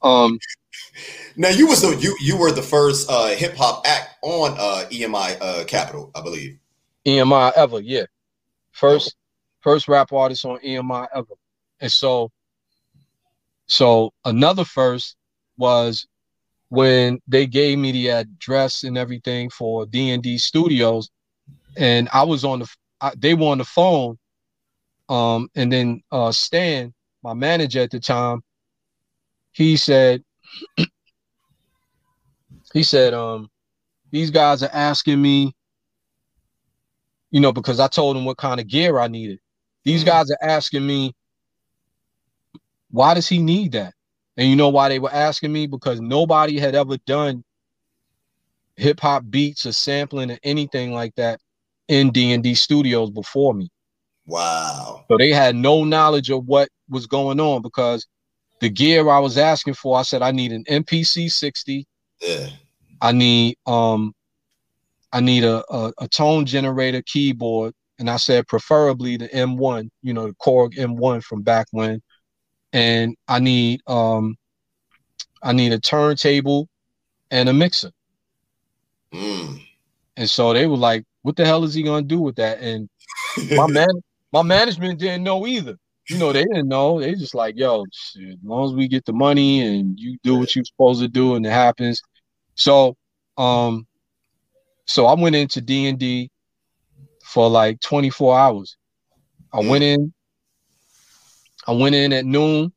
[0.01, 0.37] um
[1.35, 4.85] now you was the you you were the first uh, hip hop act on uh,
[4.89, 6.57] EMI uh, Capitol, I believe.
[7.05, 8.05] EMI ever, yeah.
[8.71, 9.15] First,
[9.61, 11.33] first rap artist on EMI ever.
[11.79, 12.31] And so,
[13.67, 15.15] so another first
[15.57, 16.07] was
[16.69, 21.09] when they gave me the address and everything for D and D Studios,
[21.77, 22.67] and I was on the,
[23.01, 24.17] I, they were on the phone,
[25.07, 26.93] um, and then uh, Stan,
[27.23, 28.43] my manager at the time,
[29.51, 30.23] he said,
[32.73, 33.49] he said, um,
[34.11, 35.53] these guys are asking me
[37.31, 39.39] you know, because I told them what kind of gear I needed.
[39.83, 40.05] These Mhm.
[40.05, 41.13] guys are asking me,
[42.91, 43.93] why does he need that?
[44.37, 45.67] And you know why they were asking me?
[45.67, 47.43] Because nobody had ever done
[48.77, 51.39] hip hop beats or sampling or anything like that
[51.87, 53.69] in D and D studios before me.
[54.25, 55.05] Wow.
[55.09, 58.07] So they had no knowledge of what was going on because
[58.59, 61.87] the gear I was asking for, I said I need an MPC 60,
[62.21, 62.49] Yeah.
[63.01, 64.13] I need um
[65.11, 70.13] I need a, a, a tone generator keyboard, and I said preferably the M1, you
[70.13, 72.01] know, the Korg M1 from back when.
[72.73, 74.37] And I need um
[75.41, 76.67] I need a turntable
[77.31, 77.91] and a mixer.
[79.13, 79.61] Mm.
[80.17, 82.59] And so they were like, what the hell is he gonna do with that?
[82.59, 82.89] And
[83.51, 83.89] my man
[84.31, 85.77] my management didn't know either.
[86.09, 86.99] You know, they didn't know.
[86.99, 90.37] They just like, yo, shit, as long as we get the money and you do
[90.37, 92.01] what you're supposed to do and it happens.
[92.55, 92.95] So
[93.37, 93.85] um
[94.87, 96.31] so I went into D and D
[97.23, 98.75] for like 24 hours.
[99.53, 100.11] I went in,
[101.67, 102.73] I went in at noon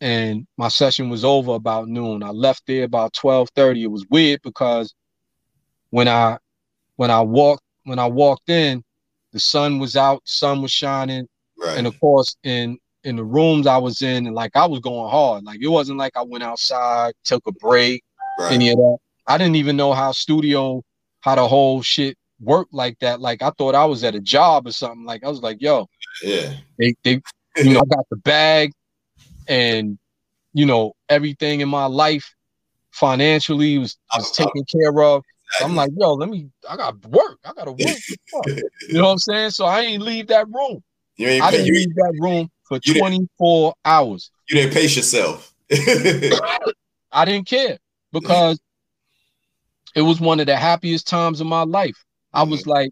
[0.00, 2.22] and my session was over about noon.
[2.22, 3.82] I left there about 12:30.
[3.82, 4.94] It was weird because
[5.90, 6.38] when I
[6.94, 8.84] when I walked when I walked in,
[9.32, 11.26] the sun was out, sun was shining,
[11.58, 11.78] right.
[11.78, 15.08] and of course in in the rooms I was in, and like I was going
[15.08, 15.44] hard.
[15.44, 18.02] Like it wasn't like I went outside, took a break,
[18.38, 18.52] right.
[18.52, 18.98] any of that.
[19.28, 20.82] I didn't even know how studio,
[21.20, 23.20] how the whole shit worked like that.
[23.20, 25.04] Like I thought I was at a job or something.
[25.04, 25.88] Like I was like, yo,
[26.22, 26.54] yeah.
[26.78, 27.20] they they
[27.56, 28.72] you know, I got the bag
[29.46, 29.98] and
[30.52, 32.34] you know, everything in my life
[32.90, 35.22] financially was, was uh, uh, taken care of.
[35.62, 37.38] I'm like, yo, let me I got work.
[37.44, 37.78] I gotta work.
[38.88, 39.50] You know what I'm saying?
[39.50, 40.82] So I ain't leave that room.
[41.16, 44.30] You ain't I pay, didn't leave that room for you didn't- 24 hours.
[44.48, 45.52] you didn't pace yourself.
[47.12, 47.78] I didn't care
[48.12, 48.60] because
[49.94, 51.96] it was one of the happiest times of my life.
[52.32, 52.70] I was mm-hmm.
[52.70, 52.90] like,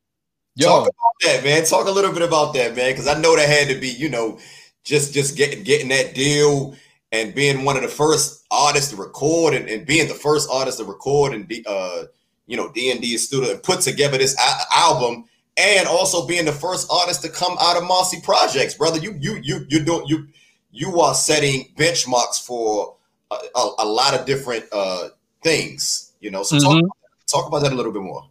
[0.56, 1.64] yo, talk about that, man.
[1.64, 4.08] Talk a little bit about that, man, because I know that had to be, you
[4.08, 4.38] know,
[4.84, 6.74] just just getting getting that deal
[7.12, 10.78] and being one of the first artists to record and, and being the first artist
[10.78, 12.04] to record and be uh
[12.46, 14.36] you know D&D studio and put together this
[14.74, 15.24] album
[15.56, 18.98] and also being the first artist to come out of Marcy Projects, brother.
[18.98, 20.26] You you you you do you
[20.70, 22.96] you are setting benchmarks for
[23.30, 25.08] a, a, a lot of different uh
[25.42, 26.42] things, you know.
[26.42, 26.80] So mm-hmm.
[26.80, 28.28] talk, talk about that a little bit more.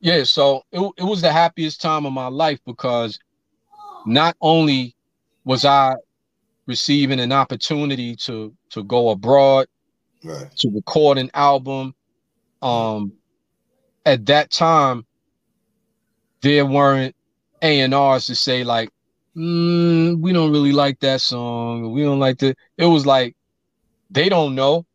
[0.00, 3.18] Yeah, so it, it was the happiest time of my life because
[4.04, 4.96] not only
[5.44, 5.94] was I
[6.66, 9.66] receiving an opportunity to to go abroad,
[10.24, 10.50] right.
[10.56, 11.94] to record an album,
[12.60, 13.12] um,
[14.04, 15.06] at that time
[16.42, 17.14] there weren't
[17.62, 18.90] A and R's to say like,
[19.36, 22.54] mm, we don't really like that song, we don't like the.
[22.76, 23.36] It was like
[24.10, 24.86] they don't know,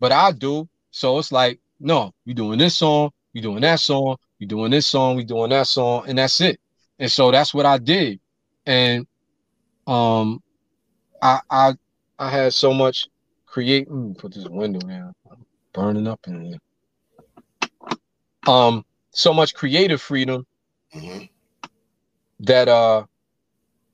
[0.00, 0.68] but I do.
[0.90, 4.86] So it's like, no, we doing this song, we doing that song, we doing this
[4.86, 6.60] song, we doing that song, and that's it.
[6.98, 8.20] And so that's what I did.
[8.66, 9.06] And
[9.86, 10.42] um
[11.22, 11.74] I I
[12.18, 13.08] I had so much
[13.46, 14.14] creating.
[14.16, 15.14] Put this window down.
[15.72, 16.58] burning up in here
[18.46, 20.46] um so much creative freedom
[20.94, 21.24] mm-hmm.
[22.40, 23.04] that uh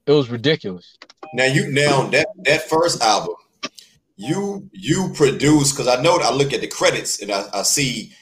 [0.06, 0.98] it was ridiculous.
[1.34, 3.36] Now you now that that first album,
[4.16, 8.12] you you produced because I know I look at the credits and I, I see,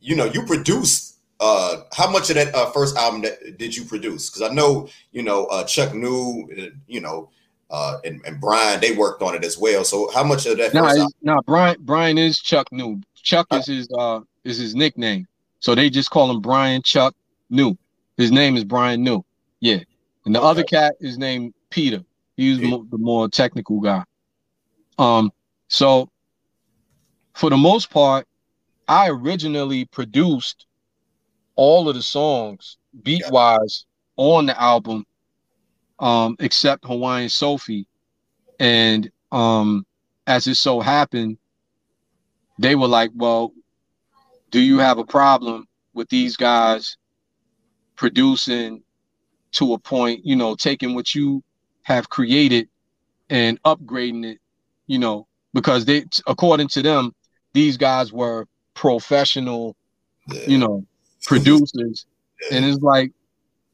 [0.00, 3.84] you know, you produced uh how much of that uh, first album that did you
[3.84, 4.28] produce?
[4.28, 7.30] Because I know you know uh, Chuck New, uh, you know,
[7.70, 9.84] uh, and, and Brian they worked on it as well.
[9.84, 10.74] So how much of that?
[10.74, 13.00] No, no, Brian Brian is Chuck New.
[13.14, 15.26] Chuck is his uh is his nickname.
[15.60, 17.14] So they just call him Brian Chuck
[17.48, 17.76] New.
[18.20, 19.24] His name is Brian New.
[19.60, 19.78] Yeah.
[20.26, 20.48] And the okay.
[20.48, 22.04] other cat is named Peter.
[22.36, 24.04] He's the more technical guy.
[24.98, 25.32] Um,
[25.68, 26.10] so
[27.32, 28.26] for the most part,
[28.86, 30.66] I originally produced
[31.56, 33.86] all of the songs beat wise
[34.18, 34.24] yeah.
[34.24, 35.06] on the album,
[35.98, 37.86] um, except Hawaiian Sophie.
[38.58, 39.86] And um,
[40.26, 41.38] as it so happened,
[42.58, 43.54] they were like, well,
[44.50, 46.98] do you have a problem with these guys
[48.00, 48.82] producing
[49.52, 51.42] to a point, you know, taking what you
[51.82, 52.66] have created
[53.28, 54.38] and upgrading it,
[54.86, 57.14] you know, because they, according to them,
[57.52, 59.76] these guys were professional,
[60.32, 60.40] yeah.
[60.46, 60.82] you know,
[61.26, 62.06] producers.
[62.50, 62.56] Yeah.
[62.56, 63.12] And it's like,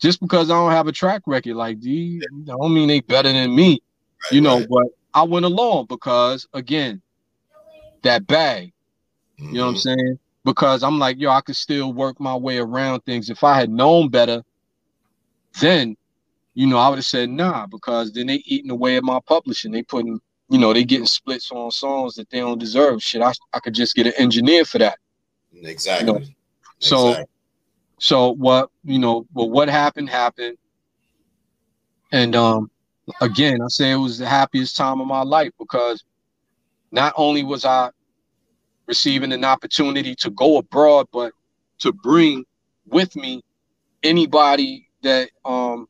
[0.00, 2.20] just because I don't have a track record like these.
[2.24, 3.80] I don't mean they better than me,
[4.24, 4.68] right, you know, right.
[4.68, 7.00] but I went along because again,
[8.02, 8.72] that bag,
[9.38, 9.50] mm-hmm.
[9.50, 10.00] you know what I'm mm-hmm.
[10.00, 10.18] saying?
[10.46, 13.30] Because I'm like, yo, I could still work my way around things.
[13.30, 14.44] If I had known better,
[15.60, 15.96] then,
[16.54, 19.72] you know, I would have said nah, because then they eating away at my publishing.
[19.72, 23.02] They putting, you know, they getting splits on songs that they don't deserve.
[23.02, 25.00] Shit, I, I could just get an engineer for that.
[25.52, 26.06] Exactly.
[26.06, 26.26] You know?
[26.78, 27.26] So, exactly.
[27.98, 30.56] so what, you know, well, what happened happened.
[32.12, 32.70] And um,
[33.20, 36.04] again, I say it was the happiest time of my life because
[36.92, 37.90] not only was I
[38.86, 41.32] receiving an opportunity to go abroad, but
[41.80, 42.44] to bring
[42.86, 43.42] with me
[44.02, 45.88] anybody that um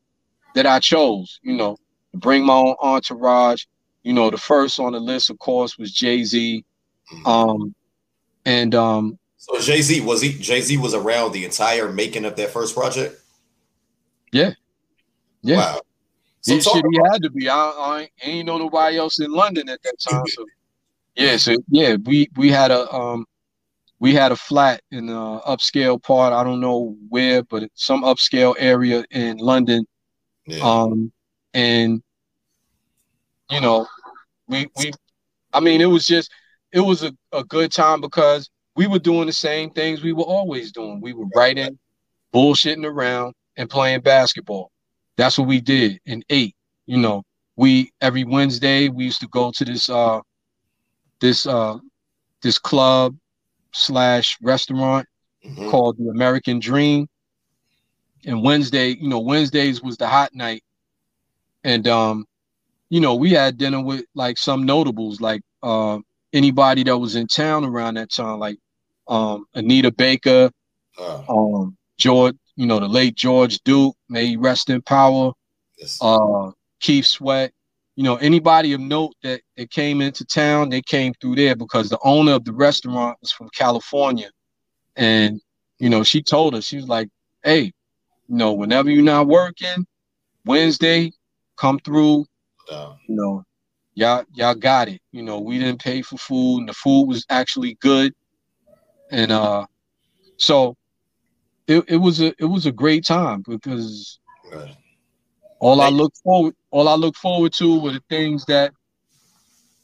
[0.55, 1.77] that I chose, you know,
[2.13, 3.65] bring my own entourage.
[4.03, 6.63] You know, the first on the list, of course, was Jay Z.
[7.13, 7.27] Mm-hmm.
[7.27, 7.75] Um,
[8.45, 10.33] and um, so Jay Z was he?
[10.33, 13.21] Jay Z was around the entire making of that first project.
[14.31, 14.51] Yeah,
[15.41, 15.57] yeah.
[15.57, 15.81] Wow.
[16.41, 17.49] So he, shit, he had to be.
[17.49, 20.23] I, I ain't know nobody else in London at that time.
[20.27, 20.45] So
[21.17, 23.25] yeah, so yeah, we we had a um
[23.99, 26.31] we had a flat in the upscale part.
[26.33, 29.85] I don't know where, but some upscale area in London.
[30.45, 30.59] Yeah.
[30.63, 31.11] Um,
[31.53, 32.01] and
[33.49, 33.87] you know,
[34.47, 34.91] we we,
[35.53, 36.31] I mean, it was just
[36.71, 40.23] it was a, a good time because we were doing the same things we were
[40.23, 41.01] always doing.
[41.01, 41.79] We were writing,
[42.33, 44.71] bullshitting around, and playing basketball.
[45.17, 46.55] That's what we did in eight.
[46.85, 47.23] You know,
[47.55, 50.19] we every Wednesday we used to go to this uh
[51.19, 51.77] this uh
[52.41, 53.15] this club
[53.73, 55.07] slash restaurant
[55.45, 55.69] mm-hmm.
[55.69, 57.07] called the American Dream.
[58.25, 60.63] And Wednesday, you know, Wednesdays was the hot night.
[61.63, 62.25] And um,
[62.89, 65.99] you know, we had dinner with like some notables, like uh
[66.33, 68.57] anybody that was in town around that time, like
[69.07, 70.51] um Anita Baker,
[70.99, 75.31] uh, um George, you know, the late George Duke, may he rest in power.
[75.77, 75.97] Yes.
[76.01, 77.51] Uh Keith Sweat,
[77.97, 81.89] you know, anybody of note that, that came into town, they came through there because
[81.89, 84.29] the owner of the restaurant was from California.
[84.95, 85.41] And,
[85.79, 87.09] you know, she told us, she was like,
[87.43, 87.73] hey,
[88.27, 89.87] you know, whenever you're not working,
[90.45, 91.11] Wednesday,
[91.57, 92.25] come through.
[93.07, 93.43] You know,
[93.95, 95.01] y'all y'all got it.
[95.11, 98.13] You know, we didn't pay for food and the food was actually good.
[99.09, 99.65] And uh
[100.37, 100.75] So
[101.67, 104.19] it, it was a it was a great time because
[104.53, 104.75] right.
[105.59, 108.73] all I look forward all I look forward to were the things that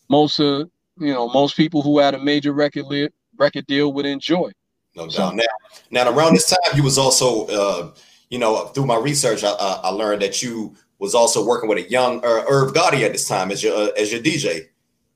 [0.10, 0.70] most of
[1.00, 4.52] you know most people who had a major record li- record deal would enjoy.
[4.96, 5.14] No doubt.
[5.14, 5.44] So, now,
[5.92, 7.92] now around this time, you was also, uh,
[8.30, 11.90] you know, through my research, I, I, learned that you was also working with a
[11.90, 14.68] young uh, Irv Gotti at this time as your uh, as your DJ.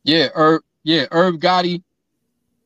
[0.03, 0.61] Yeah, Irv.
[0.83, 1.83] Yeah, Irv Gotti.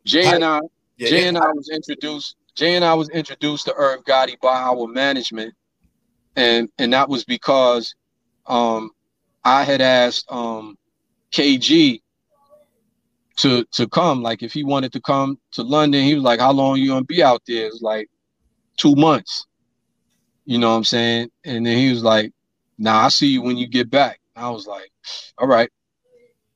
[0.06, 0.62] Jay and I.
[0.98, 1.28] Yeah, Jay yeah.
[1.30, 2.36] and I was introduced.
[2.56, 5.54] Jay and I was introduced to Irv Gotti by our management,
[6.36, 7.94] and and that was because
[8.52, 8.92] um,
[9.46, 10.78] I had asked um,
[11.32, 12.02] KG
[13.38, 14.22] to to come.
[14.22, 16.90] Like if he wanted to come to London, he was like, "How long are you
[16.90, 18.10] gonna be out there?" It's like
[18.78, 19.48] two months.
[20.46, 21.32] You know what I'm saying?
[21.46, 22.34] And then he was like,
[22.78, 24.92] "Nah, I see you when you get back." I was like,
[25.38, 25.70] "All right,"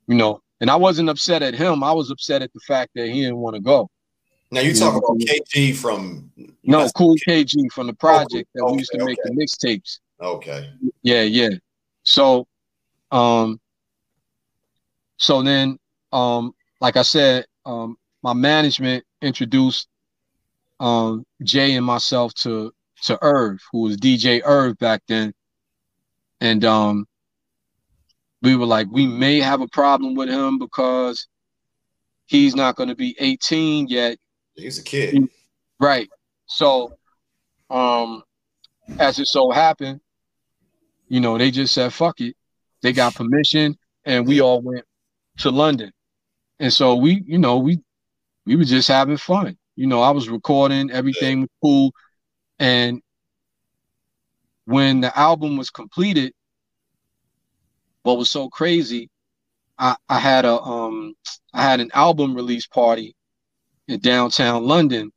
[0.08, 0.42] you know.
[0.62, 1.84] And I wasn't upset at him.
[1.84, 3.90] I was upset at the fact that he didn't want to go.
[4.52, 6.32] Now you, you talk about KG from
[6.64, 10.00] no cool KG from the project oh, that we used to make the mixtapes.
[10.22, 10.70] Okay.
[11.04, 11.50] Yeah, yeah.
[12.06, 12.48] So,
[13.12, 13.60] um,
[15.18, 15.78] so then,
[16.12, 19.88] um, like I said, um, my management introduced
[20.80, 22.72] um, Jay and myself to
[23.04, 25.34] to Irv, who was DJ Irv back then,
[26.42, 27.06] and um,
[28.42, 31.28] we were like, we may have a problem with him because
[32.28, 34.18] he's not going to be 18 yet.
[34.56, 35.28] He's a kid,
[35.80, 36.08] right?
[36.46, 36.98] So,
[37.70, 38.24] um,
[39.00, 40.00] as it so happened,
[41.08, 42.36] you know, they just said, "Fuck it."
[42.82, 44.86] They got permission, and we all went
[45.40, 45.92] to London.
[46.60, 47.82] And so we, you know, we
[48.46, 49.58] we were just having fun.
[49.76, 51.92] You know, I was recording, everything was cool.
[52.60, 53.02] And
[54.66, 56.34] when the album was completed,
[58.04, 59.10] what was so crazy,
[59.78, 61.16] I, I had a um
[61.54, 63.16] I had an album release party
[63.88, 65.12] in downtown London.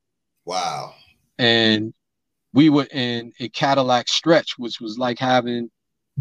[0.44, 0.94] Wow.
[1.38, 1.94] And
[2.52, 5.70] we were in a Cadillac stretch, which was like having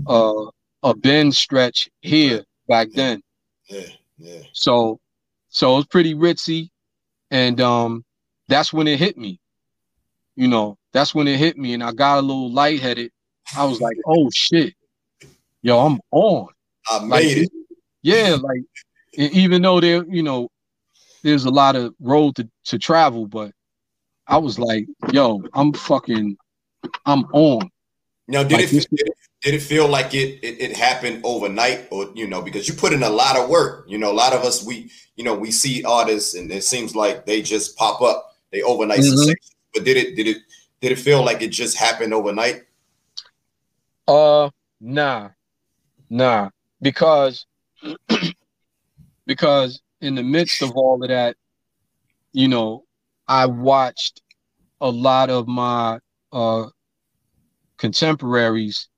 [0.05, 0.45] a
[0.83, 3.21] a Ben stretch here back then.
[3.67, 3.87] Yeah,
[4.17, 4.41] yeah.
[4.53, 4.99] So
[5.49, 6.69] so it was pretty ritzy.
[7.29, 8.05] And um,
[8.47, 9.39] that's when it hit me.
[10.35, 13.11] You know, that's when it hit me, and I got a little lightheaded.
[13.57, 14.75] I was like, oh shit.
[15.61, 16.47] Yo, I'm on.
[16.89, 17.51] I made like, it.
[18.01, 18.61] Yeah, like
[19.13, 20.49] even though there, you know,
[21.23, 23.51] there's a lot of road to, to travel, but
[24.27, 26.37] I was like, yo, I'm fucking
[27.05, 27.69] I'm on.
[28.27, 31.87] Now, did, like, it, did, it, did it feel like it, it, it happened overnight,
[31.91, 33.85] or you know, because you put in a lot of work.
[33.87, 36.95] You know, a lot of us we you know we see artists, and it seems
[36.95, 39.31] like they just pop up, they overnight mm-hmm.
[39.73, 40.37] But did it did it
[40.81, 42.63] did it feel like it just happened overnight?
[44.07, 44.49] Uh,
[44.79, 45.29] nah,
[46.09, 46.49] nah,
[46.81, 47.45] because
[49.25, 51.35] because in the midst of all of that,
[52.31, 52.85] you know,
[53.27, 54.21] I watched
[54.81, 55.99] a lot of my
[56.31, 56.65] uh
[57.77, 58.89] contemporaries,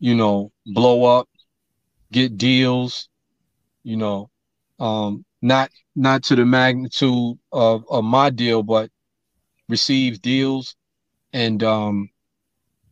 [0.00, 1.28] you know, blow up,
[2.10, 3.08] get deals,
[3.84, 4.30] you know,
[4.80, 8.90] um, not not to the magnitude of, of my deal, but
[9.68, 10.74] receive deals.
[11.32, 12.10] And um,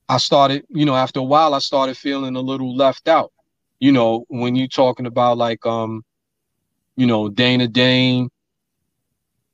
[0.08, 3.32] I started, you know, after a while, I started feeling a little left out.
[3.80, 6.04] You know, when you're talking about like, um,
[6.96, 8.28] you know, Dana Dane,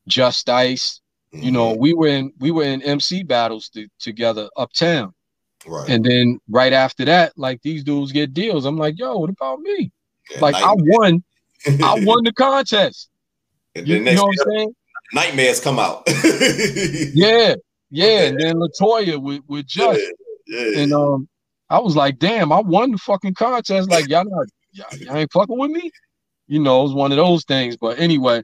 [0.09, 1.01] Just Ice,
[1.33, 1.81] you know, mm-hmm.
[1.81, 5.13] we were in we were in MC battles to, together uptown.
[5.67, 5.89] Right.
[5.89, 8.65] And then right after that, like these dudes get deals.
[8.65, 9.93] I'm like, yo, what about me?
[10.31, 11.23] Yeah, like I won,
[11.67, 13.11] I won the contest.
[13.75, 14.75] And you, you know what I'm saying?
[15.13, 16.03] Nightmares come out.
[17.15, 17.55] yeah,
[17.91, 18.21] yeah.
[18.23, 20.01] And then Latoya with, with Just.
[20.47, 20.79] Yeah, yeah.
[20.81, 21.29] And um
[21.71, 23.91] I was like, damn, I won the fucking contest.
[23.91, 25.91] Like, y'all not y'all, y'all ain't fucking with me.
[26.47, 27.77] You know, it was one of those things.
[27.77, 28.43] But anyway.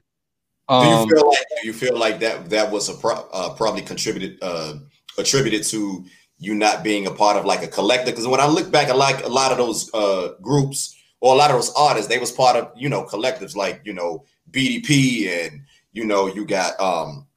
[0.67, 3.53] Um, do you um, feel like you feel like that that was a pro- uh,
[3.55, 4.75] probably contributed uh
[5.17, 6.05] attributed to
[6.41, 8.15] you not being a part of like a collective.
[8.15, 11.37] Because when I look back at like a lot of those uh, groups or a
[11.37, 15.27] lot of those artists, they was part of you know collectives like you know BDP
[15.27, 15.61] and
[15.93, 17.27] you know you got um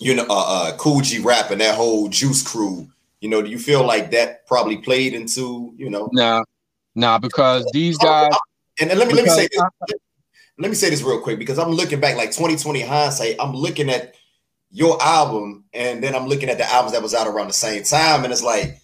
[0.00, 2.88] you know uh, uh Kool G Rap and that whole Juice Crew.
[3.20, 6.08] You know, do you feel like that probably played into you know?
[6.12, 6.42] Nah,
[6.94, 8.32] nah, because these guys.
[8.80, 9.62] And, and let me let me say this.
[10.58, 13.36] let me say this real quick because I'm looking back like 2020 hindsight.
[13.38, 14.14] I'm looking at
[14.72, 17.82] your album and then I'm looking at the albums that was out around the same
[17.84, 18.80] time and it's like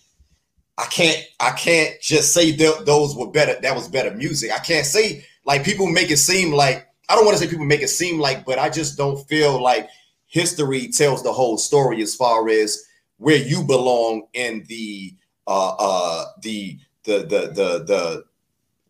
[0.76, 4.52] I can't I can't just say th- those were better that was better music.
[4.52, 7.64] I can't say like people make it seem like I don't want to say people
[7.64, 9.88] make it seem like but I just don't feel like
[10.26, 12.84] history tells the whole story as far as
[13.16, 15.14] where you belong in the
[15.46, 18.24] uh uh the the the the the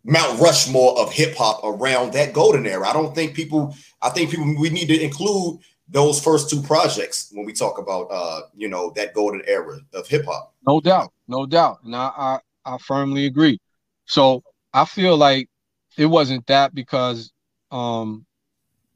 [0.03, 2.87] Mount Rushmore of hip hop around that golden era.
[2.87, 5.59] I don't think people I think people we need to include
[5.91, 10.07] those first two projects when we talk about uh, you know, that golden era of
[10.07, 10.53] hip hop.
[10.67, 11.79] No doubt, no doubt.
[11.83, 13.59] And I, I I firmly agree.
[14.05, 14.43] So
[14.73, 15.49] I feel like
[15.97, 17.31] it wasn't that because
[17.71, 18.25] um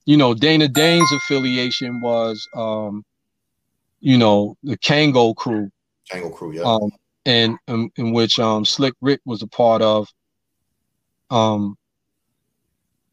[0.05, 3.03] you know Dana Dane's affiliation was um
[3.99, 5.71] you know the Kangol crew.
[6.11, 6.63] Kangol crew, yeah.
[6.63, 6.91] Um
[7.25, 10.07] and in, in which um Slick Rick was a part of.
[11.29, 11.77] Um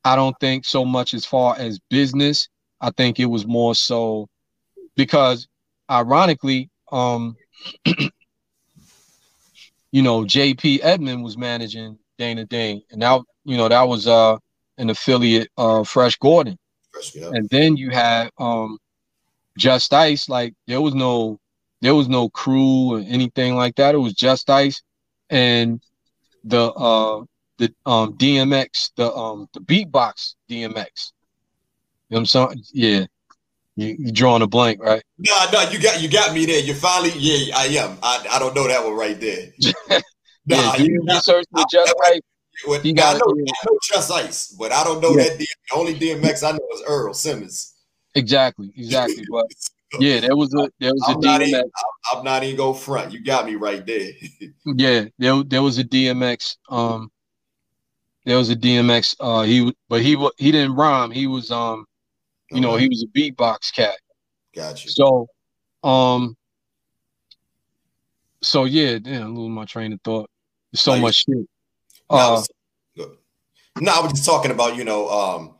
[0.04, 2.48] I don't think so much as far as business.
[2.80, 4.28] I think it was more so
[4.96, 5.48] because
[5.90, 7.36] ironically, um
[9.92, 14.36] you know, JP Edmond was managing Dana Dane, and now you know that was uh
[14.78, 16.58] an affiliate of Fresh Gordon.
[16.90, 17.30] Fresh, yeah.
[17.32, 18.78] And then you had um
[19.58, 21.38] Just Ice, like there was no
[21.80, 23.94] there was no crew or anything like that.
[23.94, 24.82] It was Just Ice
[25.28, 25.80] and
[26.44, 27.24] the uh
[27.58, 31.12] the um DMX, the um the beatbox DMX.
[32.10, 32.64] You know what I'm saying?
[32.72, 33.06] Yeah.
[33.76, 35.02] You, you drawing a blank, right?
[35.18, 36.60] No, no, you got you got me there.
[36.60, 37.96] You finally, yeah, I am.
[38.02, 39.46] I, I don't know that one right there.
[39.88, 39.98] nah,
[40.44, 42.20] yeah, you research with Just Ice.
[42.66, 45.28] Well, you got I know, I know Just Ice, but I don't know yeah.
[45.28, 45.38] that.
[45.38, 47.74] The only DMX I know is Earl Simmons.
[48.16, 49.24] Exactly, exactly.
[49.30, 49.46] But
[50.00, 51.46] yeah, there was a there was I'm a DMX.
[51.46, 53.12] Even, I'm, I'm not even go front.
[53.12, 54.10] You got me right there.
[54.66, 56.56] yeah, there there was a DMX.
[56.68, 57.10] Um,
[58.26, 59.16] there was a DMX.
[59.20, 61.12] Uh, he but he he didn't rhyme.
[61.12, 61.86] He was um
[62.50, 62.60] you okay.
[62.60, 63.96] know, he was a beatbox cat.
[64.54, 64.90] Gotcha.
[64.90, 65.28] So,
[65.84, 66.36] um,
[68.42, 70.30] so yeah, damn, I'm losing my train of thought.
[70.72, 71.36] There's so much shit.
[71.38, 71.46] No,
[72.10, 72.42] uh,
[73.80, 75.54] no, I was just talking about, you know, um,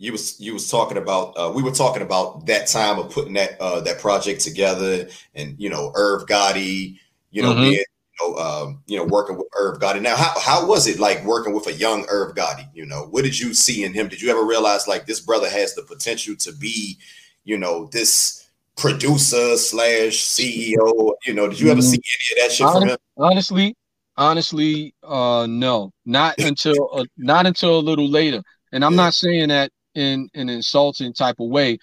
[0.00, 3.34] you was you was talking about uh, we were talking about that time of putting
[3.34, 6.98] that uh, that project together and you know Irv Gotti,
[7.30, 7.70] you know, mm-hmm.
[7.70, 7.84] being
[8.20, 10.00] know, um, you know, working with Irv Gotti.
[10.00, 12.68] Now, how, how was it like working with a young Irv Gotti?
[12.74, 14.08] You know, what did you see in him?
[14.08, 16.98] Did you ever realize like this brother has the potential to be,
[17.44, 21.12] you know, this producer slash CEO?
[21.26, 21.88] You know, did you ever mm-hmm.
[21.88, 22.98] see any of that shit from him?
[23.16, 23.76] Honestly,
[24.16, 28.42] honestly, uh, no, not until uh, not until a little later.
[28.72, 29.04] And I'm yeah.
[29.04, 31.78] not saying that in an insulting type of way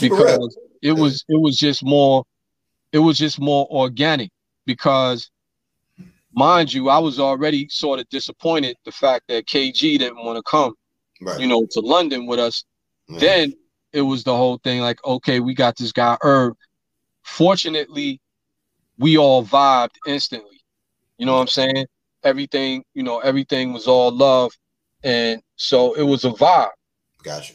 [0.00, 2.24] because it, it was it was just more
[2.92, 4.30] it was just more organic
[4.66, 5.30] because
[6.34, 10.42] mind you, I was already sort of disappointed the fact that KG didn't want to
[10.42, 10.74] come,
[11.20, 11.40] right.
[11.40, 12.64] you know, to London with us.
[13.08, 13.52] Then
[13.92, 16.54] it was the whole thing like, okay, we got this guy Irv.
[17.22, 18.20] Fortunately,
[18.98, 20.62] we all vibed instantly.
[21.18, 21.86] You know what I'm saying?
[22.24, 24.52] Everything, you know, everything was all love.
[25.04, 26.70] And so it was a vibe.
[27.22, 27.54] Gotcha.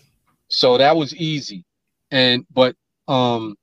[0.49, 1.65] So that was easy.
[2.11, 2.75] And but
[3.07, 3.55] um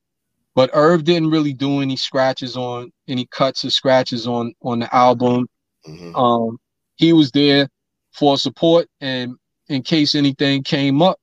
[0.54, 4.94] but Irv didn't really do any scratches on any cuts or scratches on on the
[4.94, 5.48] album.
[5.86, 6.16] Mm-hmm.
[6.16, 6.58] Um,
[6.96, 7.68] he was there
[8.12, 9.34] for support and
[9.68, 11.18] in case anything came up,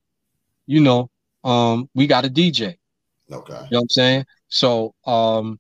[0.68, 1.10] you know,
[1.44, 2.76] um, we got a DJ.
[3.32, 3.54] Okay.
[3.54, 4.26] You know what I'm saying?
[4.50, 5.60] So um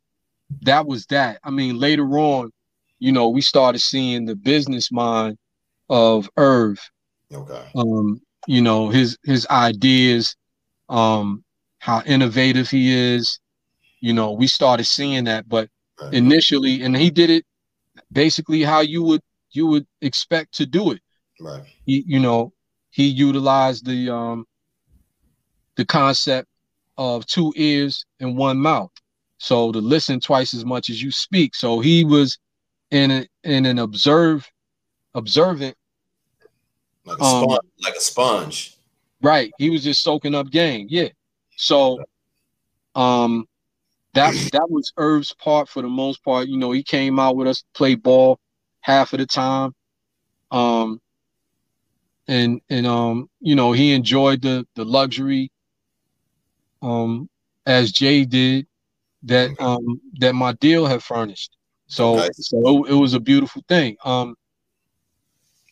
[0.64, 1.40] that was that.
[1.44, 2.52] I mean, later on,
[3.00, 5.38] you know, we started seeing the business mind
[5.90, 6.80] of Irv.
[7.34, 7.64] Okay.
[7.76, 10.36] Um, you know, his his ideas,
[10.90, 11.44] um,
[11.80, 13.40] how innovative he is,
[14.02, 15.70] you know, we started seeing that, but.
[16.12, 17.46] Initially, and he did it
[18.12, 19.22] basically how you would
[19.52, 21.02] you would expect to do it.
[21.40, 21.64] Right.
[21.86, 22.54] He, you know,
[22.90, 24.46] he utilized the um
[25.76, 26.48] the concept
[26.98, 28.92] of two ears and one mouth.
[29.38, 31.56] So to listen twice as much as you speak.
[31.56, 32.38] So he was
[32.92, 34.48] in a, in an observe
[35.16, 35.76] observant
[37.06, 38.78] like a sponge, um, like a sponge.
[39.22, 39.52] Right.
[39.58, 40.88] He was just soaking up game.
[40.90, 41.10] Yeah.
[41.58, 42.04] So
[42.96, 43.48] um
[44.14, 46.48] that that was Irv's part for the most part.
[46.48, 48.40] You know, he came out with us to play ball
[48.82, 49.74] half of the time.
[50.52, 51.00] Um
[52.28, 55.52] and and um, you know, he enjoyed the the luxury
[56.82, 57.30] um
[57.66, 58.68] as Jay did
[59.24, 61.56] that um that my deal had furnished.
[61.88, 62.30] So okay.
[62.34, 63.98] so it, it was a beautiful thing.
[64.04, 64.36] Um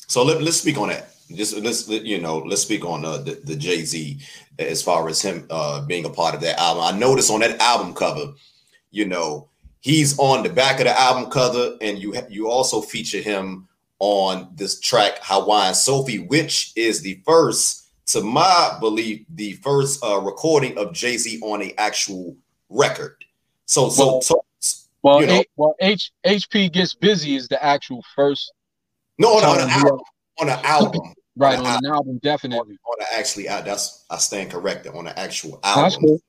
[0.07, 3.39] so let, let's speak on that just let's you know let's speak on uh, the,
[3.43, 4.19] the Jay Z
[4.57, 6.84] as far as him uh, being a part of that album.
[6.84, 8.34] I noticed on that album cover,
[8.91, 9.49] you know,
[9.80, 13.68] he's on the back of the album cover, and you you also feature him
[13.99, 20.19] on this track Hawaiian Sophie, which is the first, to my belief, the first uh,
[20.19, 22.35] recording of Jay Z on a actual
[22.69, 23.23] record.
[23.65, 24.43] So so well, so.
[25.01, 28.51] Well, you know, well, H HP gets busy is the actual first.
[29.18, 29.99] No, on, on an album.
[30.41, 31.14] On an album.
[31.40, 32.78] Right on, on an album, definitely.
[32.86, 36.02] On, on actually, I, that's I stand corrected on an actual album.
[36.02, 36.22] Cool.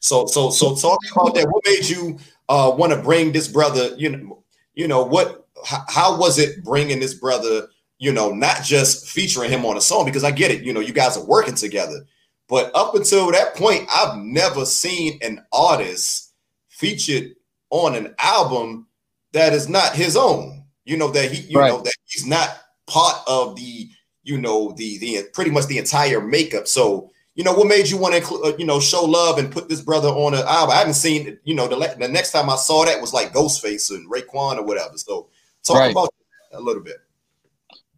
[0.00, 1.48] So, so, so, talk about that.
[1.48, 2.18] What made you
[2.48, 3.94] uh, want to bring this brother?
[3.96, 5.48] You know, you know what?
[5.64, 7.68] How, how was it bringing this brother?
[7.98, 10.62] You know, not just featuring him on a song because I get it.
[10.62, 12.04] You know, you guys are working together,
[12.48, 16.32] But up until that point, I've never seen an artist
[16.68, 17.36] featured
[17.70, 18.88] on an album
[19.32, 20.64] that is not his own.
[20.84, 21.70] You know that he, you right.
[21.70, 23.88] know that he's not part of the,
[24.22, 26.68] you know, the the pretty much the entire makeup.
[26.68, 29.68] So you know, what made you want to, uh, you know, show love and put
[29.68, 30.70] this brother on an album?
[30.70, 33.90] I haven't seen, you know, the, the next time I saw that was like Ghostface
[33.90, 34.98] and Raekwon or whatever.
[34.98, 35.28] So
[35.62, 35.90] talk right.
[35.90, 36.10] about
[36.52, 36.96] a little bit.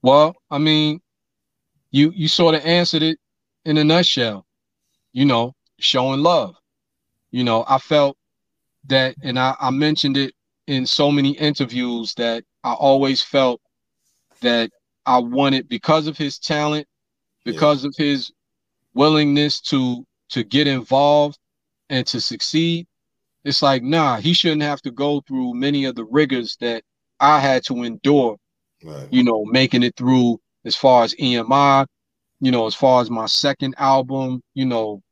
[0.02, 1.00] Well, I mean,
[1.90, 3.18] you you sort of answered it
[3.64, 4.46] in a nutshell.
[5.12, 6.54] You know, showing love.
[7.30, 8.16] You know, I felt
[8.86, 10.34] that, and I, I mentioned it
[10.66, 13.60] in so many interviews that I always felt
[14.40, 14.70] that
[15.06, 16.86] I wanted because of his talent,
[17.44, 17.88] because yeah.
[17.88, 18.32] of his
[18.94, 21.38] willingness to to get involved
[21.90, 22.86] and to succeed
[23.44, 26.82] it's like nah he shouldn't have to go through many of the rigors that
[27.20, 28.36] i had to endure
[28.84, 29.08] right.
[29.10, 31.86] you know making it through as far as emi
[32.40, 35.02] you know as far as my second album you know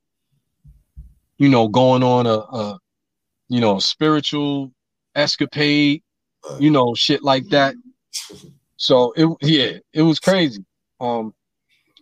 [1.38, 2.78] you know going on a, a
[3.48, 4.72] you know spiritual
[5.14, 6.02] escapade
[6.48, 6.60] right.
[6.60, 7.74] you know shit like that
[8.82, 10.64] so it yeah it was crazy
[11.00, 11.32] um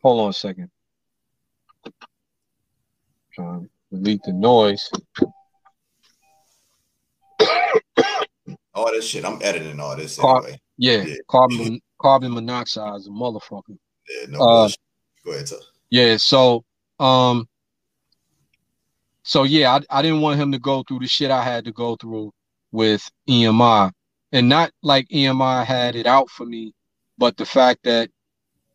[0.02, 0.70] hold on a second
[3.34, 4.90] Trying to delete the noise.
[8.74, 9.24] all this shit.
[9.24, 10.60] I'm editing all this Car- anyway.
[10.78, 11.14] Yeah, yeah.
[11.28, 13.76] carbon carbon monoxide is a motherfucker.
[14.08, 14.68] Yeah, no uh,
[15.24, 15.60] Go ahead, sir.
[15.90, 16.64] Yeah, so
[16.98, 17.46] um
[19.22, 21.72] so yeah, I, I didn't want him to go through the shit I had to
[21.72, 22.32] go through
[22.72, 23.92] with EMI.
[24.32, 26.72] And not like EMI had it out for me,
[27.18, 28.10] but the fact that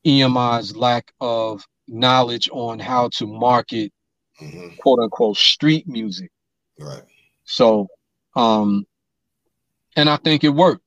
[0.05, 3.91] EMI's lack of knowledge on how to market
[4.41, 4.75] mm-hmm.
[4.77, 6.31] quote unquote street music.
[6.79, 7.03] Right.
[7.45, 7.87] So,
[8.35, 8.85] um,
[9.95, 10.83] and I think it worked.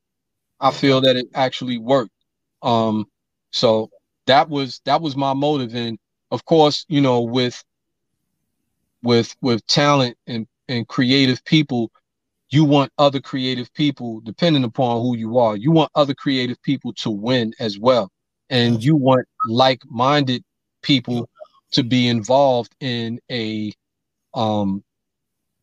[0.60, 2.12] I feel that it actually worked.
[2.62, 3.06] Um,
[3.50, 3.90] so
[4.26, 5.98] that was that was my motive, and
[6.30, 7.62] of course, you know, with
[9.02, 11.90] with with talent and and creative people,
[12.50, 16.92] you want other creative people, depending upon who you are, you want other creative people
[16.94, 18.10] to win as well,
[18.48, 20.42] and you want like-minded
[20.82, 21.28] people
[21.72, 23.72] to be involved in a
[24.34, 24.82] um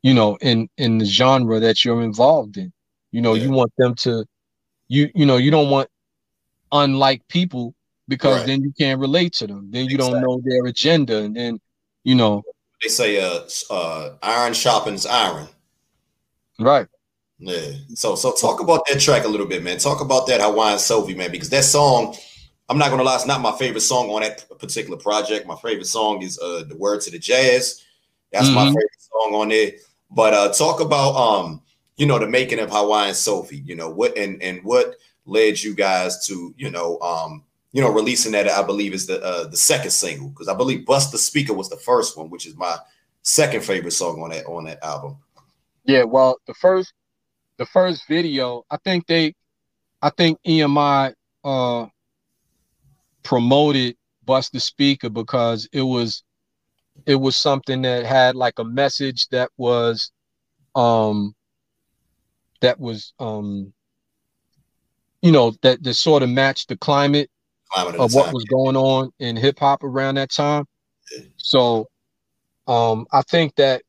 [0.03, 2.71] you know in in the genre that you're involved in
[3.11, 3.43] you know yeah.
[3.43, 4.25] you want them to
[4.87, 5.89] you you know you don't want
[6.71, 7.73] unlike people
[8.07, 8.47] because right.
[8.47, 10.19] then you can't relate to them then you exactly.
[10.19, 11.59] don't know their agenda and then
[12.03, 12.43] you know
[12.81, 13.41] they say uh
[13.71, 15.47] uh iron sharpens iron
[16.59, 16.87] right
[17.39, 20.79] yeah so so talk about that track a little bit man talk about that hawaiian
[20.79, 22.15] sophie man because that song
[22.67, 25.45] I'm not gonna lie, it's not my favorite song on that particular project.
[25.45, 27.83] My favorite song is uh the word to the Jaz.
[28.31, 28.55] That's mm-hmm.
[28.55, 29.81] my favorite song on it.
[30.09, 31.61] But uh talk about um,
[31.97, 34.95] you know, the making of Hawaiian Sophie, you know, what and and what
[35.25, 39.21] led you guys to, you know, um, you know, releasing that, I believe is the
[39.23, 42.47] uh the second single, because I believe Bust the Speaker was the first one, which
[42.47, 42.77] is my
[43.21, 45.17] second favorite song on that on that album.
[45.85, 46.93] Yeah, well, the first
[47.57, 49.33] the first video, I think they
[50.01, 51.13] I think EMI
[51.43, 51.87] uh
[53.23, 53.95] promoted
[54.25, 56.23] Bust the Speaker because it was
[57.05, 60.11] it was something that had like a message that was
[60.75, 61.35] um
[62.61, 63.73] that was um
[65.21, 67.29] you know that that sort of matched the climate,
[67.71, 70.65] climate of, what was going on in hip hop around that time.
[71.37, 71.87] So
[72.67, 73.83] um I think that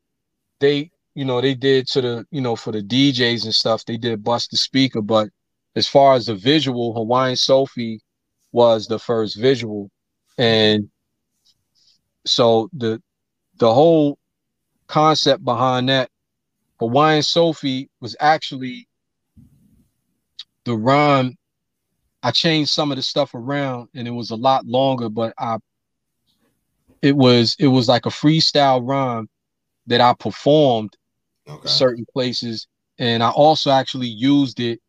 [0.60, 3.96] they you know they did to the you know for the DJs and stuff they
[3.96, 5.28] did bust the speaker but
[5.74, 8.00] as far as the visual Hawaiian Sophie
[8.56, 9.90] was the first visual.
[10.38, 10.88] And
[12.24, 13.02] so the
[13.58, 14.18] the whole
[14.86, 16.08] concept behind that
[16.78, 18.86] hawaiian sophie was actually
[20.64, 21.36] the rhyme.
[22.22, 25.58] I changed some of the stuff around and it was a lot longer but i
[27.02, 29.28] it was it was like a freestyle rhyme
[29.86, 30.96] that i performed
[31.48, 31.68] okay.
[31.68, 32.66] certain places
[32.98, 34.80] and i also actually used it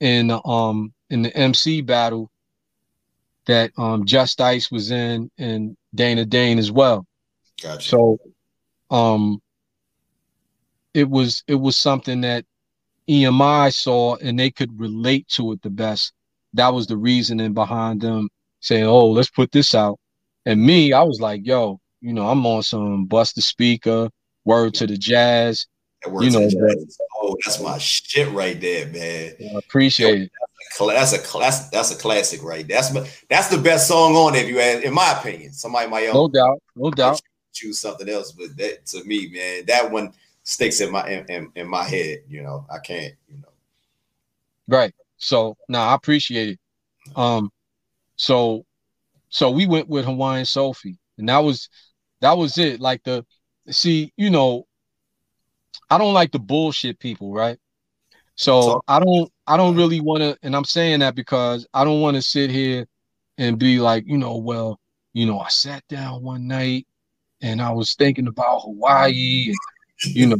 [0.00, 2.30] in um in the mc battle
[3.50, 7.04] that um, Just Ice was in and Dana Dane as well.
[7.60, 7.88] Gotcha.
[7.88, 8.18] So
[8.90, 9.40] um
[10.94, 12.44] it was it was something that
[13.08, 16.12] EMI saw and they could relate to it the best.
[16.54, 18.28] That was the reasoning behind them
[18.60, 19.98] saying, "Oh, let's put this out."
[20.46, 24.10] And me, I was like, "Yo, you know, I'm on some bust the speaker,
[24.44, 25.66] word to the Jaz."
[26.06, 26.48] You know,
[27.22, 29.34] oh, that's my shit right there, man.
[29.40, 30.30] I appreciate it
[30.78, 31.68] that's a class.
[31.70, 32.66] That's a classic, right?
[32.66, 34.44] That's my, that's the best song on it.
[34.44, 37.20] If you ask, in my opinion, somebody might no doubt, no doubt
[37.52, 40.12] choose something else, but that to me, man, that one
[40.44, 42.20] sticks in my in, in my head.
[42.28, 43.14] You know, I can't.
[43.28, 43.48] You know,
[44.68, 44.94] right.
[45.16, 46.58] So now nah, I appreciate it.
[47.16, 47.50] Um,
[48.16, 48.64] so
[49.28, 51.68] so we went with Hawaiian Sophie, and that was
[52.20, 52.80] that was it.
[52.80, 53.24] Like the
[53.68, 54.66] see, you know,
[55.88, 57.58] I don't like the bullshit people, right?
[58.34, 61.84] So, so I don't I don't really want to, and I'm saying that because I
[61.84, 62.86] don't want to sit here
[63.38, 64.80] and be like, you know, well,
[65.12, 66.86] you know, I sat down one night
[67.42, 69.56] and I was thinking about Hawaii and
[70.14, 70.36] you know,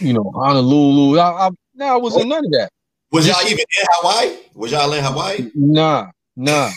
[0.00, 1.18] you know, Honolulu.
[1.18, 2.70] I, I, no, I wasn't none of that.
[3.12, 4.36] Was y'all even in Hawaii?
[4.54, 5.50] Was y'all in Hawaii?
[5.54, 6.70] Nah, nah,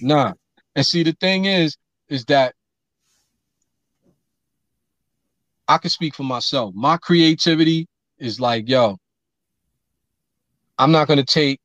[0.00, 0.32] nah.
[0.74, 1.76] And see, the thing is,
[2.08, 2.54] is that
[5.68, 6.74] I can speak for myself.
[6.74, 7.86] My creativity
[8.18, 8.96] is like, yo,
[10.78, 11.60] I'm not gonna take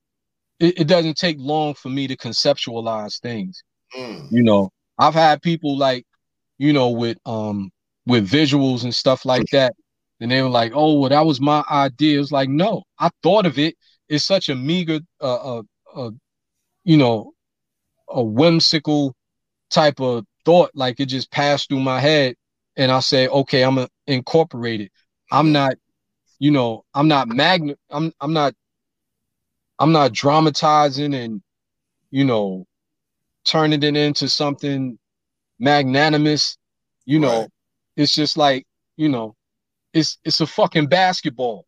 [0.60, 3.64] it, it doesn't take long for me to conceptualize things.
[3.98, 4.32] Mm.
[4.32, 6.06] You know, I've had people like,
[6.58, 7.72] you know, with um
[8.06, 9.74] with visuals and stuff like that.
[10.20, 12.20] And they were like, oh, well, that was my idea.
[12.20, 13.76] It's like, no, I thought of it.
[14.08, 15.64] It's such a meager, uh, uh,
[15.96, 16.12] uh,
[16.84, 17.34] you know,
[18.08, 19.16] a whimsical
[19.70, 20.72] type of thought.
[20.76, 22.36] Like it just passed through my head.
[22.78, 24.92] And I say, okay, I'm gonna incorporate it.
[25.32, 25.76] I'm not,
[26.40, 27.80] you know, I'm not magnet.
[27.90, 28.54] I'm I'm not
[29.80, 31.42] I'm not dramatizing and
[32.12, 32.66] you know
[33.46, 34.98] turning it into something
[35.60, 36.58] magnanimous.
[37.06, 37.50] You know, right.
[37.98, 38.66] it's just like,
[38.96, 39.36] you know,
[39.94, 41.66] it's it's a fucking basketball.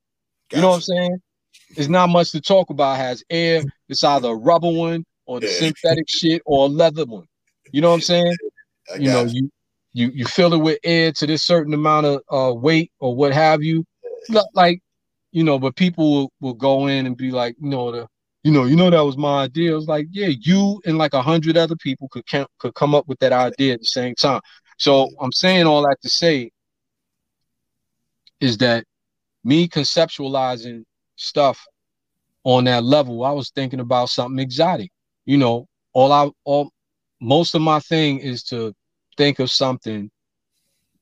[0.49, 0.57] Gotcha.
[0.57, 1.21] You know what I'm saying?
[1.69, 2.95] It's not much to talk about.
[2.95, 3.63] It has air.
[3.89, 5.59] It's either a rubber one or the yeah.
[5.59, 7.27] synthetic shit or a leather one.
[7.71, 8.35] You know what I'm saying?
[8.99, 9.49] You know, you
[9.95, 13.33] you you fill it with air to this certain amount of uh, weight or what
[13.33, 13.85] have you.
[14.53, 14.81] Like,
[15.31, 18.07] you know, but people will, will go in and be like, you know, the
[18.43, 19.71] you know, you know that was my idea.
[19.71, 22.93] It was like, yeah, you and like a hundred other people could count, could come
[22.93, 24.41] up with that idea at the same time.
[24.77, 26.51] So I'm saying all that to say
[28.41, 28.83] is that
[29.45, 30.83] me conceptualizing
[31.15, 31.65] stuff
[32.43, 34.91] on that level, I was thinking about something exotic.
[35.25, 36.69] You know, all I all
[37.21, 38.75] most of my thing is to
[39.17, 40.09] think of something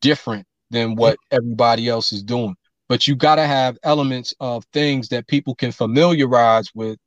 [0.02, 2.56] different than what everybody else is doing.
[2.90, 6.98] But you got to have elements of things that people can familiarize with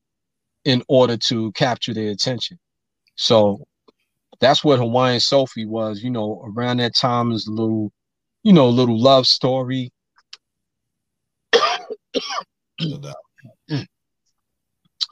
[0.65, 2.59] in order to capture their attention.
[3.16, 3.66] So
[4.41, 7.93] that's what Hawaiian Sophie was, you know, around that time is a little,
[8.43, 9.93] you know, a little love story.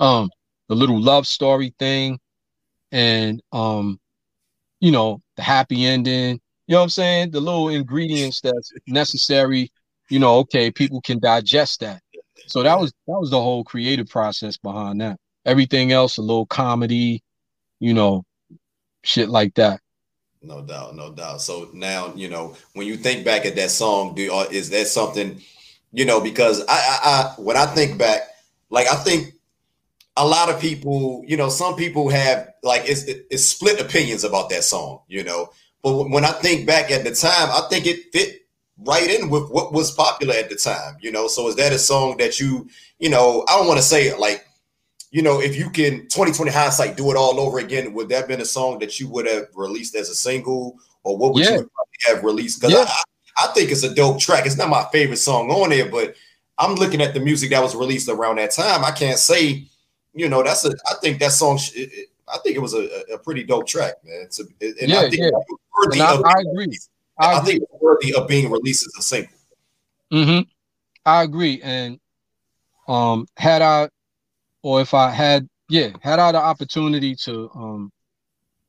[0.01, 0.29] Um,
[0.69, 2.19] the little love story thing,
[2.91, 4.01] and um,
[4.81, 6.41] you know, the happy ending.
[6.67, 7.31] You know what I'm saying?
[7.31, 9.71] The little ingredients that's necessary.
[10.11, 12.01] You know, okay, people can digest that.
[12.47, 15.19] So that was that was the whole creative process behind that.
[15.47, 17.23] Everything else, a little comedy,
[17.81, 18.25] you know,
[19.03, 19.81] shit like that.
[20.43, 21.41] No doubt, no doubt.
[21.41, 24.87] So now, you know, when you think back at that song, do uh, is that
[24.87, 25.41] something,
[25.93, 28.23] you know, because I, I, I, when I think back,
[28.69, 29.34] like I think
[30.17, 34.51] a lot of people, you know, some people have like it's, it's split opinions about
[34.51, 35.51] that song, you know.
[35.83, 38.43] But when I think back at the time, I think it fit
[38.79, 41.27] right in with what was popular at the time, you know.
[41.27, 42.69] So is that a song that you,
[42.99, 44.47] you know, I don't want to say it like
[45.15, 48.29] you know, if you can 2020 hindsight do it all over again, would that have
[48.29, 51.59] been a song that you would have released as a single, or what would yeah.
[51.59, 51.71] you
[52.09, 52.61] have released?
[52.61, 52.85] Because yeah.
[53.39, 54.45] I, I think it's a dope track.
[54.45, 56.17] It's not my favorite song on there, but
[56.59, 58.85] I'm looking at the music that was released around that time.
[58.85, 59.69] I can't say,
[60.15, 60.71] you know, that's a.
[60.87, 61.59] I think that song.
[61.75, 64.23] It, it, I think it was a, a, pretty dope track, man.
[64.23, 65.31] It's a, and yeah, I think yeah.
[65.77, 66.79] worthy I, I, agree.
[67.19, 67.53] I, I agree.
[67.59, 69.37] think worthy of being released as a single.
[70.11, 70.49] Mm-hmm.
[71.05, 71.61] I agree.
[71.63, 72.01] And
[72.89, 73.91] um, had I
[74.63, 77.93] or if I had yeah had I the opportunity to um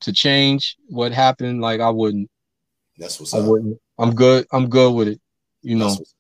[0.02, 2.30] to change what happened, like I wouldn't.
[2.98, 3.46] That's what's I up.
[3.46, 3.80] wouldn't.
[3.98, 4.46] I'm good.
[4.52, 5.22] I'm good with it.
[5.62, 5.90] You know.
[5.90, 6.16] That's what's,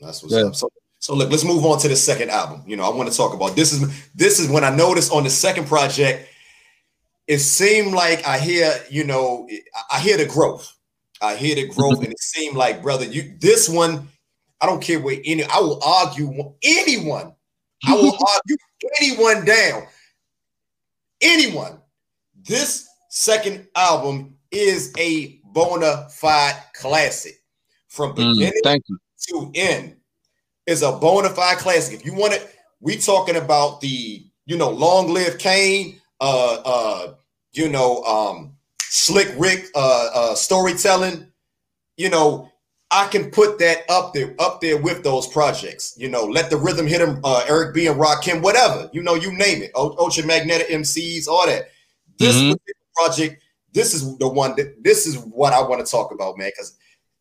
[0.00, 0.40] that's what's yeah.
[0.42, 0.56] up.
[0.56, 0.68] So,
[1.06, 2.64] so look, let's move on to the second album.
[2.66, 5.22] You know, I want to talk about this is this is when I noticed on
[5.22, 6.28] the second project,
[7.28, 9.48] it seemed like I hear, you know,
[9.88, 10.72] I hear the growth.
[11.22, 14.08] I hear the growth, and it seemed like, brother, you this one,
[14.60, 17.36] I don't care what any, I will argue anyone
[17.86, 18.56] I will argue
[19.00, 19.86] anyone down.
[21.20, 21.78] Anyone.
[22.42, 27.40] This second album is a bona fide classic
[27.88, 28.80] from mm, beginning mm,
[29.28, 29.95] to end.
[30.66, 32.00] Is a bona fide classic.
[32.00, 37.14] If you want it, we talking about the you know long live Kane, uh, uh,
[37.52, 41.30] you know, um, Slick Rick, uh, uh, storytelling.
[41.96, 42.50] You know,
[42.90, 45.94] I can put that up there, up there with those projects.
[45.96, 48.88] You know, let the rhythm hit him, uh, Eric B and Rakim, whatever.
[48.92, 49.72] You know, you name it.
[49.74, 51.68] Ultra Magnetic MCs, all that.
[52.18, 52.54] This mm-hmm.
[52.94, 56.50] project, this is the one that this is what I want to talk about, man,
[56.50, 56.76] because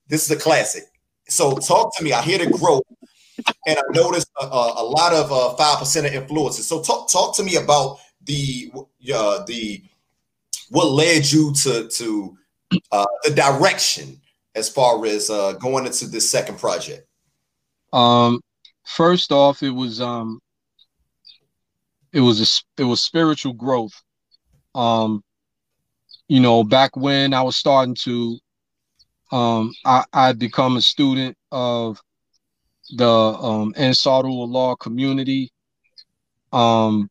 [0.08, 0.84] this is a classic.
[1.28, 2.14] So talk to me.
[2.14, 2.84] I hear the growth,
[3.68, 6.68] and I noticed a, a, lot of uh, five percent of influences.
[6.68, 8.72] So talk talk to me about the
[9.14, 9.84] uh, the
[10.70, 12.38] what led you to to
[12.92, 14.20] uh, the direction
[14.56, 17.08] as far as uh, going into this second project?
[17.94, 18.42] Um,
[18.84, 20.42] first off, it was um,
[22.14, 24.02] it was a, it was spiritual growth.
[24.74, 25.24] Um,
[26.28, 28.40] you know, back when I was starting to,
[29.32, 32.02] um, I I become a student of
[32.91, 35.52] the um Ansarul Allah community.
[36.52, 37.10] Um,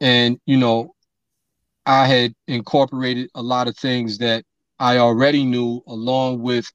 [0.00, 0.94] and you know,
[1.86, 4.44] I had incorporated a lot of things that
[4.78, 6.70] I already knew along with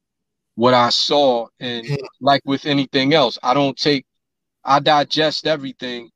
[0.54, 1.46] what I saw.
[1.58, 1.86] And
[2.20, 4.04] like with anything else, I don't take,
[4.64, 6.10] I digest everything,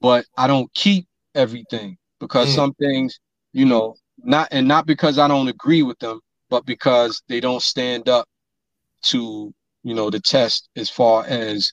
[0.00, 3.18] but I don't keep everything because some things,
[3.52, 7.62] you know, not, and not because I don't agree with them, but because they don't
[7.62, 8.28] stand up
[9.04, 11.72] to, you know, the test as far as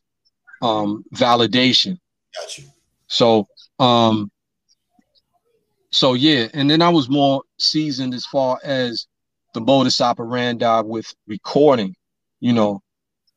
[0.62, 1.98] um validation.
[2.36, 2.66] Got you.
[3.08, 3.48] So,
[3.80, 4.32] um,
[5.92, 9.08] so yeah, and then I was more seasoned as far as
[9.54, 11.96] the modus operandi with recording,
[12.40, 12.82] you know,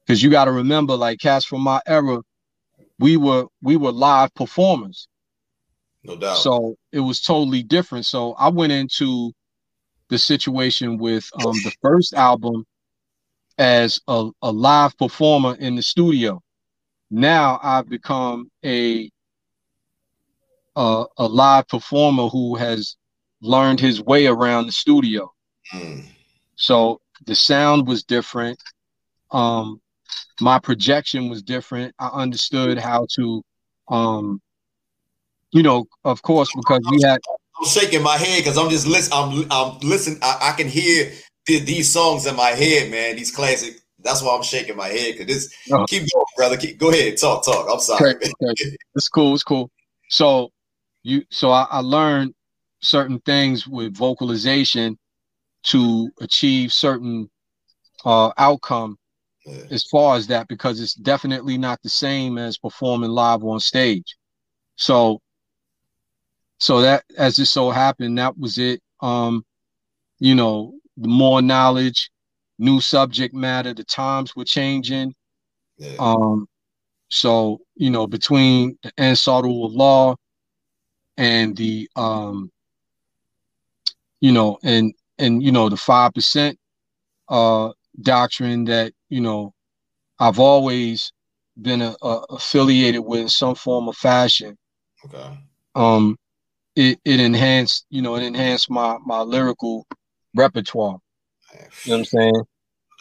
[0.05, 2.21] because you got to remember, like cats from my era,
[2.99, 5.09] we were we were live performers.
[6.03, 6.39] No doubt.
[6.39, 8.07] So it was totally different.
[8.07, 9.33] So I went into
[10.09, 12.65] the situation with um, the first album
[13.61, 16.43] as a, a live performer in the studio.
[17.11, 19.11] Now I've become a
[20.77, 22.97] a, a live performer who has
[23.43, 25.31] learned his way around the studio.
[25.75, 26.07] Mm.
[26.57, 28.59] So the sound was different.
[29.31, 29.81] Um,
[30.41, 31.95] my projection was different.
[31.99, 33.43] I understood how to,
[33.89, 34.41] um,
[35.53, 37.21] you know, of course, because we had.
[37.61, 39.19] I'm shaking my head because I'm just listening.
[39.19, 40.19] I'm I'm listening.
[40.23, 41.13] I, I can hear
[41.51, 43.17] the, these songs in my head, man.
[43.17, 43.81] These classic.
[44.03, 45.55] That's why I'm shaking my head because this.
[45.73, 45.85] Oh.
[45.87, 46.57] Keep going, brother.
[46.57, 47.17] Keep, go ahead.
[47.19, 47.69] Talk, talk.
[47.71, 48.15] I'm sorry.
[48.15, 48.77] Okay, okay.
[48.95, 49.35] It's cool.
[49.35, 49.71] It's cool.
[50.09, 50.51] So
[51.03, 52.35] you so I, I learned
[52.81, 54.99] certain things with vocalization
[55.65, 57.29] to achieve certain
[58.05, 58.97] uh, outcome
[59.45, 59.65] yeah.
[59.71, 64.17] as far as that because it's definitely not the same as performing live on stage.
[64.77, 65.21] So
[66.59, 68.81] so that as it so happened, that was it.
[69.01, 69.45] Um,
[70.19, 70.75] you know,
[71.09, 72.11] more knowledge,
[72.59, 75.15] new subject matter, the times were changing.
[75.79, 75.97] Yeah.
[75.99, 76.49] Um,
[77.09, 80.17] so you know, between the Ansarul Allah
[81.17, 82.51] and the um
[84.21, 86.59] you know and and you know the five percent
[87.29, 87.71] uh
[88.03, 89.53] doctrine that you know
[90.19, 91.13] I've always
[91.61, 94.57] been a, a affiliated with in some form of fashion.
[95.05, 95.39] Okay.
[95.75, 96.17] Um,
[96.77, 99.87] it it enhanced you know it enhanced my my lyrical
[100.35, 100.99] repertoire.
[101.53, 102.33] You know what I'm saying?
[102.33, 102.45] No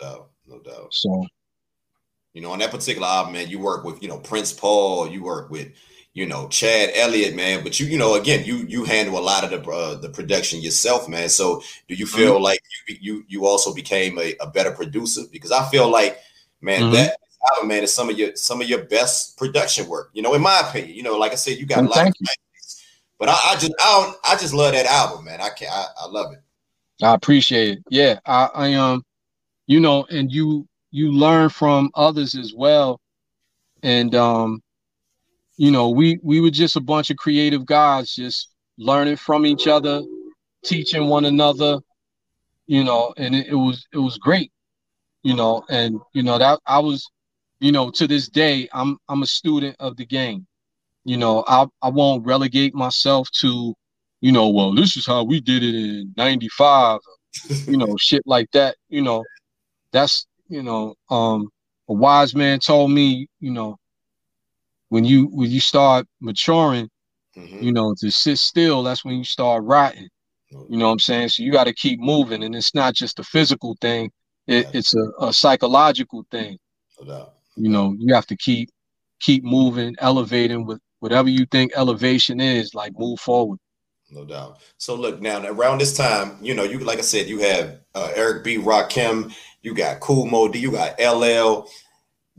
[0.02, 0.94] doubt, no doubt.
[0.94, 1.26] So,
[2.34, 5.24] you know, on that particular album, man, you work with you know Prince Paul, you
[5.24, 5.72] work with
[6.14, 7.64] you know Chad Elliott, man.
[7.64, 10.62] But you, you know, again, you you handle a lot of the uh, the production
[10.62, 11.30] yourself, man.
[11.30, 12.44] So do you feel mm-hmm.
[12.44, 15.22] like you you you also became a, a, better producer?
[15.32, 16.18] Because I feel like,
[16.62, 16.94] man, mm-hmm.
[16.94, 17.18] that
[17.54, 20.10] album, man, is some of your some of your best production work.
[20.14, 22.08] You know, in my opinion, you know, like I said, you got a lot.
[22.08, 22.14] Of
[23.20, 25.42] but I, I, just I don't I just love that album, man.
[25.42, 26.40] I can't I, I love it.
[27.02, 27.84] I appreciate it.
[27.90, 29.04] Yeah, I, I um,
[29.68, 33.00] you know, and you you learn from others as well,
[33.84, 34.62] and um,
[35.58, 39.68] you know, we we were just a bunch of creative guys just learning from each
[39.68, 40.02] other,
[40.64, 41.80] teaching one another,
[42.68, 44.52] you know, and it, it was it was great,
[45.24, 47.10] you know, and you know that I was,
[47.60, 50.48] you know, to this day I'm I'm a student of the game.
[51.06, 53.74] You know, I I won't relegate myself to,
[54.22, 57.00] you know, well, this is how we did it in 95,
[57.68, 59.24] you know, shit like that, you know.
[59.92, 61.50] That's, you know, um
[61.88, 63.78] a wise man told me, you know,
[64.90, 66.90] when you when you start maturing,
[67.36, 67.64] mm-hmm.
[67.64, 70.10] you know, to sit still, that's when you start rotting.
[70.52, 71.30] You know what I'm saying?
[71.30, 74.12] So you got to keep moving, and it's not just a physical thing;
[74.48, 76.58] it, it's a, a, psychological thing.
[77.04, 78.70] No you know, you have to keep
[79.20, 82.74] keep moving, elevating with whatever you think elevation is.
[82.74, 83.60] Like move forward.
[84.12, 84.60] No doubt.
[84.78, 88.12] So look now around this time, you know, you like I said, you have uh,
[88.16, 88.58] Eric B.
[88.58, 91.68] Rakim, you got Kool Moe Dee, you got LL.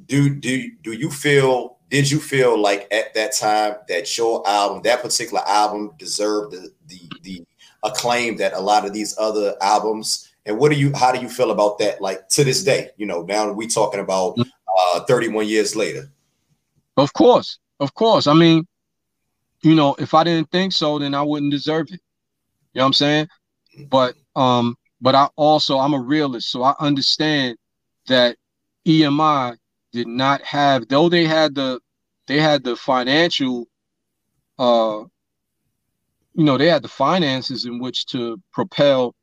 [0.06, 4.82] Do do do you feel did you feel like at that time that your album,
[4.82, 7.44] that particular album, deserved the the, the
[7.82, 10.28] acclaim that a lot of these other albums?
[10.46, 12.00] And what do you, how do you feel about that?
[12.00, 14.38] Like to this day, you know, now we talking about
[14.94, 16.10] uh, 31 years later.
[16.96, 18.26] Of course, of course.
[18.26, 18.66] I mean,
[19.62, 22.00] you know, if I didn't think so, then I wouldn't deserve it.
[22.72, 23.28] You know what I'm saying?
[23.88, 27.56] But um, but I also I'm a realist, so I understand
[28.08, 28.36] that
[28.86, 29.56] EMI
[29.92, 31.80] did not have though they had the
[32.26, 33.66] they had the financial
[34.58, 35.02] uh
[36.34, 39.14] you know they had the finances in which to propel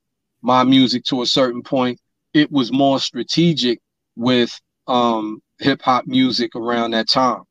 [0.42, 2.00] my music to a certain point,
[2.34, 3.80] it was more strategic
[4.16, 7.44] with um, hip hop music around that time.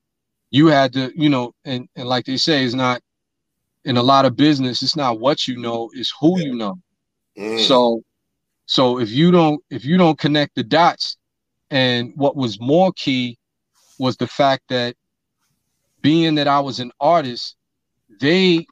[0.51, 3.03] You had to, you know, and, and like they say, it's not
[3.85, 6.79] in a lot of business, it's not what you know, it's who you know.
[7.39, 7.61] Mm.
[7.67, 8.03] So
[8.67, 11.17] so if you don't if you don't connect the dots,
[11.71, 13.39] and what was more key
[13.99, 14.97] was the fact that
[16.03, 17.57] being that I was an artist,
[18.21, 18.67] they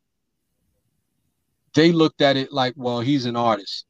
[1.74, 3.84] they looked at it like, well, he's an artist.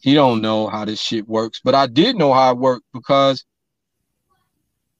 [0.00, 1.60] He don't know how this shit works.
[1.62, 3.44] But I did know how it worked because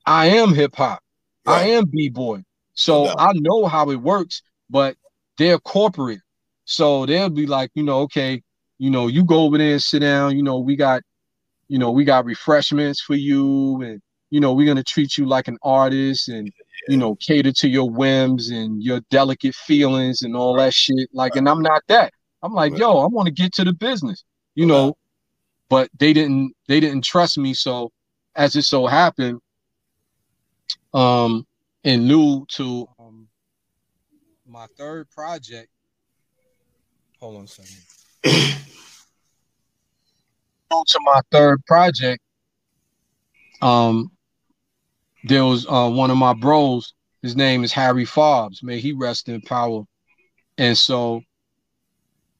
[0.05, 1.03] I am hip hop.
[1.47, 1.63] Right.
[1.63, 2.43] I am b-boy.
[2.75, 4.97] So I know how it works, but
[5.39, 6.21] they're corporate.
[6.65, 8.43] So they'll be like, you know, okay,
[8.79, 11.03] you know, you go over there and sit down, you know, we got,
[11.69, 15.49] you know, we got refreshments for you and you know, we're gonna treat you like
[15.49, 16.53] an artist and
[16.89, 21.09] you know, cater to your whims and your delicate feelings and all that shit.
[21.13, 22.13] Like, and I'm not that.
[22.43, 24.25] I'm like, yo, I want to get to the business,
[24.55, 24.97] you know.
[25.69, 27.55] But they didn't they didn't trust me.
[27.55, 27.91] So
[28.37, 29.41] as it so happened,
[30.97, 31.47] um,
[31.85, 33.29] in lieu to um,
[34.47, 35.69] my third project.
[37.21, 37.77] Hold on a second.
[40.71, 42.23] to my third project,
[43.61, 44.11] um,
[45.25, 46.95] there was uh, one of my bros.
[47.23, 48.63] His name is Harry Fobbs.
[48.63, 49.83] May he rest in power.
[50.59, 51.23] And so,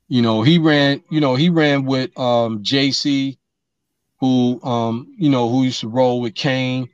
[0.09, 1.03] you know, he ran.
[1.11, 3.37] You know, he ran with um, JC,
[4.21, 6.89] who um, you know, who used to roll with Kane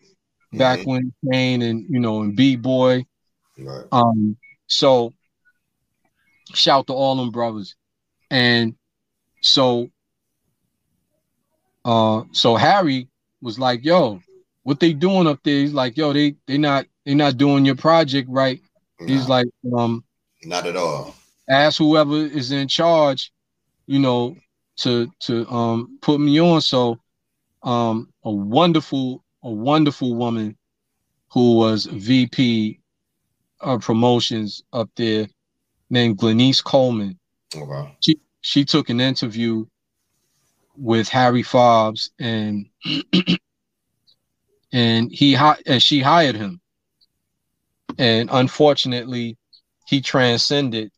[0.53, 0.91] back mm-hmm.
[0.91, 3.05] when Kane and you know and B Boy.
[3.59, 3.85] Right.
[3.93, 4.37] Um.
[4.66, 5.12] So,
[6.55, 7.74] shout to all them brothers,
[8.31, 8.74] and
[9.43, 9.91] so,
[11.85, 13.09] uh, so Harry
[13.43, 14.23] was like, "Yo,
[14.62, 15.61] what they doing up there.
[15.61, 18.61] He's like, yo, they they not they not doing your project right.
[19.07, 19.47] He's like,
[19.77, 20.05] um,
[20.45, 21.16] not at all.
[21.49, 23.33] Ask whoever is in charge,
[23.87, 24.37] you know,
[24.79, 26.61] to to um put me on.
[26.61, 26.99] So,
[27.62, 30.56] um, a wonderful a wonderful woman
[31.32, 32.81] who was VP
[33.60, 35.27] of promotions up there,
[35.90, 37.19] named Glenice Coleman.
[37.56, 37.97] Oh, okay.
[38.01, 39.66] She she took an interview
[40.77, 42.66] with Harry Fobbs and
[44.73, 45.36] and he
[45.66, 46.60] and she hired him
[47.98, 49.36] and unfortunately
[49.86, 50.90] he transcended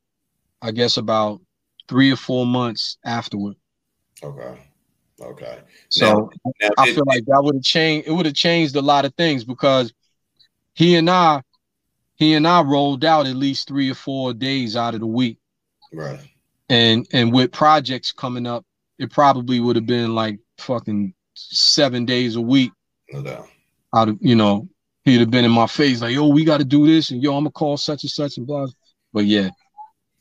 [0.62, 1.40] i guess about
[1.88, 3.56] three or four months afterward
[4.22, 4.58] okay
[5.20, 8.74] okay so now, now i feel like that would have changed it would have changed
[8.76, 9.92] a lot of things because
[10.74, 11.40] he and i
[12.16, 15.38] he and i rolled out at least three or four days out of the week
[15.92, 16.20] right
[16.68, 18.64] and and with projects coming up
[18.98, 22.72] it probably would have been like fucking seven days a week
[23.10, 23.48] no doubt
[23.92, 24.68] I'd you know
[25.04, 27.36] he'd have been in my face like, yo, we got to do this, and yo,
[27.36, 28.66] I'm gonna call such and such and blah.
[29.12, 29.50] But yeah.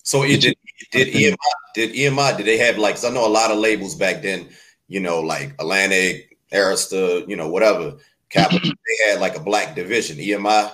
[0.03, 0.57] So it did
[0.91, 1.36] did EMI
[1.74, 2.95] did EMI did they have like?
[2.95, 4.49] Cause I know a lot of labels back then,
[4.94, 7.98] you know, like Atlantic, Arista, you know, whatever.
[8.30, 10.18] Capitol, they had like a black division.
[10.18, 10.72] EMI,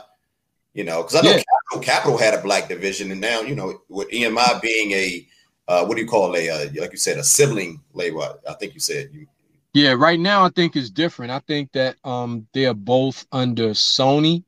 [0.73, 1.43] you know, because I know yeah.
[1.71, 5.25] Capitol, Capitol had a black division, and now you know with EMI being a
[5.69, 8.21] uh, what do you call a uh, like you said a sibling label?
[8.47, 9.25] I think you said you
[9.71, 11.31] yeah, right now I think it's different.
[11.31, 14.43] I think that um they are both under Sony.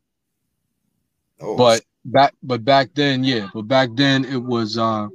[1.39, 1.56] Oh.
[1.56, 5.07] But back but back then, yeah, but back then it was uh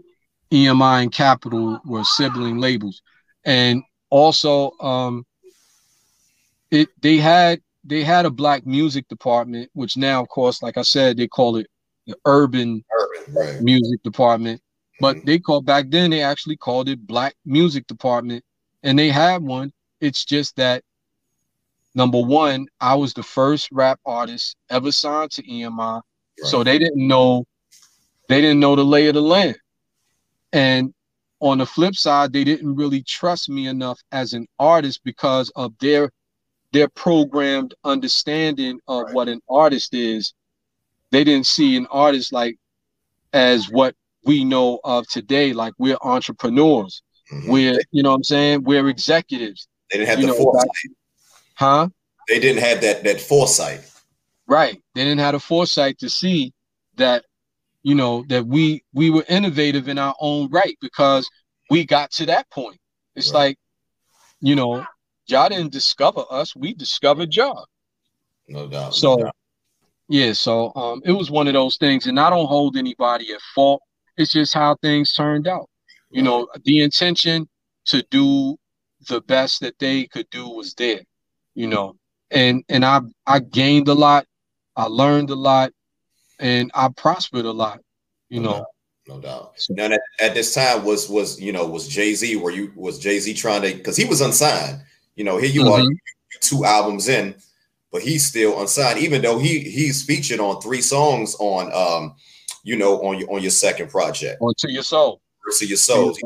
[0.51, 3.03] EMI and Capitol were sibling labels.
[3.45, 5.25] And also um
[6.71, 10.83] it they had they had a black music department, which now of course, like I
[10.83, 11.69] said, they call it
[12.07, 13.61] the urban, urban right.
[13.63, 14.61] music department.
[15.01, 15.27] But mm-hmm.
[15.27, 18.45] they called back then they actually called it black music department.
[18.83, 20.83] And they had one it's just that
[21.95, 25.79] number one, I was the first rap artist ever signed to EMI.
[25.79, 26.03] Right.
[26.51, 27.47] So they didn't know
[28.29, 29.57] they didn't know the lay of the land.
[30.53, 30.95] And
[31.41, 35.73] on the flip side, they didn't really trust me enough as an artist because of
[35.81, 36.11] their
[36.73, 39.15] their programmed understanding of right.
[39.15, 40.35] what an artist is.
[41.11, 42.57] They didn't see an artist like
[43.33, 43.95] as what
[44.25, 47.03] we know of today, like we're entrepreneurs.
[47.33, 47.51] Mm-hmm.
[47.51, 48.65] We're, you know what I'm saying?
[48.65, 49.69] We're executives.
[49.91, 50.69] They didn't have you the know, foresight.
[51.55, 51.89] Huh?
[52.29, 53.81] They didn't have that that foresight.
[54.47, 54.81] Right.
[54.95, 56.53] They didn't have the foresight to see
[56.97, 57.25] that,
[57.87, 61.31] you know, that we we were innovative in our own right because
[61.71, 62.81] we got to that point.
[63.15, 63.39] It's right.
[63.39, 63.59] like,
[64.41, 64.85] you know,
[65.29, 67.65] y'all didn't discover us, we discovered y'all.
[68.49, 68.93] No doubt.
[68.97, 69.37] So no doubt.
[70.09, 73.41] yeah, so um it was one of those things, and I don't hold anybody at
[73.55, 73.83] fault.
[74.17, 75.71] It's just how things turned out.
[76.11, 77.49] You know, the intention
[77.85, 78.57] to do
[79.07, 81.03] the best that they could do was there,
[81.55, 81.95] you know.
[82.33, 84.27] And and I I gained a lot,
[84.75, 85.71] I learned a lot,
[86.39, 87.81] and I prospered a lot,
[88.29, 88.65] you know.
[89.09, 89.55] No doubt.
[89.71, 92.99] Now at, at this time was was you know was Jay Z where you was
[92.99, 94.81] Jay Z trying to because he was unsigned.
[95.15, 95.73] You know here you mm-hmm.
[95.73, 95.97] are you,
[96.41, 97.35] two albums in,
[97.93, 102.17] but he's still unsigned even though he he's featured on three songs on um
[102.65, 104.43] you know on your on your second project.
[104.43, 105.21] On to your soul.
[105.59, 106.17] To your soul.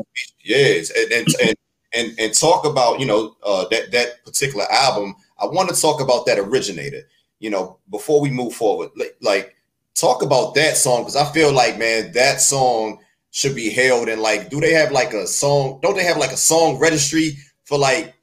[0.43, 1.55] Yes, and and, and
[1.93, 5.13] and and talk about you know uh, that that particular album.
[5.39, 7.03] I want to talk about that originator.
[7.39, 9.55] You know before we move forward, like, like
[9.95, 12.99] talk about that song because I feel like man, that song
[13.31, 15.79] should be held and like, do they have like a song?
[15.81, 18.13] Don't they have like a song registry for like,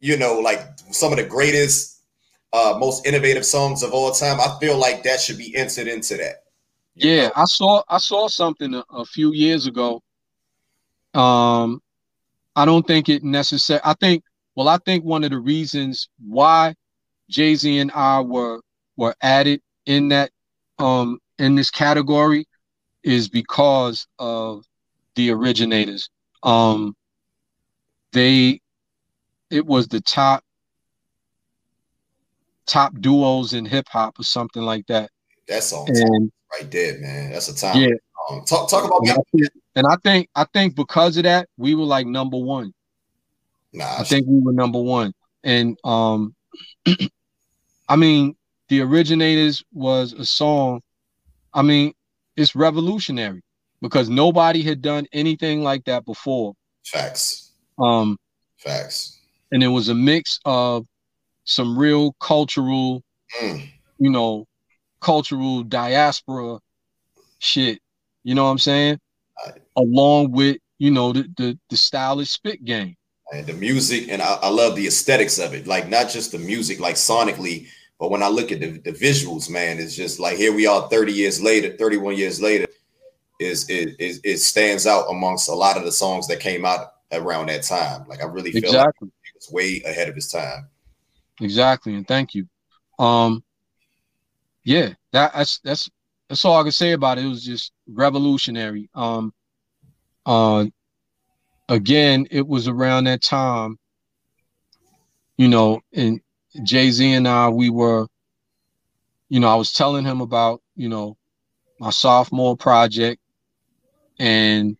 [0.00, 0.60] you know, like
[0.92, 2.00] some of the greatest,
[2.52, 4.40] uh, most innovative songs of all time?
[4.40, 6.44] I feel like that should be entered into that.
[6.94, 7.30] Yeah?
[7.34, 10.00] I saw I saw something a, a few years ago.
[11.12, 11.82] Um,
[12.54, 13.80] I don't think it necessary.
[13.84, 14.22] I think
[14.54, 16.74] well, I think one of the reasons why
[17.28, 18.60] Jay Z and I were
[18.96, 20.30] were added in that
[20.78, 22.46] um, in this category
[23.02, 24.64] is because of
[25.14, 26.10] the originators.
[26.42, 26.96] Um,
[28.12, 28.60] they,
[29.50, 30.42] it was the top
[32.66, 35.10] top duos in hip hop or something like that.
[35.46, 37.32] That's on and, right there, man.
[37.32, 37.80] That's a time.
[37.80, 37.94] Yeah.
[38.28, 39.18] Um, talk talk about and that.
[39.18, 42.72] I and I think I think because of that, we were like number one.
[43.72, 45.12] Nah, I think we were number one,
[45.44, 46.34] and um,
[47.88, 48.36] I mean,
[48.68, 50.80] the originators was a song.
[51.54, 51.92] I mean,
[52.36, 53.42] it's revolutionary
[53.80, 56.54] because nobody had done anything like that before.
[56.84, 57.52] Facts.
[57.78, 58.18] Um,
[58.58, 59.18] facts.
[59.52, 60.86] And it was a mix of
[61.44, 63.02] some real cultural,
[63.40, 63.68] mm.
[63.98, 64.46] you know,
[65.00, 66.58] cultural diaspora
[67.38, 67.80] shit.
[68.24, 68.98] You know what I'm saying?
[69.44, 69.60] Right.
[69.76, 72.96] Along with you know the, the the stylish spit game
[73.32, 75.66] and the music, and I, I love the aesthetics of it.
[75.66, 77.68] Like not just the music, like sonically,
[77.98, 80.88] but when I look at the, the visuals, man, it's just like here we are
[80.88, 82.66] 30 years later, 31 years later,
[83.40, 86.92] is it, it, it stands out amongst a lot of the songs that came out
[87.12, 88.06] around that time.
[88.08, 89.06] Like I really feel exactly.
[89.06, 90.68] like it was way ahead of his time.
[91.40, 92.48] Exactly, and thank you.
[92.98, 93.42] Um,
[94.64, 95.90] yeah, that, that's that's
[96.28, 97.24] that's all I can say about it.
[97.24, 98.90] It was just revolutionary.
[98.94, 99.32] Um,
[100.24, 100.66] uh,
[101.68, 103.78] again, it was around that time,
[105.36, 106.20] you know, and
[106.62, 108.06] Jay Z and I, we were,
[109.28, 111.16] you know, I was telling him about, you know,
[111.78, 113.20] my sophomore project,
[114.18, 114.76] and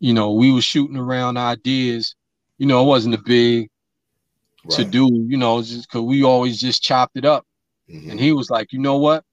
[0.00, 2.14] you know, we were shooting around ideas.
[2.58, 3.70] You know, it wasn't a big
[4.64, 4.76] right.
[4.76, 7.46] to do, you know, just because we always just chopped it up.
[7.90, 8.10] Mm-hmm.
[8.10, 9.24] And he was like, you know what?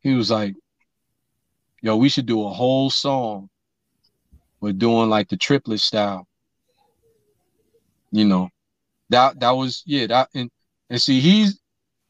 [0.00, 0.54] He was like,
[1.82, 3.48] yo, we should do a whole song.
[4.60, 6.26] We're doing like the triplet style.
[8.12, 8.48] You know,
[9.10, 10.50] that that was yeah that and
[10.88, 11.60] and see he's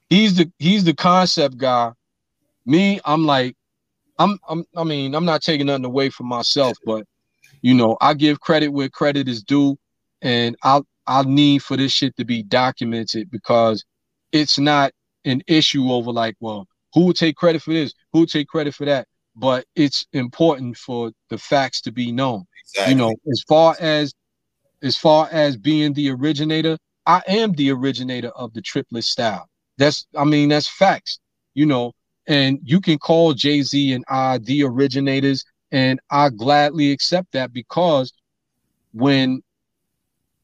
[0.08, 1.92] he's the he's the concept guy.
[2.66, 3.56] Me, I'm like
[4.18, 7.06] I'm I'm I mean I'm not taking nothing away from myself, but
[7.62, 9.78] you know I give credit where credit is due,
[10.22, 13.84] and I'll I'll need for this shit to be documented because
[14.32, 14.92] it's not
[15.24, 18.74] an issue over like well who would take credit for this who would take credit
[18.74, 19.06] for that
[19.36, 22.92] but it's important for the facts to be known exactly.
[22.92, 24.14] you know as far as
[24.82, 29.48] as far as being the originator I am the originator of the triplet style.
[29.78, 31.18] That's, I mean, that's facts,
[31.54, 31.92] you know,
[32.26, 37.52] and you can call Jay Z and I the originators, and I gladly accept that
[37.52, 38.12] because
[38.92, 39.42] when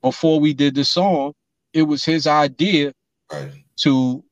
[0.02, 1.34] before we did the song,
[1.72, 2.92] it was his idea
[3.30, 3.50] right.
[3.76, 4.24] to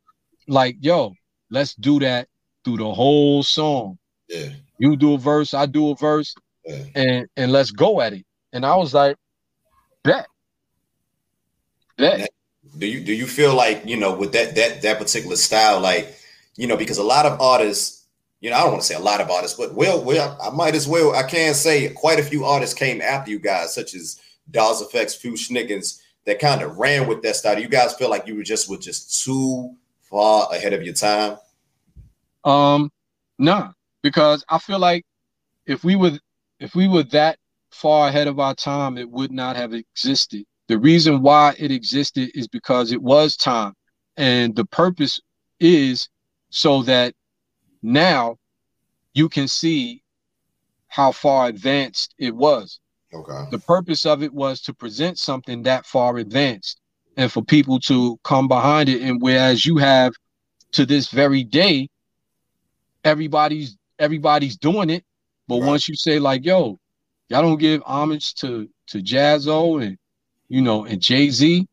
[0.48, 1.14] like, yo,
[1.50, 2.28] let's do that
[2.64, 3.98] through the whole song.
[4.28, 4.50] Yeah.
[4.78, 6.34] You do a verse, I do a verse,
[6.64, 6.84] yeah.
[6.94, 8.24] and and let's go at it.
[8.52, 9.16] And I was like,
[10.02, 10.26] bet.
[12.78, 16.16] Do you do you feel like you know with that that that particular style, like
[16.56, 18.06] you know, because a lot of artists,
[18.40, 20.50] you know, I don't want to say a lot of artists, but well, well, I
[20.50, 21.14] might as well.
[21.14, 25.16] I can say quite a few artists came after you guys, such as Das EFX,
[25.16, 27.56] Few Schnickens, that kind of ran with that style.
[27.56, 30.94] Do you guys feel like you were just were just too far ahead of your
[30.94, 31.38] time?
[32.44, 32.90] Um,
[33.38, 33.72] nah,
[34.02, 35.04] because I feel like
[35.66, 36.18] if we were
[36.60, 37.38] if we were that
[37.70, 40.44] far ahead of our time, it would not have existed.
[40.74, 43.74] The reason why it existed is because it was time.
[44.16, 45.20] And the purpose
[45.60, 46.08] is
[46.50, 47.14] so that
[47.80, 48.38] now
[49.12, 50.02] you can see
[50.88, 52.80] how far advanced it was.
[53.12, 53.44] Okay.
[53.52, 56.80] The purpose of it was to present something that far advanced
[57.16, 59.00] and for people to come behind it.
[59.00, 60.12] And whereas you have
[60.72, 61.88] to this very day,
[63.04, 65.04] everybody's everybody's doing it.
[65.46, 65.68] But right.
[65.68, 66.80] once you say like, yo,
[67.28, 69.96] y'all don't give homage to to Jaz-O and
[70.48, 71.66] you know, and Jay Z,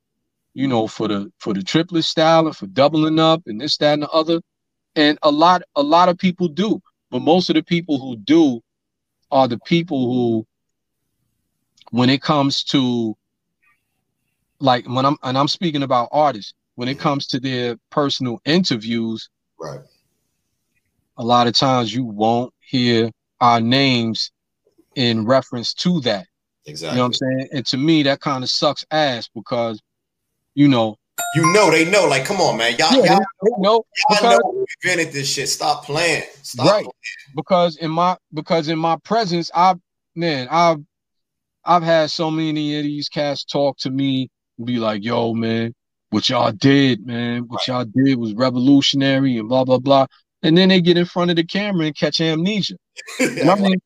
[0.53, 3.93] you know, for the for the triplet style and for doubling up and this, that,
[3.93, 4.41] and the other.
[4.95, 6.81] And a lot, a lot of people do.
[7.10, 8.61] But most of the people who do
[9.31, 10.48] are the people who,
[11.91, 13.15] when it comes to
[14.60, 19.30] like when I'm and I'm speaking about artists, when it comes to their personal interviews,
[19.60, 19.81] right.
[21.18, 23.11] A lot of times you won't hear
[23.41, 24.31] our names
[24.95, 26.27] in reference to that.
[26.65, 26.95] Exactly.
[26.95, 27.49] You know what I'm saying?
[27.53, 29.81] And to me, that kind of sucks ass because,
[30.53, 30.97] you know,
[31.35, 32.07] you know they know.
[32.07, 35.49] Like, come on, man, y'all, yeah, y'all, know, y'all know invented this shit.
[35.49, 36.23] Stop playing.
[36.41, 36.83] Stop right.
[36.83, 36.91] playing.
[37.35, 39.75] Because in my because in my presence, I
[40.15, 40.79] man, I've
[41.63, 45.73] I've had so many of these cats talk to me and be like, "Yo, man,
[46.09, 50.07] what y'all did, man, what y'all did was revolutionary," and blah blah blah.
[50.43, 52.75] And then they get in front of the camera and catch amnesia.
[53.19, 53.79] I mean,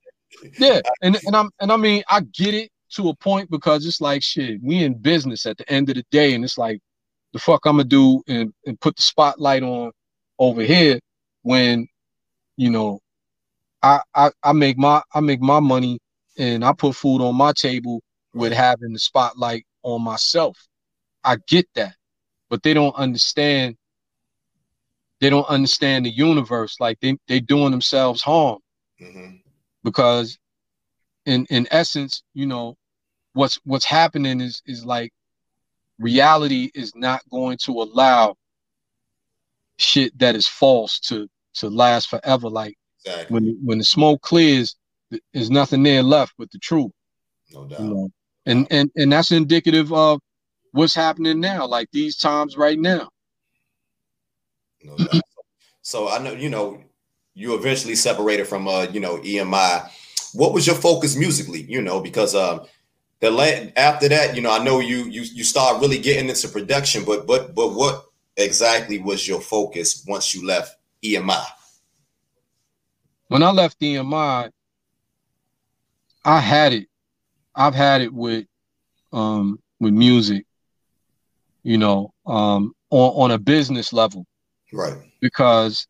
[0.57, 4.01] yeah, and and I'm and I mean I get it to a point because it's
[4.01, 4.61] like shit.
[4.63, 6.79] We in business at the end of the day, and it's like
[7.33, 9.91] the fuck I'm gonna do and, and put the spotlight on
[10.39, 10.99] over here
[11.43, 11.87] when
[12.57, 12.99] you know
[13.83, 15.99] I, I I make my I make my money
[16.37, 18.01] and I put food on my table
[18.33, 20.57] with having the spotlight on myself.
[21.23, 21.95] I get that,
[22.49, 23.77] but they don't understand.
[25.21, 26.77] They don't understand the universe.
[26.79, 28.59] Like they they doing themselves harm
[29.01, 29.41] Mhm.
[29.85, 30.37] Because
[31.25, 32.75] in in essence, you know,
[33.33, 35.13] what's what's happening is is like
[35.99, 38.35] reality is not going to allow
[39.77, 42.49] shit that is false to to last forever.
[42.49, 42.75] Like
[43.05, 43.33] Exactly.
[43.33, 44.75] when when the smoke clears,
[45.33, 46.91] there's nothing there left but the truth.
[47.53, 47.79] No doubt.
[47.79, 48.09] You know?
[48.47, 50.19] And and and that's indicative of
[50.71, 53.09] what's happening now, like these times right now.
[54.83, 55.21] No doubt.
[55.81, 56.83] so I know you know
[57.35, 59.89] you eventually separated from uh you know EMI.
[60.33, 61.61] What was your focus musically?
[61.61, 62.61] You know because um
[63.19, 66.47] the la- after that you know I know you you you start really getting into
[66.47, 68.05] production, but but but what
[68.37, 71.45] exactly was your focus once you left EMI?
[73.27, 74.49] When I left EMI,
[76.23, 76.87] I had it.
[77.53, 78.45] I've had it with
[79.11, 80.45] um with music,
[81.63, 84.25] you know, um on, on a business level.
[84.73, 84.97] Right.
[85.21, 85.87] because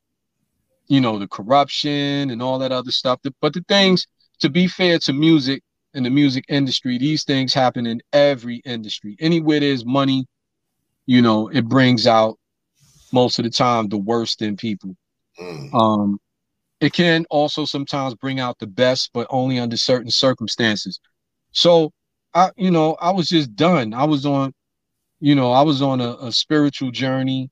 [0.88, 3.20] you know the corruption and all that other stuff.
[3.42, 4.08] But the things
[4.40, 5.64] to be fair to music
[5.94, 9.16] and the music industry these things happen in every industry.
[9.20, 10.26] Anywhere there's money
[11.06, 12.38] you know it brings out
[13.14, 14.96] most of the time the worst in people.
[15.40, 15.74] Mm.
[15.74, 16.20] um
[16.82, 21.00] it can also sometimes bring out the best but only under certain circumstances.
[21.52, 21.92] So
[22.34, 23.94] i you know i was just done.
[23.94, 24.54] I was on
[25.20, 27.50] you know i was on a, a spiritual journey.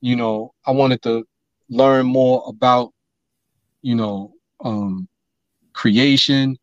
[0.00, 1.24] You know i wanted to
[1.72, 2.90] learn more about
[3.82, 4.32] you know
[4.64, 5.08] um
[5.72, 6.56] creation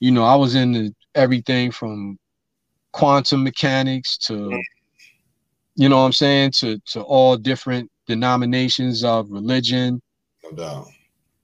[0.00, 2.18] you know i was into everything from
[2.92, 4.50] quantum mechanics to
[5.76, 10.00] you know what i'm saying to to all different denominations of religion
[10.44, 10.88] No doubt.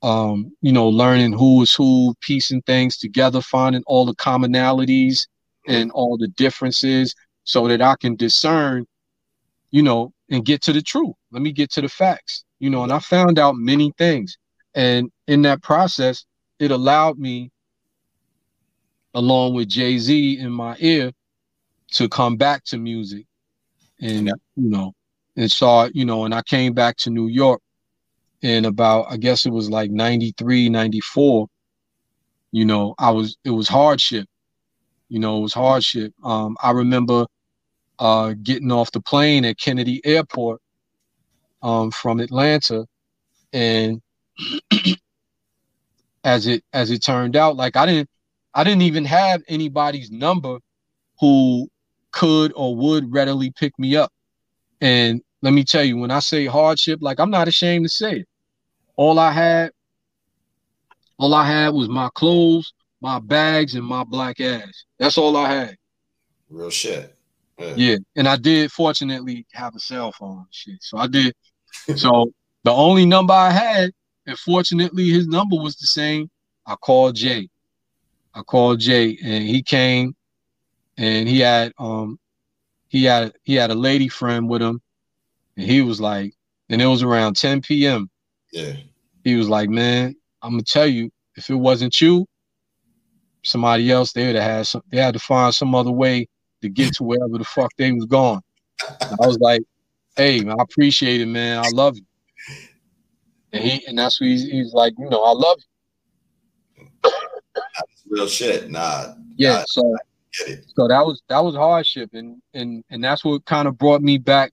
[0.02, 5.26] um, you know, learning who is who, piecing things together, finding all the commonalities
[5.68, 8.86] and all the differences so that I can discern,
[9.70, 11.14] you know, and get to the truth.
[11.30, 14.38] Let me get to the facts, you know, and I found out many things.
[14.72, 16.24] And in that process,
[16.60, 17.50] it allowed me,
[19.14, 21.10] along with Jay Z in my ear,
[21.94, 23.26] to come back to music
[24.00, 24.92] and, you know,
[25.36, 27.60] and start, you know, and I came back to New York
[28.42, 31.48] in about I guess it was like 93, 94.
[32.52, 34.28] You know, I was it was hardship.
[35.08, 36.14] You know, it was hardship.
[36.22, 37.26] Um, I remember
[37.98, 40.60] uh getting off the plane at Kennedy Airport
[41.62, 42.86] um from Atlanta
[43.52, 44.02] and
[46.24, 48.08] as it as it turned out, like I didn't
[48.54, 50.58] I didn't even have anybody's number
[51.20, 51.68] who
[52.10, 54.12] could or would readily pick me up.
[54.80, 58.20] And let me tell you, when I say hardship, like I'm not ashamed to say
[58.20, 58.28] it.
[58.96, 59.72] All I had,
[61.18, 64.84] all I had was my clothes, my bags, and my black ass.
[64.98, 65.76] That's all I had.
[66.50, 67.16] Real shit.
[67.58, 67.74] Yeah.
[67.76, 67.96] Yeah.
[68.16, 70.82] And I did fortunately have a cell phone shit.
[70.82, 71.34] So I did.
[71.96, 72.32] So
[72.64, 73.90] the only number I had,
[74.26, 76.30] and fortunately his number was the same.
[76.66, 77.48] I called Jay.
[78.34, 80.14] I called Jay and he came
[80.96, 82.18] and he had um
[82.88, 84.80] he had he had a lady friend with him
[85.56, 86.34] and he was like
[86.68, 88.08] and it was around 10 p.m.
[88.52, 88.74] Yeah.
[89.24, 92.26] He was like, Man, I'm gonna tell you, if it wasn't you,
[93.42, 96.28] somebody else they would have had some they had to find some other way
[96.62, 98.40] to get to wherever the fuck they was going.
[99.00, 99.62] And I was like,
[100.16, 101.58] Hey man, I appreciate it, man.
[101.58, 102.04] I love you.
[103.52, 107.10] And he and that's what he's, he's like, you know, I love you.
[107.54, 108.70] That's real shit.
[108.70, 109.14] Nah.
[109.36, 109.58] Yeah.
[109.58, 109.96] Nah, So
[110.74, 114.18] so that was that was hardship and and and that's what kind of brought me
[114.18, 114.52] back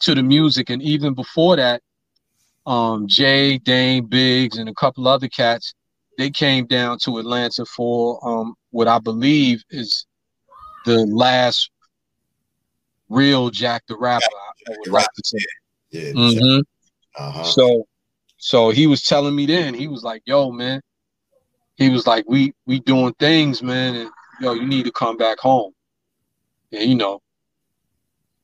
[0.00, 1.82] to the music and even before that
[2.66, 5.74] um, Jay, Dame, Biggs, and a couple other cats,
[6.18, 10.06] they came down to Atlanta for um, what I believe is
[10.84, 11.70] the last
[13.08, 14.24] real Jack the Rapper.
[14.68, 15.38] I would like to say.
[15.90, 16.12] Yeah.
[16.12, 16.62] Mhm.
[17.16, 17.44] Uh-huh.
[17.44, 17.86] So,
[18.38, 20.80] so he was telling me then, he was like, "Yo, man,"
[21.76, 24.10] he was like, "We we doing things, man, and
[24.40, 25.72] yo, you need to come back home."
[26.72, 27.20] And you know,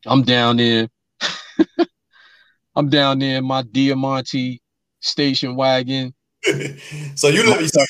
[0.06, 0.88] I'm down there.
[2.76, 4.60] I'm down there in my Diamante
[5.00, 6.14] station wagon.
[7.14, 7.82] so you live so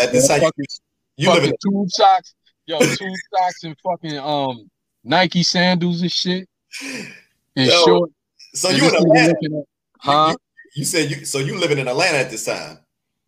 [0.00, 0.40] at this time.
[0.40, 0.64] fucking,
[1.16, 2.34] You live fucking in tube socks,
[2.66, 4.70] yo, tube socks and fucking um
[5.04, 6.48] Nike sandals and shit,
[7.60, 8.10] and Yo, short.
[8.54, 9.30] so and you in Atlanta.
[9.30, 9.64] at-
[9.98, 10.36] huh?
[10.74, 12.78] You said you so you living in Atlanta at this time.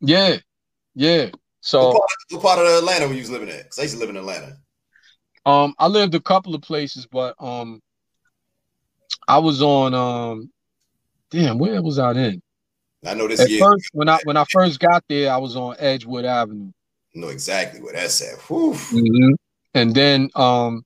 [0.00, 0.36] Yeah,
[0.94, 1.24] yeah.
[1.24, 3.64] What So part, what part of Atlanta were you living at?
[3.64, 4.56] Because I used to live in Atlanta.
[5.44, 7.80] um, I lived a couple of places, but um,
[9.28, 10.50] I was on um,
[11.30, 12.42] damn, where was I then?
[13.04, 13.60] I know this At year.
[13.60, 16.70] first, when I when I first got there, I was on Edgewood Avenue.
[17.12, 18.38] You know exactly where that's at.
[18.38, 19.34] Mhm.
[19.74, 20.84] And then um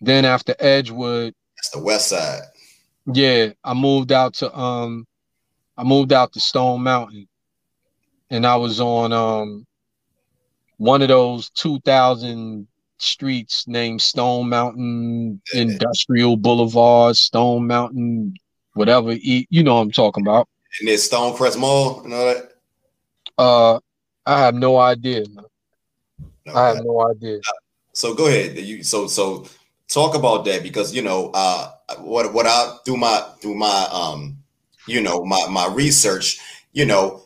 [0.00, 1.34] then after Edgewood,
[1.70, 2.42] The west side.
[3.12, 5.06] yeah, I moved out to um
[5.76, 7.28] I moved out to Stone Mountain
[8.30, 9.66] and I was on um
[10.76, 12.66] one of those 2000
[12.98, 18.34] streets named Stone Mountain Industrial Boulevard, Stone Mountain,
[18.74, 20.48] whatever, you know what I'm talking about.
[20.80, 22.52] And there's Stonecrest Mall and all that.
[23.38, 23.80] Uh
[24.26, 25.24] I have no idea.
[25.30, 25.44] man.
[26.54, 27.40] I have no idea.
[27.92, 28.56] So go ahead.
[28.58, 29.46] You so so
[29.88, 34.38] talk about that because you know uh what what I do my do my um
[34.86, 36.38] you know my my research
[36.72, 37.22] you know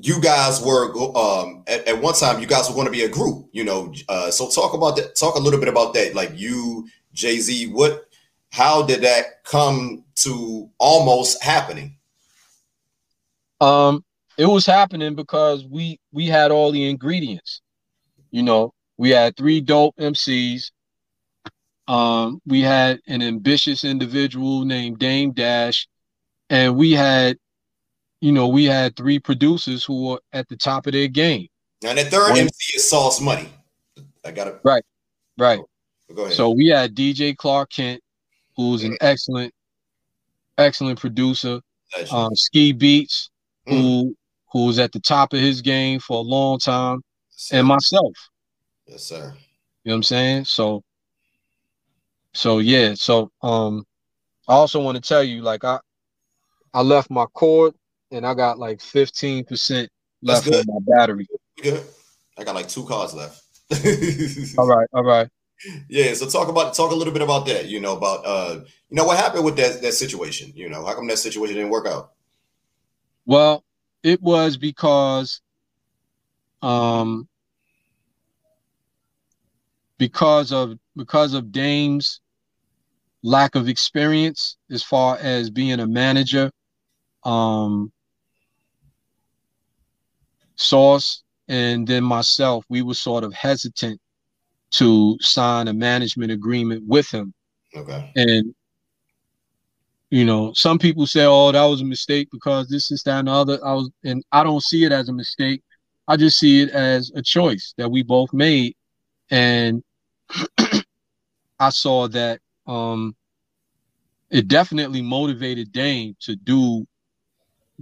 [0.00, 3.08] you guys were um at, at one time you guys were going to be a
[3.08, 6.32] group you know uh so talk about that talk a little bit about that like
[6.34, 8.06] you Jay-Z what
[8.50, 11.96] how did that come to almost happening
[13.60, 14.04] Um,
[14.38, 17.60] it was happening because we we had all the ingredients.
[18.30, 20.70] You know, we had three dope MCs.
[21.92, 25.86] Um, we had an ambitious individual named Dame Dash,
[26.48, 27.36] and we had,
[28.22, 31.48] you know, we had three producers who were at the top of their game.
[31.84, 33.48] and the third When- MC is Sauce Money
[34.24, 34.84] I got it Right.
[35.36, 35.60] right.
[36.14, 38.00] go ahead So we had DJ Clark Kent,
[38.56, 39.52] who's an excellent,
[40.58, 41.60] excellent producer.
[42.10, 43.28] Um, Ski Beatz,
[43.66, 44.16] who
[44.52, 47.02] who was at the top of his game for a long time,
[47.32, 48.12] Yes, and myself.
[48.86, 49.34] yes sir
[49.84, 50.44] You know what I'm saying?
[50.44, 50.82] So
[52.34, 53.84] so yeah, so um
[54.48, 55.78] I also want to tell you like I
[56.74, 57.74] I left my cord
[58.10, 59.88] and I got like 15%
[60.22, 61.26] That's left on my battery.
[61.62, 61.84] Good.
[62.38, 63.42] I got like two cars left.
[64.58, 65.28] All right, all right.
[65.88, 66.12] yeah.
[66.12, 67.66] So talk about talk a little bit about that.
[67.68, 68.60] You know about uh
[68.90, 70.52] you know what happened with that that situation.
[70.54, 72.12] You know how come that situation didn't work out?
[73.24, 73.64] Well,
[74.02, 75.40] it was because
[76.60, 77.28] um
[79.98, 82.20] because of because of Dame's
[83.22, 86.50] lack of experience as far as being a manager
[87.24, 87.92] um
[90.56, 94.00] Sauce and then myself we were sort of hesitant
[94.72, 97.32] to sign a management agreement with him
[97.76, 98.10] Okay.
[98.16, 98.54] and
[100.10, 103.28] you know, some people say, "Oh, that was a mistake because this is that and
[103.28, 105.62] the other." I was, and I don't see it as a mistake.
[106.06, 108.74] I just see it as a choice that we both made,
[109.30, 109.82] and
[111.58, 113.14] I saw that um,
[114.30, 116.86] it definitely motivated Dame to do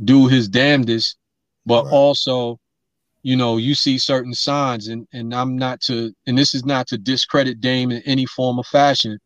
[0.05, 1.17] do his damnedest,
[1.67, 1.91] but Right.
[1.91, 2.59] also,
[3.23, 6.87] you know, you see certain signs, and and I'm not to, and this is not
[6.89, 9.19] to discredit Dame in any form or fashion.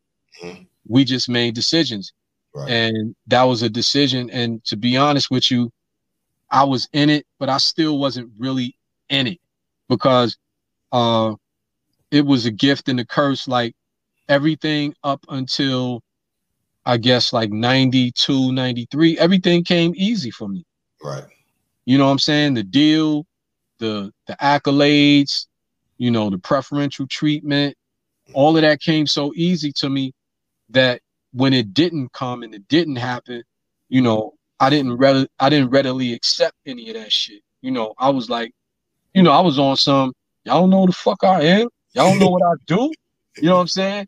[0.42, 0.66] Mhm.
[0.88, 2.12] We just made decisions
[2.54, 2.76] Right.
[2.76, 5.70] and that was a decision and to be honest with you
[6.50, 8.76] i was in it but i still wasn't really
[9.08, 9.38] in it
[9.88, 10.36] because
[10.92, 11.34] uh
[12.10, 13.74] it was a gift and a curse like
[14.28, 16.02] everything up until
[16.86, 20.64] i guess like 92 93 everything came easy for me.
[21.02, 21.24] Right.
[21.84, 22.54] you know what i'm saying?
[22.54, 23.26] The deal
[23.78, 25.46] the the accolades
[25.98, 27.76] you know the preferential treatment
[28.32, 30.12] all of that came so easy to me
[30.70, 31.00] that
[31.32, 33.42] when it didn't come and it didn't happen
[33.88, 37.42] you know i didn't readily i didn't readily accept any of that shit.
[37.60, 38.52] You know i was like
[39.12, 40.12] you know i was on some
[40.44, 41.68] y'all don't know the fuck i am?
[41.92, 42.92] Y'all don't know what i do?
[43.36, 44.06] You know what i'm saying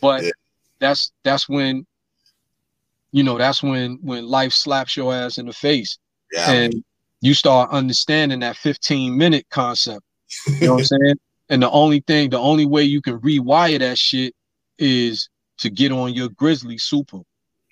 [0.00, 0.30] but Yeah.
[0.78, 1.86] that's that's when
[3.12, 5.98] you know that's when when life slaps your ass in the face
[6.32, 6.50] Yeah.
[6.50, 6.84] and
[7.20, 10.02] you start understanding that 15 minute concept.
[10.46, 11.14] You know what I'm saying?
[11.50, 14.34] And the only thing, the only way you can rewire that shit
[14.78, 17.18] is to get on your Grizzly Super.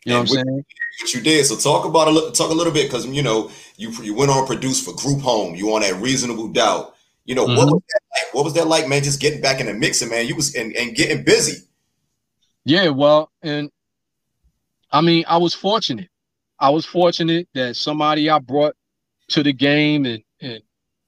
[0.05, 0.65] You know and what I'm saying?
[1.03, 1.47] What you did.
[1.47, 4.31] So talk about a little, talk a little bit because you know you you went
[4.31, 5.55] on produce for Group Home.
[5.55, 6.95] You on that Reasonable Doubt.
[7.25, 7.57] You know mm-hmm.
[7.57, 8.35] what was that like?
[8.35, 9.03] What was that like, man?
[9.03, 10.27] Just getting back in the mixing, man.
[10.27, 11.66] You was and, and getting busy.
[12.67, 13.71] Yeah, well, and
[14.91, 16.09] I mean, I was fortunate.
[16.59, 18.75] I was fortunate that somebody I brought
[19.29, 20.61] to the game and and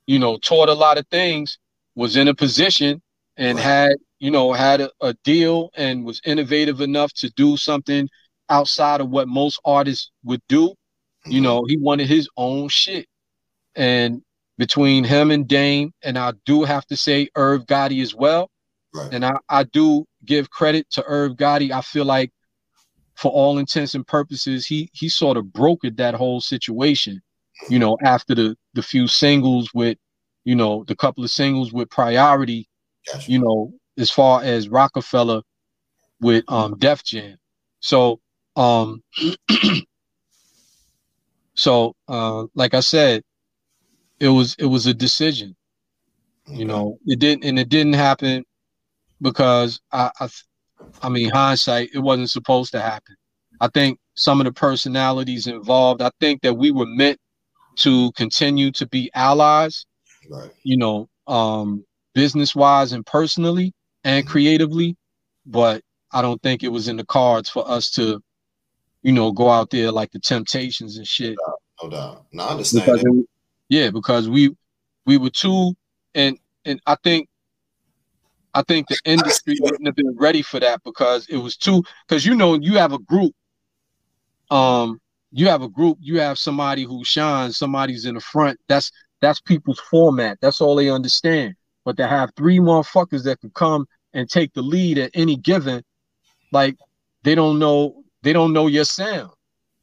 [0.07, 1.59] you know taught a lot of things
[1.97, 3.03] was in a position
[3.37, 3.65] and right.
[3.65, 8.09] had you know had a, a deal and was innovative enough to do something
[8.49, 10.69] outside of what most artists would do.
[10.69, 11.33] Mm-hmm.
[11.33, 13.07] You know, he wanted his own shit.
[13.75, 14.23] And
[14.59, 18.49] between him and Dame, and I do have to say Irv Gotti as well.
[18.95, 19.13] Right.
[19.13, 21.73] And I, I do give credit to Irv Gotti.
[21.73, 22.31] I feel like
[23.17, 27.21] for all intents and purposes, he he sort of brokered that whole situation,
[27.69, 29.99] you know, after the the few singles with,
[30.45, 32.69] you know, the couple of singles with priority,
[33.13, 33.33] gotcha.
[33.33, 35.43] you know, as far as Rockefeller
[36.21, 37.39] with um Def Jam.
[37.81, 38.21] So
[38.55, 39.03] um,
[41.55, 43.25] so uh, like I said,
[44.21, 45.57] it was it was a decision.
[46.47, 48.45] You know, it didn't and it didn't happen
[49.21, 50.29] because I, I
[51.03, 53.17] I mean hindsight, it wasn't supposed to happen.
[53.61, 57.19] I think some of the personalities involved, I think that we were meant
[57.77, 59.87] to continue to be allies,
[60.31, 60.51] right.
[60.63, 61.85] you know, um,
[62.15, 63.73] business wise and personally
[64.05, 64.33] and mm-hmm.
[64.33, 64.97] creatively,
[65.47, 65.83] but
[66.13, 68.23] I don't think it was in the cards for us to
[69.03, 71.37] you know, go out there like the Temptations and shit.
[71.83, 71.91] No doubt.
[71.91, 72.25] No, doubt.
[72.33, 72.85] no I understand.
[72.85, 73.27] Because it,
[73.69, 74.55] yeah, because we
[75.07, 75.75] we were too,
[76.15, 77.29] and and I think
[78.59, 81.85] I think the industry wouldn't have been ready for that because it was too.
[82.09, 83.33] Because you know, you have a group.
[84.51, 85.97] Um, you have a group.
[86.01, 87.57] You have somebody who shines.
[87.57, 88.59] Somebody's in the front.
[88.67, 88.91] That's
[89.21, 90.39] that's people's format.
[90.41, 91.55] That's all they understand.
[91.85, 95.85] But to have three motherfuckers that can come and take the lead at any given,
[96.51, 96.77] like
[97.23, 99.31] they don't know they don't know your sound.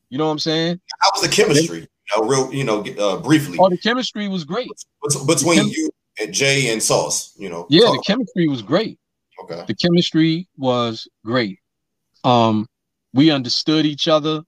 [0.10, 0.82] You know what I'm saying?
[1.00, 1.80] How was the chemistry?
[1.80, 3.58] You know, real, you know, uh, briefly.
[3.58, 4.70] Oh, the chemistry was great
[5.26, 5.90] between you
[6.20, 7.34] and Jay and Sauce.
[7.38, 7.68] You know.
[7.70, 9.00] Yeah, the chemistry was great.
[9.44, 9.64] Okay.
[9.68, 11.60] The chemistry was great.
[12.24, 12.68] Um,
[13.14, 14.44] we understood each other.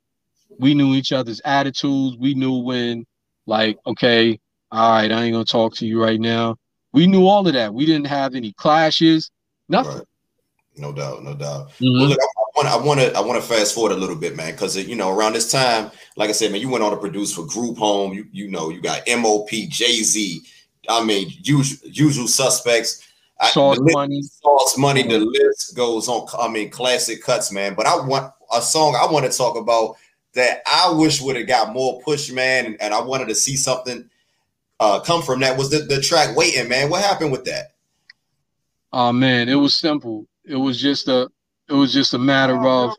[0.59, 2.17] We knew each other's attitudes.
[2.17, 3.05] We knew when,
[3.45, 4.39] like, okay,
[4.71, 6.57] all right, I ain't gonna talk to you right now.
[6.93, 7.73] We knew all of that.
[7.73, 9.29] We didn't have any clashes.
[9.69, 9.97] Nothing.
[9.97, 10.07] Right.
[10.77, 11.69] No doubt, no doubt.
[11.79, 11.99] Mm-hmm.
[11.99, 12.19] Well, look,
[12.65, 15.09] I want to I want to fast forward a little bit, man, because you know
[15.09, 18.13] around this time, like I said, man, you went on to produce for Group Home.
[18.13, 20.41] You you know you got MOP, Jay Z.
[20.87, 23.03] I mean, usual usual suspects.
[23.51, 25.03] Sauce money, sauce money.
[25.03, 26.27] The list goes on.
[26.39, 27.75] I mean, classic cuts, man.
[27.75, 29.97] But I want a song I want to talk about
[30.33, 33.55] that I wish would have got more push, man, and, and I wanted to see
[33.55, 34.09] something
[34.79, 35.57] uh, come from that.
[35.57, 36.89] Was the, the track waiting, man?
[36.89, 37.73] What happened with that?
[38.93, 40.25] Oh man, it was simple.
[40.45, 41.29] It was just a
[41.67, 42.95] it was just a matter of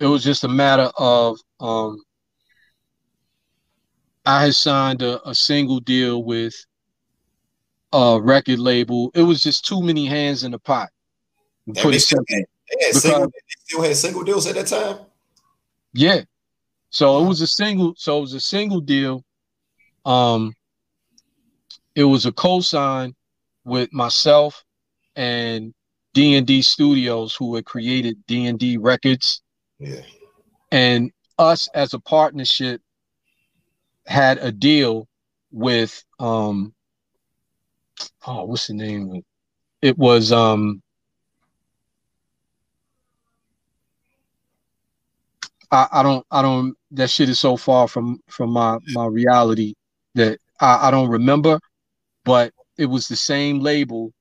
[0.00, 2.02] it was just a matter of um
[4.26, 6.54] I had signed a, a single deal with
[7.92, 9.12] a record label.
[9.14, 10.90] It was just too many hands in the pot.
[11.76, 14.98] Put it still, had, single, still had single deals at that time.
[15.94, 16.22] Yeah.
[16.90, 19.24] So it was a single, so it was a single deal.
[20.04, 20.54] Um
[21.94, 23.14] it was a co-sign
[23.64, 24.64] with myself
[25.14, 25.72] and
[26.12, 29.40] D&D Studios who had created D&D Records.
[29.78, 30.02] Yeah.
[30.70, 32.82] And us as a partnership
[34.06, 35.06] had a deal
[35.52, 36.72] with um
[38.26, 39.22] oh what's the name
[39.82, 40.82] it was um
[45.70, 49.74] I, I don't I don't that shit is so far from from my my reality
[50.14, 51.58] that I, I don't remember
[52.24, 54.12] but it was the same label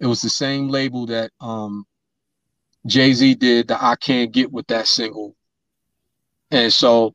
[0.00, 1.84] it was the same label that um,
[2.86, 5.34] Jay Z did that I can't get with that single.
[6.50, 7.14] And so,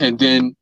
[0.00, 0.56] and then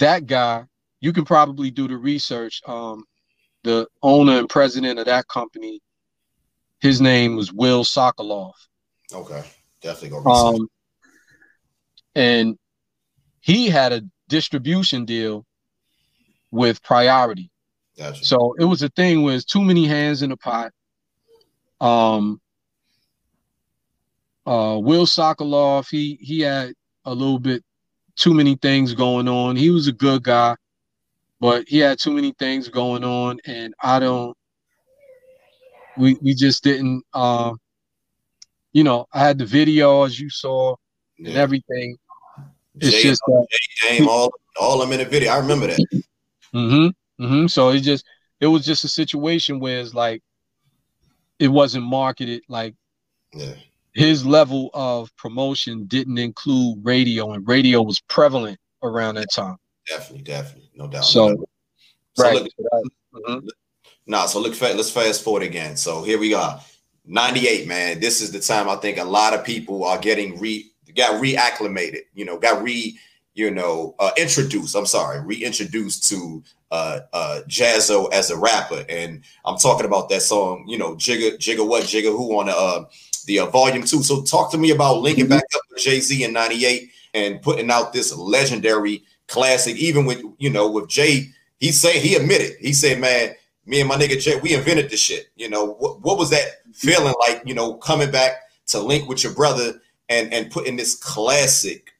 [0.00, 0.64] that guy,
[1.00, 2.60] you can probably do the research.
[2.66, 3.04] Um,
[3.62, 5.80] the owner and president of that company,
[6.80, 8.54] his name was Will Sokoloff.
[9.12, 9.44] Okay,
[9.80, 10.68] definitely go Um,
[12.14, 12.58] and
[13.40, 15.46] he had a distribution deal
[16.50, 17.50] with Priority.
[17.96, 18.24] Gotcha.
[18.24, 20.72] So it was a thing where it's too many hands in the pot.
[21.80, 22.40] Um,
[24.46, 26.72] uh, Will Sokoloff, he he had
[27.04, 27.64] a little bit
[28.20, 29.56] too many things going on.
[29.56, 30.56] He was a good guy,
[31.40, 34.36] but he had too many things going on, and I don't.
[35.96, 37.02] We we just didn't.
[37.12, 37.54] Uh,
[38.72, 40.76] you know, I had the video as you saw
[41.18, 41.30] yeah.
[41.30, 41.96] and everything.
[42.76, 43.42] It's Jay, just uh,
[43.76, 45.32] Jay all all them in the video.
[45.32, 46.02] I remember that.
[46.54, 47.24] Mm-hmm.
[47.24, 47.46] Mm-hmm.
[47.46, 48.04] So it just
[48.40, 50.22] it was just a situation where it's like
[51.38, 52.74] it wasn't marketed like
[53.32, 53.54] yeah.
[54.00, 59.56] His level of promotion didn't include radio, and radio was prevalent around that time.
[59.86, 61.04] Definitely, definitely, no doubt.
[61.04, 61.48] So, no doubt.
[62.14, 62.34] so right.
[62.42, 62.52] look,
[63.28, 63.48] mm-hmm.
[64.06, 65.76] Nah, so look, let's fast forward again.
[65.76, 66.58] So here we are,
[67.04, 68.00] 98, man.
[68.00, 72.00] This is the time I think a lot of people are getting re got reacclimated,
[72.14, 72.98] you know, got re,
[73.34, 74.74] you know, uh, introduced.
[74.74, 78.82] I'm sorry, reintroduced to uh uh Jaz-O as a rapper.
[78.88, 82.56] And I'm talking about that song, you know, Jigga, Jigga what, Jigga who on the
[82.56, 82.84] uh
[83.24, 84.02] the uh, volume two.
[84.02, 85.34] So talk to me about linking mm-hmm.
[85.34, 90.50] back up with Jay-Z in 98 and putting out this legendary classic, even with you
[90.50, 93.34] know, with Jay, he said he admitted, he said, man,
[93.66, 95.28] me and my nigga Jay, we invented this shit.
[95.36, 98.32] You know, what, what was that feeling like, you know, coming back
[98.68, 101.92] to link with your brother and and putting this classic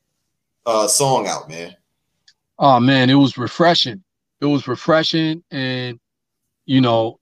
[0.67, 1.77] uh song out, man?
[2.59, 4.03] Oh man, it was refreshing.
[4.41, 5.99] It was refreshing and
[6.67, 7.19] you know,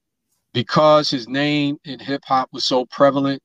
[0.53, 3.43] because his name in hip hop was so prevalent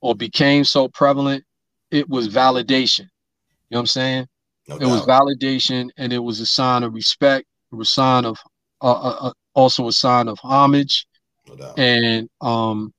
[0.00, 1.44] or became so prevalent,
[1.90, 3.00] it was validation.
[3.00, 4.28] You know what I'm saying?
[4.68, 7.46] No it was validation and it was a sign of respect.
[7.72, 8.38] It was a sign of
[8.80, 11.06] uh, uh, uh also a sign of homage.
[11.48, 12.92] No and um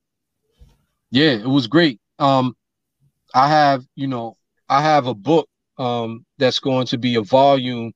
[1.10, 2.00] yeah, it was great.
[2.18, 2.56] Um
[3.34, 4.36] I have, you know,
[4.68, 5.48] I have a book
[5.78, 7.92] um that's going to be a volume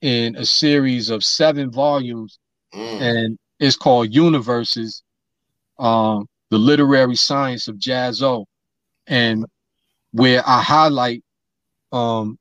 [0.00, 2.38] in a series of seven volumes
[2.74, 3.00] mm.
[3.00, 5.02] and it's called Universes
[5.78, 8.46] um the literary science of Jaz-O
[9.06, 9.46] and
[10.10, 11.24] where I highlight
[11.92, 12.38] um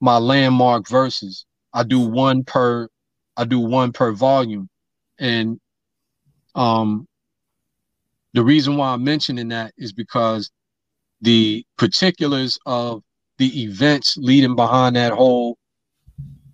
[0.00, 1.46] my landmark verses.
[1.72, 2.88] I do one per
[3.36, 4.68] I do one per volume.
[5.20, 5.60] And
[6.56, 7.06] um
[8.34, 10.50] the reason why I'm mentioning that is because
[11.20, 13.04] the particulars of
[13.38, 15.56] the events leading behind that whole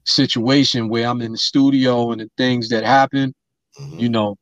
[0.05, 3.35] situation where I'm in the studio and the things that happen,
[3.81, 3.99] mm-hmm.
[3.99, 4.37] you know,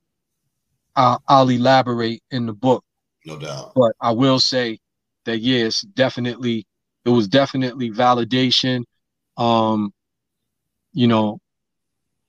[1.01, 2.85] I'll, I'll elaborate in the book.
[3.25, 3.73] No doubt.
[3.75, 4.79] But I will say
[5.25, 6.67] that yes, definitely,
[7.05, 8.85] it was definitely validation.
[9.37, 9.93] Um,
[10.93, 11.41] you know,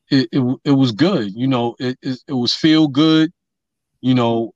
[0.10, 1.34] it, it, it was good.
[1.34, 3.32] You know, it, it, it was feel good.
[4.00, 4.54] You know,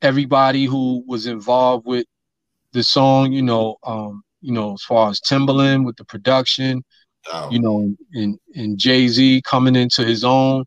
[0.00, 2.06] everybody who was involved with
[2.72, 6.84] the song, you know, um, you know, as far as Timbaland with the production,
[7.50, 10.64] you know, and and Jay Z coming into his own,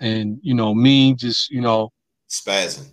[0.00, 1.92] and you know, me just you know,
[2.28, 2.92] spazzing.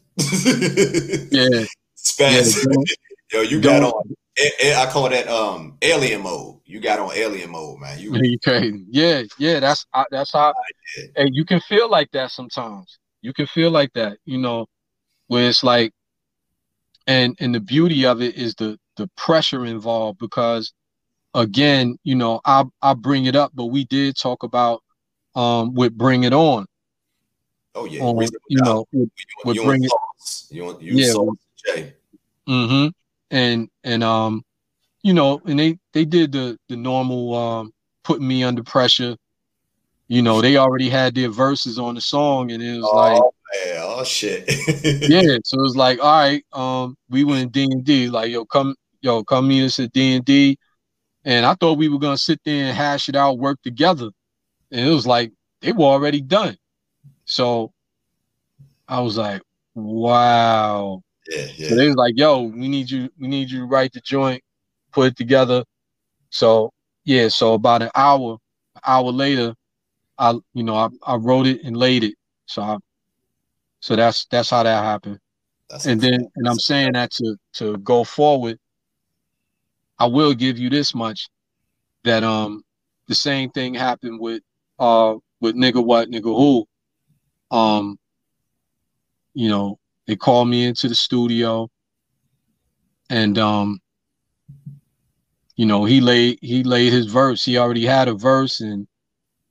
[1.31, 1.65] yeah,
[1.97, 2.85] spazzing.
[2.87, 2.95] Yeah,
[3.33, 4.15] Yo, you got on.
[4.37, 6.59] I call that um alien mode.
[6.65, 7.99] You got on alien mode, man.
[7.99, 8.85] You, you crazy.
[8.89, 9.59] Yeah, yeah.
[9.59, 10.53] That's that's how.
[11.15, 12.99] And you can feel like that sometimes.
[13.21, 14.67] You can feel like that, you know,
[15.27, 15.93] where it's like,
[17.07, 20.73] and and the beauty of it is the the pressure involved because,
[21.33, 24.83] again, you know, I I bring it up, but we did talk about
[25.35, 26.67] um with bring it on.
[27.75, 28.19] Oh yeah, um,
[28.49, 29.09] you know, with,
[29.45, 29.91] with bring it.
[30.49, 31.93] You want you yeah, Jay.
[32.47, 32.89] Mm-hmm.
[33.31, 34.45] And and um
[35.03, 39.15] you know, and they they did the the normal um, putting me under pressure.
[40.07, 43.21] You know, they already had their verses on the song, and it was oh, like,
[43.21, 43.83] man.
[43.83, 44.45] oh shit,
[45.09, 45.37] yeah.
[45.43, 48.75] So it was like, all right, um, we went D and D, like yo, come,
[49.01, 50.57] yo, come meet us at D and D,
[51.25, 54.09] and I thought we were gonna sit there and hash it out, work together,
[54.71, 56.57] and it was like they were already done.
[57.33, 57.73] So
[58.87, 59.41] I was like,
[59.73, 61.01] wow.
[61.27, 61.69] Yeah, yeah.
[61.69, 64.43] So they was like, yo, we need you, we need you to write the joint
[64.93, 65.63] put it together.
[66.29, 66.71] So
[67.03, 68.37] yeah, so about an hour,
[68.75, 69.53] an hour later,
[70.17, 72.15] I you know I, I wrote it and laid it.
[72.45, 72.77] So I,
[73.81, 75.19] so that's that's how that happened.
[75.69, 78.57] That's and then and I'm saying that to to go forward.
[79.99, 81.27] I will give you this much
[82.03, 82.63] that um
[83.07, 84.41] the same thing happened with
[84.79, 86.65] uh with nigga what nigga who
[87.53, 87.97] um
[89.33, 91.69] you know they called me into the studio
[93.09, 93.79] and um
[95.55, 97.45] you know, he laid he laid his verse.
[97.45, 98.87] He already had a verse and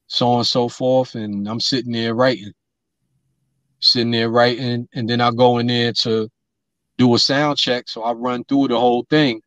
[0.09, 1.15] so on and so forth.
[1.15, 2.53] And I'm sitting there writing,
[3.81, 6.29] sitting there writing, and then I go in there to
[6.99, 7.89] do a sound check.
[7.89, 9.41] So I run through the whole thing.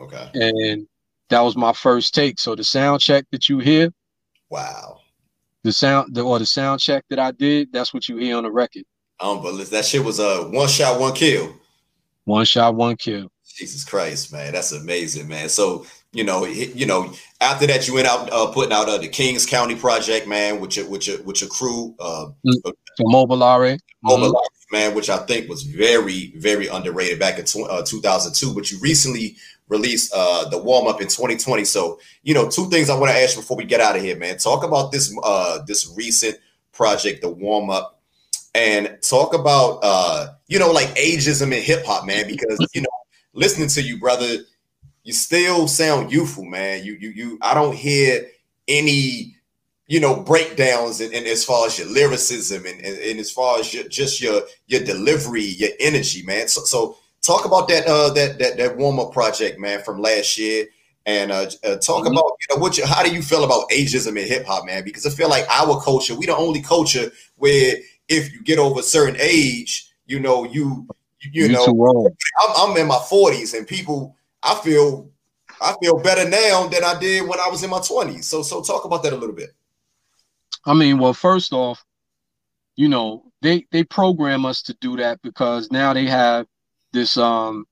[0.00, 0.30] Okay.
[0.34, 0.86] And
[1.28, 2.40] that was my first take.
[2.40, 3.92] So the sound check that you hear,
[4.48, 4.99] wow.
[5.62, 8.44] The sound the, or the sound check that I did, that's what you hear on
[8.44, 8.84] the record.
[9.20, 11.54] Um, but that shit was a uh, one shot, one kill.
[12.24, 13.30] One shot, one kill.
[13.44, 15.48] Jesus Christ, man, that's amazing, man.
[15.48, 19.08] So you know, you know, after that, you went out uh, putting out uh, the
[19.08, 22.72] Kings County project, man, with your with your with your crew, uh, mm,
[23.02, 24.76] Mobilare, Mobilare, mm-hmm.
[24.76, 28.54] man, which I think was very very underrated back in tw- uh, 2002.
[28.54, 29.36] But you recently
[29.70, 31.64] released uh, the warm up in 2020.
[31.64, 34.02] So, you know, two things I want to ask you before we get out of
[34.02, 34.36] here, man.
[34.36, 36.36] Talk about this uh, this recent
[36.72, 38.00] project, the warm up,
[38.54, 42.88] and talk about uh, you know, like ageism in hip hop, man, because you know
[43.32, 44.38] listening to you, brother,
[45.04, 46.84] you still sound youthful, man.
[46.84, 47.38] You you you.
[47.40, 48.26] I don't hear
[48.68, 49.36] any
[49.86, 53.74] you know breakdowns and, as far as your lyricism and, and, and as far as
[53.74, 58.38] your, just your your delivery your energy man so, so talk about that uh that
[58.38, 60.66] that, that warm-up project man from last year
[61.06, 62.12] and uh, uh talk mm-hmm.
[62.12, 64.84] about you know what you, how do you feel about ageism in hip-hop man?
[64.84, 67.76] Because i feel like our culture we the only culture where
[68.08, 70.86] if you get over a certain age you know you
[71.20, 75.10] you, you know I'm, I'm in my 40s and people i feel
[75.60, 78.62] i feel better now than i did when i was in my 20s so so
[78.62, 79.50] talk about that a little bit.
[80.64, 81.84] I mean, well, first off,
[82.76, 86.46] you know, they they program us to do that because now they have
[86.92, 87.64] this um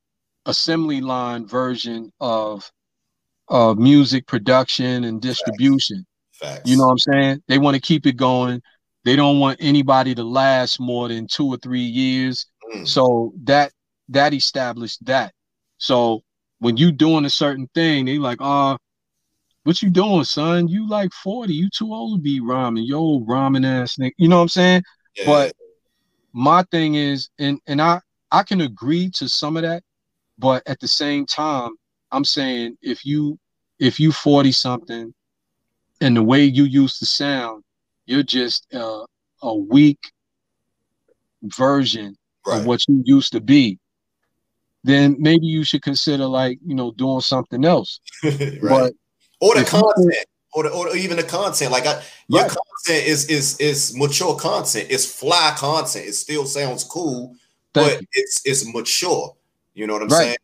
[0.47, 2.71] assembly line version of
[3.49, 6.07] uh music production and distribution.
[6.33, 6.55] Facts.
[6.55, 6.71] Facts.
[6.71, 7.43] You know what I'm saying?
[7.49, 8.63] They want to keep it going.
[9.05, 12.47] They don't want anybody to last more than two or three years.
[12.75, 12.87] Mm.
[12.87, 13.73] So that
[14.11, 15.33] that established that.
[15.79, 16.23] So
[16.59, 18.77] when you doing a certain thing, they like, oh,
[19.65, 20.69] what you doing, son?
[20.69, 21.53] You like 40.
[21.53, 22.85] You too old to be rhyming.
[22.85, 24.13] Yo, old rhyming ass nigga.
[24.17, 24.83] You know what I'm saying?
[25.17, 25.27] Yeah.
[25.27, 25.53] But
[26.33, 29.83] my thing is, and and I I can agree to some of that,
[30.39, 31.71] but at the same time,
[32.13, 33.39] I'm saying if you
[33.79, 35.15] if you 40 something
[36.01, 37.65] and the way you used to sound,
[38.07, 39.05] you're just uh,
[39.43, 40.13] a weak
[41.43, 42.17] version
[42.47, 42.61] right.
[42.61, 43.79] of what you used to be
[44.85, 48.61] then maybe you should consider like you know doing something else right.
[48.61, 48.93] but
[49.41, 51.71] or the content, or, the, or even the content.
[51.71, 52.51] Like I, your right.
[52.51, 54.89] content is is is mature content.
[54.91, 56.07] It's fly content.
[56.07, 57.37] It still sounds cool,
[57.75, 58.07] Thank but you.
[58.13, 59.35] it's it's mature.
[59.75, 60.19] You know what I'm right.
[60.19, 60.37] saying?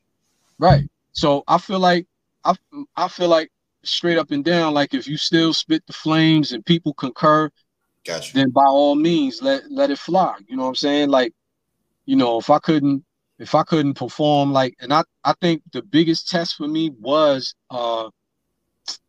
[0.58, 0.88] Right.
[1.12, 2.06] So I feel like
[2.44, 2.54] I
[2.96, 3.50] I feel like
[3.82, 7.50] straight up and down, like if you still spit the flames and people concur,
[8.04, 8.34] gotcha.
[8.34, 10.36] then by all means let let it fly.
[10.46, 11.08] You know what I'm saying?
[11.08, 11.32] Like,
[12.06, 13.04] you know, if I couldn't
[13.38, 17.54] if I couldn't perform like and I I think the biggest test for me was
[17.70, 18.08] uh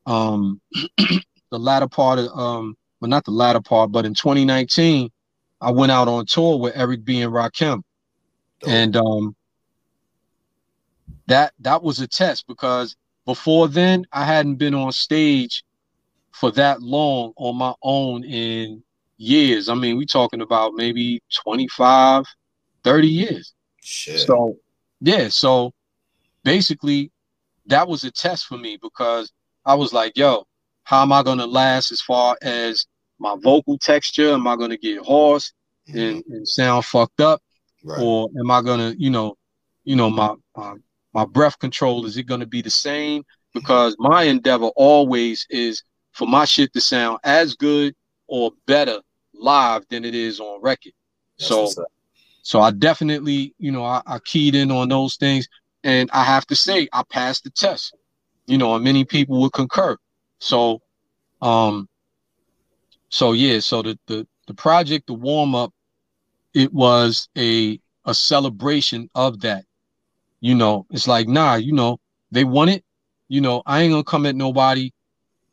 [0.05, 0.61] um,
[0.97, 5.09] the latter part of um, well, not the latter part, but in 2019,
[5.61, 7.81] I went out on tour with Eric B and Rakim,
[8.67, 9.35] and um,
[11.27, 15.63] that that was a test because before then I hadn't been on stage
[16.31, 18.83] for that long on my own in
[19.17, 19.69] years.
[19.69, 22.25] I mean, we talking about maybe 25,
[22.83, 23.53] 30 years.
[23.81, 24.19] Shit.
[24.19, 24.57] So
[25.01, 25.73] yeah, so
[26.43, 27.11] basically
[27.67, 29.31] that was a test for me because
[29.65, 30.45] I was like, yo,
[30.83, 32.85] how am I gonna last as far as
[33.19, 34.33] my vocal texture?
[34.33, 35.53] Am I gonna get hoarse
[35.87, 35.97] mm-hmm.
[35.97, 37.41] and, and sound fucked up?
[37.85, 38.01] Right.
[38.01, 39.37] Or am I gonna, you know,
[39.83, 40.75] you know, my, my
[41.13, 43.23] my breath control, is it gonna be the same?
[43.53, 45.81] Because my endeavor always is
[46.11, 47.93] for my shit to sound as good
[48.27, 48.99] or better
[49.33, 50.91] live than it is on record.
[51.39, 51.85] That's so
[52.41, 55.47] so I definitely, you know, I, I keyed in on those things.
[55.83, 57.95] And I have to say, I passed the test
[58.47, 59.97] you know, and many people would concur.
[60.39, 60.81] So,
[61.41, 61.87] um,
[63.09, 65.73] so yeah, so the the the project, the warm up,
[66.55, 69.65] it was a a celebration of that.
[70.39, 71.99] You know, it's like, nah, you know,
[72.31, 72.83] they want it.
[73.27, 74.91] You know, I ain't gonna come at nobody,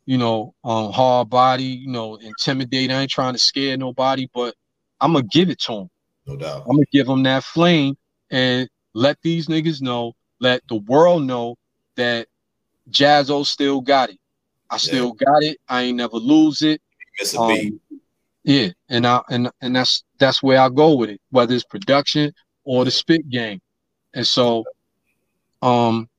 [0.05, 2.91] you know, um, hard body, you know, intimidate.
[2.91, 4.55] I ain't trying to scare nobody, but
[5.01, 5.89] I'm gonna give it to them.
[6.25, 6.63] No doubt.
[6.67, 7.97] I'm gonna give them that flame
[8.31, 11.55] and let these niggas know, let the world know
[11.95, 12.27] that
[12.89, 14.19] Jaz-O still got it.
[14.69, 15.25] I still yeah.
[15.25, 15.57] got it.
[15.67, 16.81] I ain't never lose it.
[17.19, 17.73] Miss a um, beat.
[18.43, 22.33] Yeah, and I and and that's that's where I go with it, whether it's production
[22.65, 23.59] or the spit game.
[24.13, 24.65] And so
[25.61, 26.09] um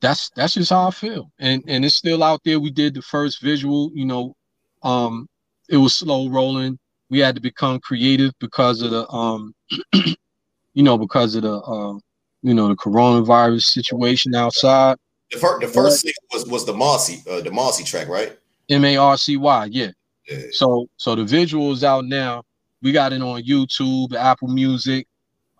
[0.00, 1.30] that's that's just how I feel.
[1.38, 2.60] And and it's still out there.
[2.60, 4.34] We did the first visual, you know,
[4.82, 5.28] um
[5.68, 6.78] it was slow rolling.
[7.10, 9.54] We had to become creative because of the um
[9.92, 11.98] you know, because of the uh
[12.42, 14.96] you know the coronavirus situation outside.
[15.30, 18.38] The first, the first was was the Marcy, uh, the Marcy track, right?
[18.70, 19.90] M A R C Y, yeah.
[20.28, 20.38] Yeah.
[20.52, 22.44] So so the visual is out now.
[22.82, 25.06] We got it on YouTube, Apple Music.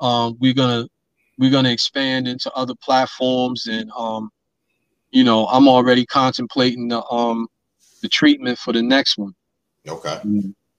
[0.01, 0.87] Um, we're gonna
[1.39, 4.31] we're gonna expand into other platforms, and um,
[5.11, 7.49] you know, I'm already contemplating the um
[8.03, 9.35] the treatment for the next one.
[9.87, 10.21] Okay.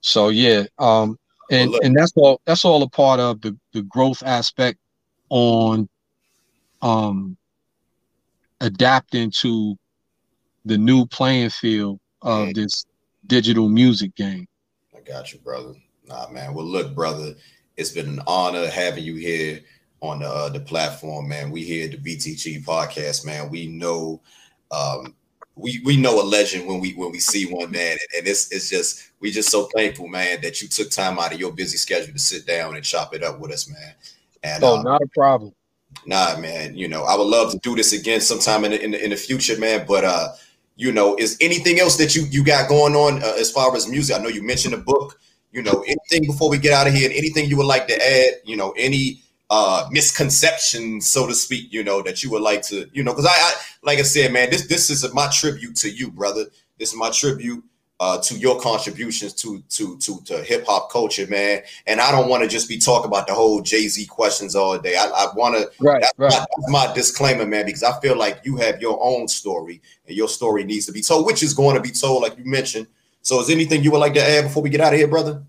[0.02, 1.18] So yeah, um,
[1.52, 4.80] and well, and that's all that's all a part of the the growth aspect
[5.30, 5.90] on
[6.82, 7.36] um
[8.62, 9.78] adapting to
[10.66, 12.56] the new playing field of mm.
[12.56, 12.86] this
[13.28, 14.48] digital music game.
[14.96, 15.74] I got you, brother.
[16.06, 16.54] Nah, man.
[16.54, 17.36] Well, look, brother,
[17.78, 19.62] it's been an honor having you here
[20.02, 21.52] on the uh, the platform, man.
[21.52, 23.50] We here at the BTG podcast, man.
[23.50, 24.22] We know
[24.72, 25.16] um
[25.56, 28.52] we we know a legend when we when we see one man and, and it's
[28.52, 31.76] it's just we just so thankful man that you took time out of your busy
[31.76, 33.94] schedule to sit down and chop it up with us man
[34.44, 35.54] and, oh, um, not a problem.
[36.06, 36.76] Nah, man.
[36.76, 39.10] You know, I would love to do this again sometime in the, in the, in
[39.10, 39.86] the future, man.
[39.88, 40.30] But uh,
[40.80, 43.86] you know, is anything else that you you got going on uh, as far as
[43.90, 44.16] music?
[44.16, 45.20] I know you mentioned a book.
[45.52, 48.36] You know, anything before we get out of here, anything you would like to add?
[48.46, 51.74] You know, any uh misconceptions, so to speak.
[51.74, 54.32] You know, that you would like to, you know, because I, I like I said,
[54.32, 56.46] man, this this is my tribute to you, brother.
[56.78, 57.62] This is my tribute
[58.00, 61.62] uh, to your contributions to to to, to hip hop culture, man.
[61.86, 64.78] And I don't want to just be talking about the whole Jay Z questions all
[64.78, 64.96] day.
[64.96, 65.70] I, I want to.
[65.84, 66.32] Right, that's, right.
[66.32, 70.16] My, that's my disclaimer, man, because I feel like you have your own story, and
[70.16, 72.88] your story needs to be told, which is going to be told, like you mentioned.
[73.22, 75.44] So, is anything you would like to add before we get out of here, brother?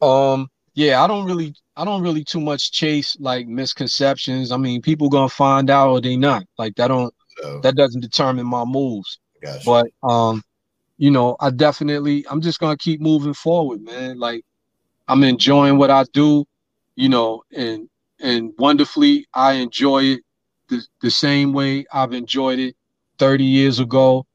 [0.00, 4.52] Um, yeah, I don't really, I don't really too much chase like misconceptions.
[4.52, 6.44] I mean, people gonna find out or they not.
[6.56, 9.18] Like that don't, So, that doesn't determine my moves.
[9.42, 9.64] gotcha.
[9.66, 10.42] But um,
[10.98, 14.18] you know, I definitely I'm just gonna keep moving forward, man.
[14.18, 14.44] Like
[15.08, 16.44] I'm enjoying what I do,
[16.96, 17.88] you know, and
[18.20, 20.20] and wonderfully I enjoy it
[20.68, 22.76] the, the same way I've enjoyed it
[23.18, 24.26] 30 years ago,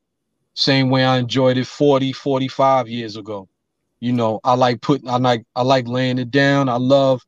[0.54, 3.48] same way I enjoyed it 40, 45 years ago.
[4.02, 6.70] You know, I like putting I like I like laying it down.
[6.70, 7.22] I love,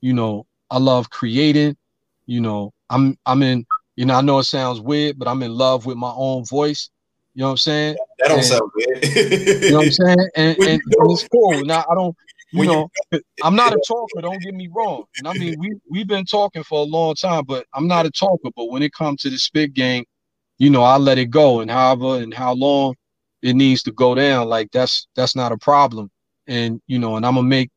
[0.00, 1.76] you know, I love creating,
[2.26, 5.52] you know, I'm I'm in, you know, I know it sounds weird, but I'm in
[5.52, 6.90] love with my own voice.
[7.34, 7.96] You know what I'm saying?
[8.18, 9.62] that don't and- sound good.
[9.64, 10.28] You know what I'm saying?
[10.36, 11.64] And, and, and it's cool.
[11.64, 12.16] Now I don't,
[12.52, 14.20] you When you- know, I'm not a talker.
[14.20, 15.04] Don't get me wrong.
[15.18, 18.10] And I mean, we we've been talking for a long time, but I'm not a
[18.10, 18.50] talker.
[18.54, 20.04] But when it comes to the spit game,
[20.58, 22.94] you know, I let it go, and however and how long
[23.42, 26.10] it needs to go down, like that's that's not a problem.
[26.46, 27.70] And you know, and I'm gonna make.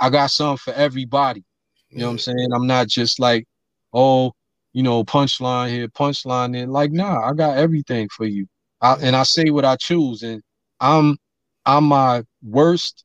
[0.00, 1.44] I got something for everybody.
[1.90, 2.48] You know what I'm saying?
[2.54, 3.46] I'm not just like,
[3.92, 4.32] oh,
[4.72, 6.66] you know, punchline here, punchline there.
[6.66, 8.46] Like, nah, I got everything for you.
[8.80, 10.42] I, and I say what I choose, and
[10.80, 11.18] I'm
[11.66, 13.04] I'm my worst,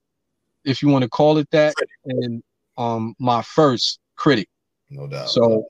[0.64, 2.43] if you want to call it that, and
[2.77, 4.50] um my first critic.
[4.90, 5.30] no doubt.
[5.30, 5.66] So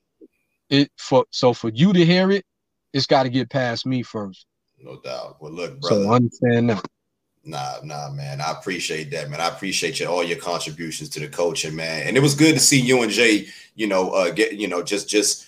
[0.69, 2.45] it for so for you to hear it,
[2.93, 4.45] it's got to get past me first.
[4.79, 5.41] no doubt.
[5.41, 6.03] Well, look, brother.
[6.03, 6.85] So understand that.
[7.45, 8.39] Nah, nah, man.
[8.39, 9.41] I appreciate that, man.
[9.41, 12.07] I appreciate you all your contributions to the coaching, man.
[12.07, 14.81] And it was good to see you and Jay, you know, uh get, you know,
[14.81, 15.45] just just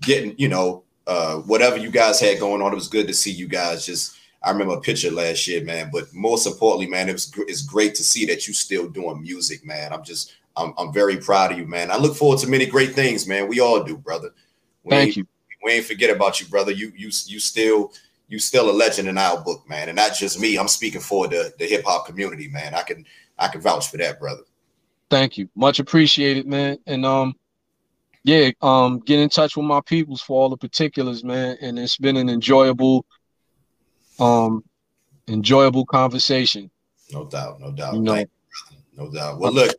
[0.00, 2.70] getting, you know, uh whatever you guys had going on.
[2.72, 5.90] It was good to see you guys just I remember a picture last year, man.
[5.92, 9.64] But most importantly, man, it was it's great to see that you still doing music,
[9.66, 9.92] man.
[9.92, 11.90] I'm just I'm I'm very proud of you, man.
[11.90, 13.48] I look forward to many great things, man.
[13.48, 14.30] We all do, brother.
[14.84, 15.26] We ain't- Thank you.
[15.64, 16.70] we ain't forget about you, brother.
[16.72, 17.92] You you you still
[18.28, 19.88] you still a legend in our book, man.
[19.88, 20.56] And not just me.
[20.56, 22.72] I'm speaking for the the hip hop community, man.
[22.74, 23.04] I can
[23.36, 24.42] I can vouch for that, brother.
[25.10, 25.48] Thank you.
[25.56, 26.78] Much appreciated, man.
[26.86, 27.34] And um,
[28.22, 31.56] yeah, um, get in touch with my peoples for all the particulars, man.
[31.60, 33.06] And it's been an enjoyable,
[34.18, 34.64] um,
[35.28, 36.70] enjoyable conversation.
[37.12, 37.94] No doubt, no doubt.
[37.94, 38.24] You know.
[38.96, 39.38] No doubt.
[39.38, 39.74] Well, look,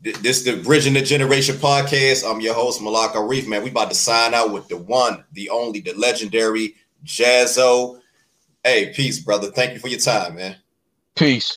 [0.00, 2.28] this is the Bridging the Generation podcast.
[2.28, 3.46] I'm your host, Malaka Reef.
[3.46, 3.62] man.
[3.62, 8.00] We about to sign out with the one, the only, the legendary Jaz-O.
[8.64, 9.50] Hey, peace, brother.
[9.50, 10.56] Thank you for your time, man.
[11.14, 11.50] Peace.